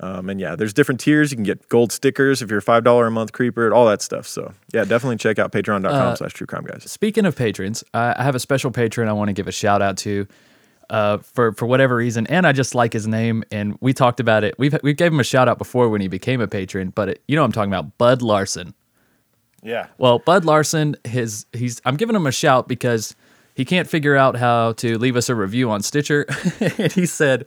[0.00, 1.30] Um, and yeah, there's different tiers.
[1.30, 4.02] You can get gold stickers if you're a five dollar a month creeper, all that
[4.02, 4.26] stuff.
[4.26, 6.90] So yeah, definitely check out patreon.com Uh, slash true crime guys.
[6.90, 9.80] Speaking of patrons, I I have a special patron I want to give a shout
[9.82, 10.26] out to.
[10.90, 14.44] Uh, for for whatever reason, and I just like his name, and we talked about
[14.44, 14.56] it.
[14.58, 17.22] We've we gave him a shout out before when he became a patron, but it,
[17.28, 18.74] you know what I'm talking about, Bud Larson.
[19.62, 19.86] Yeah.
[19.98, 23.14] Well, Bud Larson, his he's I'm giving him a shout because
[23.54, 26.26] he can't figure out how to leave us a review on Stitcher.
[26.60, 27.46] and he said,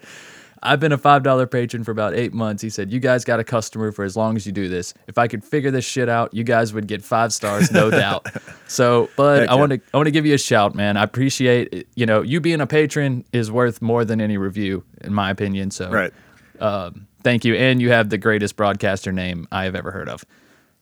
[0.63, 2.61] I've been a five dollar patron for about eight months.
[2.63, 4.93] He said, You guys got a customer for as long as you do this.
[5.07, 8.27] If I could figure this shit out, you guys would get five stars, no doubt.
[8.67, 9.59] So, Bud, Heck I yeah.
[9.59, 10.97] want to I want to give you a shout, man.
[10.97, 11.87] I appreciate it.
[11.95, 15.69] you know, you being a patron is worth more than any review, in my opinion.
[15.71, 16.13] So Right.
[16.59, 17.55] um, thank you.
[17.55, 20.23] And you have the greatest broadcaster name I have ever heard of.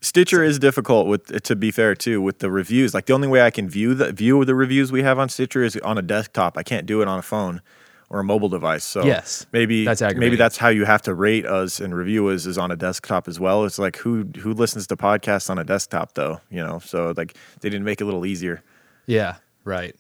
[0.04, 2.94] Stitcher is difficult with to be fair too with the reviews.
[2.94, 5.64] Like the only way I can view the view the reviews we have on Stitcher
[5.64, 6.58] is on a desktop.
[6.58, 7.62] I can't do it on a phone
[8.10, 8.84] or a mobile device.
[8.84, 12.46] So Yes, maybe that's maybe that's how you have to rate us and review us
[12.46, 13.64] is on a desktop as well.
[13.64, 16.80] It's like who who listens to podcasts on a desktop though, you know?
[16.80, 18.62] So like they didn't make it a little easier.
[19.06, 19.96] Yeah, right.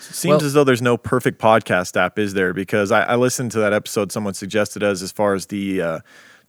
[0.00, 2.52] Seems Well- as though there's no perfect podcast app, is there?
[2.52, 5.98] Because I, I listened to that episode someone suggested us as far as the uh,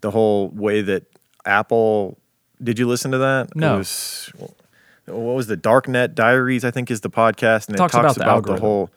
[0.02, 1.03] the whole way that
[1.45, 2.18] Apple.
[2.64, 3.56] Did you listen to that?
[3.56, 3.76] No.
[3.76, 4.32] It was,
[5.06, 6.64] what was the Darknet Diaries?
[6.65, 8.61] I think is the podcast, and it Talks talks, about the about, the, algorithm.
[8.61, 8.90] whole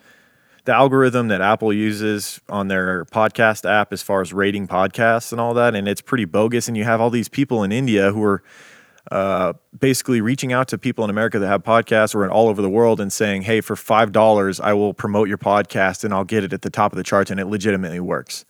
[0.64, 5.40] the algorithm that Apple uses on their podcast app as far as rating podcasts and
[5.40, 6.68] all that, and it's pretty bogus.
[6.68, 8.42] And you have all these people in India who are
[9.10, 12.60] uh, basically reaching out to people in America that have podcasts or in all over
[12.60, 16.24] the world and saying, "Hey, for five dollars, I will promote your podcast and I'll
[16.24, 18.44] get it at the top of the charts," and it legitimately works.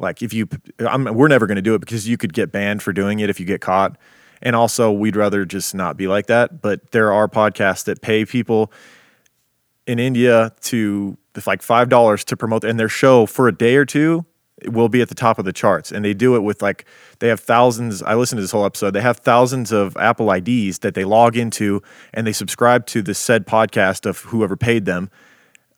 [0.00, 0.48] Like if you,
[0.80, 3.30] I'm, we're never going to do it because you could get banned for doing it
[3.30, 3.96] if you get caught.
[4.42, 6.60] And also, we'd rather just not be like that.
[6.60, 8.72] But there are podcasts that pay people
[9.86, 13.76] in India to it's like five dollars to promote and their show for a day
[13.76, 14.26] or two
[14.66, 15.92] will be at the top of the charts.
[15.92, 16.84] And they do it with like
[17.20, 18.02] they have thousands.
[18.02, 18.90] I listened to this whole episode.
[18.92, 21.82] They have thousands of Apple IDs that they log into
[22.12, 25.10] and they subscribe to the said podcast of whoever paid them.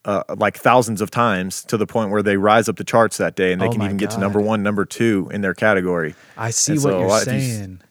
[0.03, 3.35] Uh, like thousands of times to the point where they rise up the charts that
[3.35, 6.15] day and they Oh can even get to number one, number two in their category.
[6.35, 7.81] I see And what so you're if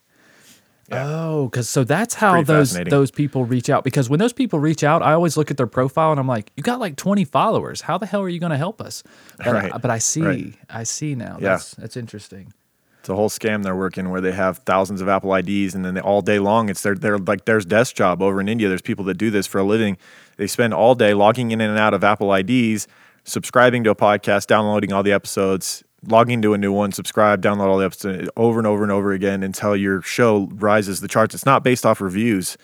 [0.90, 1.06] saying.
[1.06, 3.84] Oh, because so that's how pretty those those people reach out.
[3.84, 6.50] Because when those people reach out, I always look at their profile and I'm like,
[6.56, 7.82] you got like 20 followers.
[7.82, 9.02] How the hell are you going to help us?
[9.38, 10.54] But, Right, but I see, right.
[10.68, 11.38] I see now.
[11.40, 11.50] Yeah.
[11.50, 12.52] That's that's interesting.
[13.00, 15.94] It's a whole scam they're working where they have thousands of Apple IDs and then
[15.94, 18.68] they, all day long it's their their like there's desk job over in India.
[18.68, 19.96] There's people that do this for a living.
[20.36, 22.86] They spend all day logging in and out of Apple IDs,
[23.24, 27.66] subscribing to a podcast, downloading all the episodes, logging to a new one, subscribe, download
[27.66, 31.34] all the episodes over and over and over again until your show rises the charts.
[31.34, 32.56] It's not based off reviews.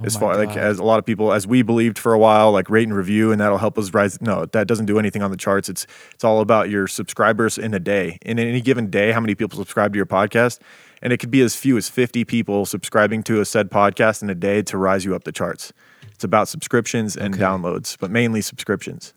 [0.00, 2.18] Oh as my far like as a lot of people as we believed for a
[2.18, 5.22] while like rate and review and that'll help us rise no that doesn't do anything
[5.22, 5.68] on the charts.
[5.68, 8.18] It's it's all about your subscribers in a day.
[8.22, 10.58] In any given day how many people subscribe to your podcast?
[11.00, 14.30] And it could be as few as 50 people subscribing to a said podcast in
[14.30, 15.72] a day to rise you up the charts.
[16.10, 19.14] It's about subscriptions and downloads but mainly subscriptions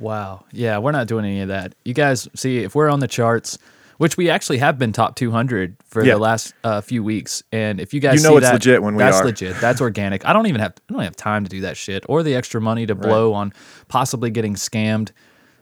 [0.00, 0.44] Wow.
[0.52, 1.74] Yeah, we're not doing any of that.
[1.84, 3.58] You guys see if we're on the charts,
[3.98, 6.14] which we actually have been top 200 for Yeah.
[6.14, 8.82] the last uh, few weeks, and if you guys You know see it's that, legit
[8.82, 9.24] when we that's are.
[9.24, 9.60] legit.
[9.60, 10.26] That's organic.
[10.26, 12.60] I don't even have I don't have time to do that shit or the extra
[12.60, 13.52] money to blow on
[13.88, 15.10] possibly getting scammed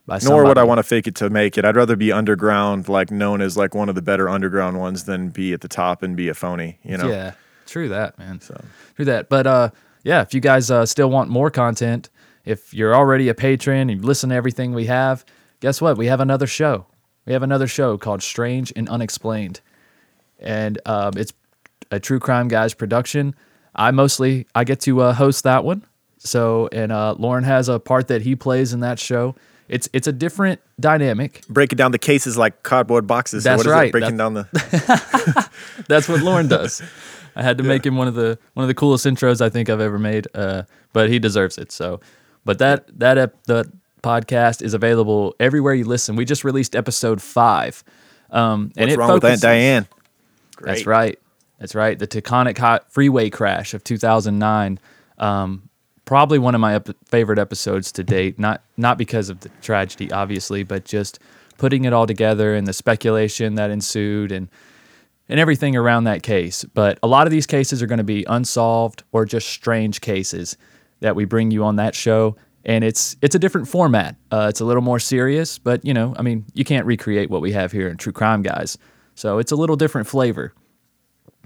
[0.07, 1.65] by nor would I want to fake it to make it.
[1.65, 5.29] I'd rather be underground, like known as like one of the better underground ones, than
[5.29, 6.79] be at the top and be a phony.
[6.83, 7.33] You know, Yeah,
[7.67, 8.41] true that, man.
[8.41, 8.61] So.
[8.97, 9.29] True that.
[9.29, 9.71] But uh,
[10.05, 12.09] yeah, if you guys uh, still want more content,
[12.45, 15.25] if you're already a patron and you listen to everything we have,
[15.61, 15.97] guess what?
[15.97, 16.87] We have another show.
[17.27, 19.61] We have another show called Strange and Unexplained,
[20.41, 21.33] and um, it's
[21.91, 23.35] a true crime guys production.
[23.75, 25.85] I mostly I get to uh, host that one.
[26.19, 29.37] So and uh, Lauren has a part that he plays in that show.
[29.69, 31.43] It's it's a different dynamic.
[31.49, 33.45] breaking down the cases like cardboard boxes.
[33.45, 33.89] That's what is right.
[33.89, 33.93] It?
[33.93, 35.51] Breaking down the
[35.89, 36.83] That's what Lauren does.
[37.35, 39.71] I had to make him one of the one of the coolest intros I think
[39.71, 40.27] I've ever made.
[40.35, 41.73] Uh, but he deserves it.
[41.73, 42.01] So,
[42.45, 43.71] but that that ep, the
[44.03, 46.17] podcast is available everywhere you listen.
[46.17, 47.85] We just released episode five.
[48.31, 49.89] Um, and what's it wrong with Aunt focuses- Diane?
[50.61, 51.19] That's right.
[51.59, 51.99] That's right.
[51.99, 54.79] The Taconic Hot Freeway Crash of 2009.
[55.19, 55.69] Um,
[56.05, 58.39] probably one of my ep- favorite episodes to date.
[58.39, 61.19] Not not because of the tragedy, obviously, but just
[61.59, 64.49] putting it all together and the speculation that ensued and
[65.29, 66.65] and everything around that case.
[66.65, 70.57] But a lot of these cases are going to be unsolved or just strange cases
[71.03, 72.37] that we bring you on that show.
[72.65, 74.17] And it's it's a different format.
[74.31, 77.43] Uh, it's a little more serious, but you know, I mean, you can't recreate what
[77.43, 78.79] we have here in True Crime Guys.
[79.15, 80.55] So it's a little different flavor.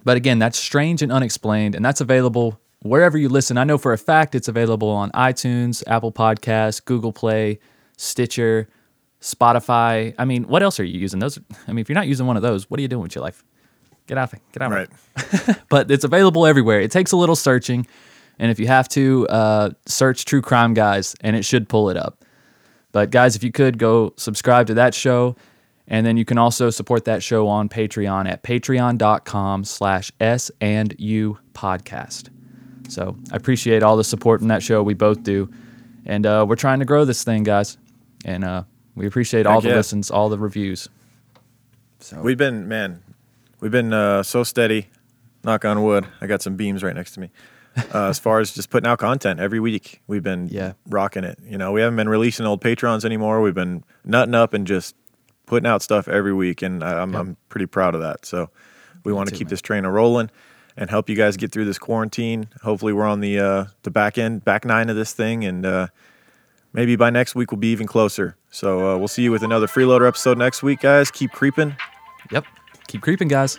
[0.05, 3.59] But again, that's strange and unexplained, and that's available wherever you listen.
[3.59, 7.59] I know for a fact it's available on iTunes, Apple Podcasts, Google Play,
[7.97, 8.69] Stitcher,
[9.21, 10.15] Spotify.
[10.19, 11.19] I mean, what else are you using?
[11.19, 11.39] Those.
[11.67, 13.25] I mean, if you're not using one of those, what are you doing with your
[13.25, 13.43] life?
[14.07, 14.43] Get out of it.
[14.53, 14.79] Get out of
[15.49, 15.59] Right.
[15.69, 16.81] But it's available everywhere.
[16.81, 17.87] It takes a little searching,
[18.39, 21.97] and if you have to, uh, search True Crime Guys, and it should pull it
[21.97, 22.25] up.
[22.93, 25.37] But guys, if you could go subscribe to that show,
[25.89, 30.95] and then you can also support that show on Patreon at patreon.com slash S and
[30.99, 32.31] U podcast.
[32.89, 34.83] So I appreciate all the support from that show.
[34.83, 35.51] We both do.
[36.05, 37.79] And uh, we're trying to grow this thing, guys.
[38.25, 38.65] And uh,
[38.95, 39.77] we appreciate all Heck the yeah.
[39.77, 40.89] listens, all the reviews.
[42.01, 43.03] So We've been man,
[43.61, 44.89] we've been uh, so steady.
[45.45, 46.07] Knock on wood.
[46.21, 47.31] I got some beams right next to me.
[47.95, 50.73] Uh, as far as just putting out content every week, we've been Yeah.
[50.89, 51.39] rocking it.
[51.45, 53.43] You know, we haven't been releasing old patrons anymore.
[53.43, 54.95] We've been nutting up and just
[55.47, 58.25] putting out stuff every week, and I, I'm I'm pretty proud of that.
[58.27, 58.51] So
[59.05, 59.51] we want to keep man.
[59.51, 60.31] this train a rolling
[60.77, 62.49] and help you guys get through this quarantine.
[62.63, 65.87] Hopefully, we're on the uh, the back end, back nine of this thing, and uh,
[66.73, 68.37] maybe by next week we'll be even closer.
[68.51, 71.11] So uh, we'll see you with another freeloader episode next week, guys.
[71.11, 71.77] Keep creeping.
[72.33, 72.47] Yep.
[72.89, 73.59] Keep creeping, guys.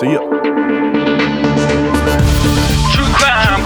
[0.00, 0.95] See ya.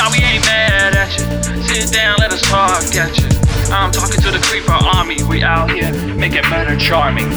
[0.00, 1.62] now we ain't mad at you.
[1.62, 3.28] Sit down, let us talk at you.
[3.70, 5.22] I'm talking to the creeper army.
[5.24, 7.28] We out here making murder charming.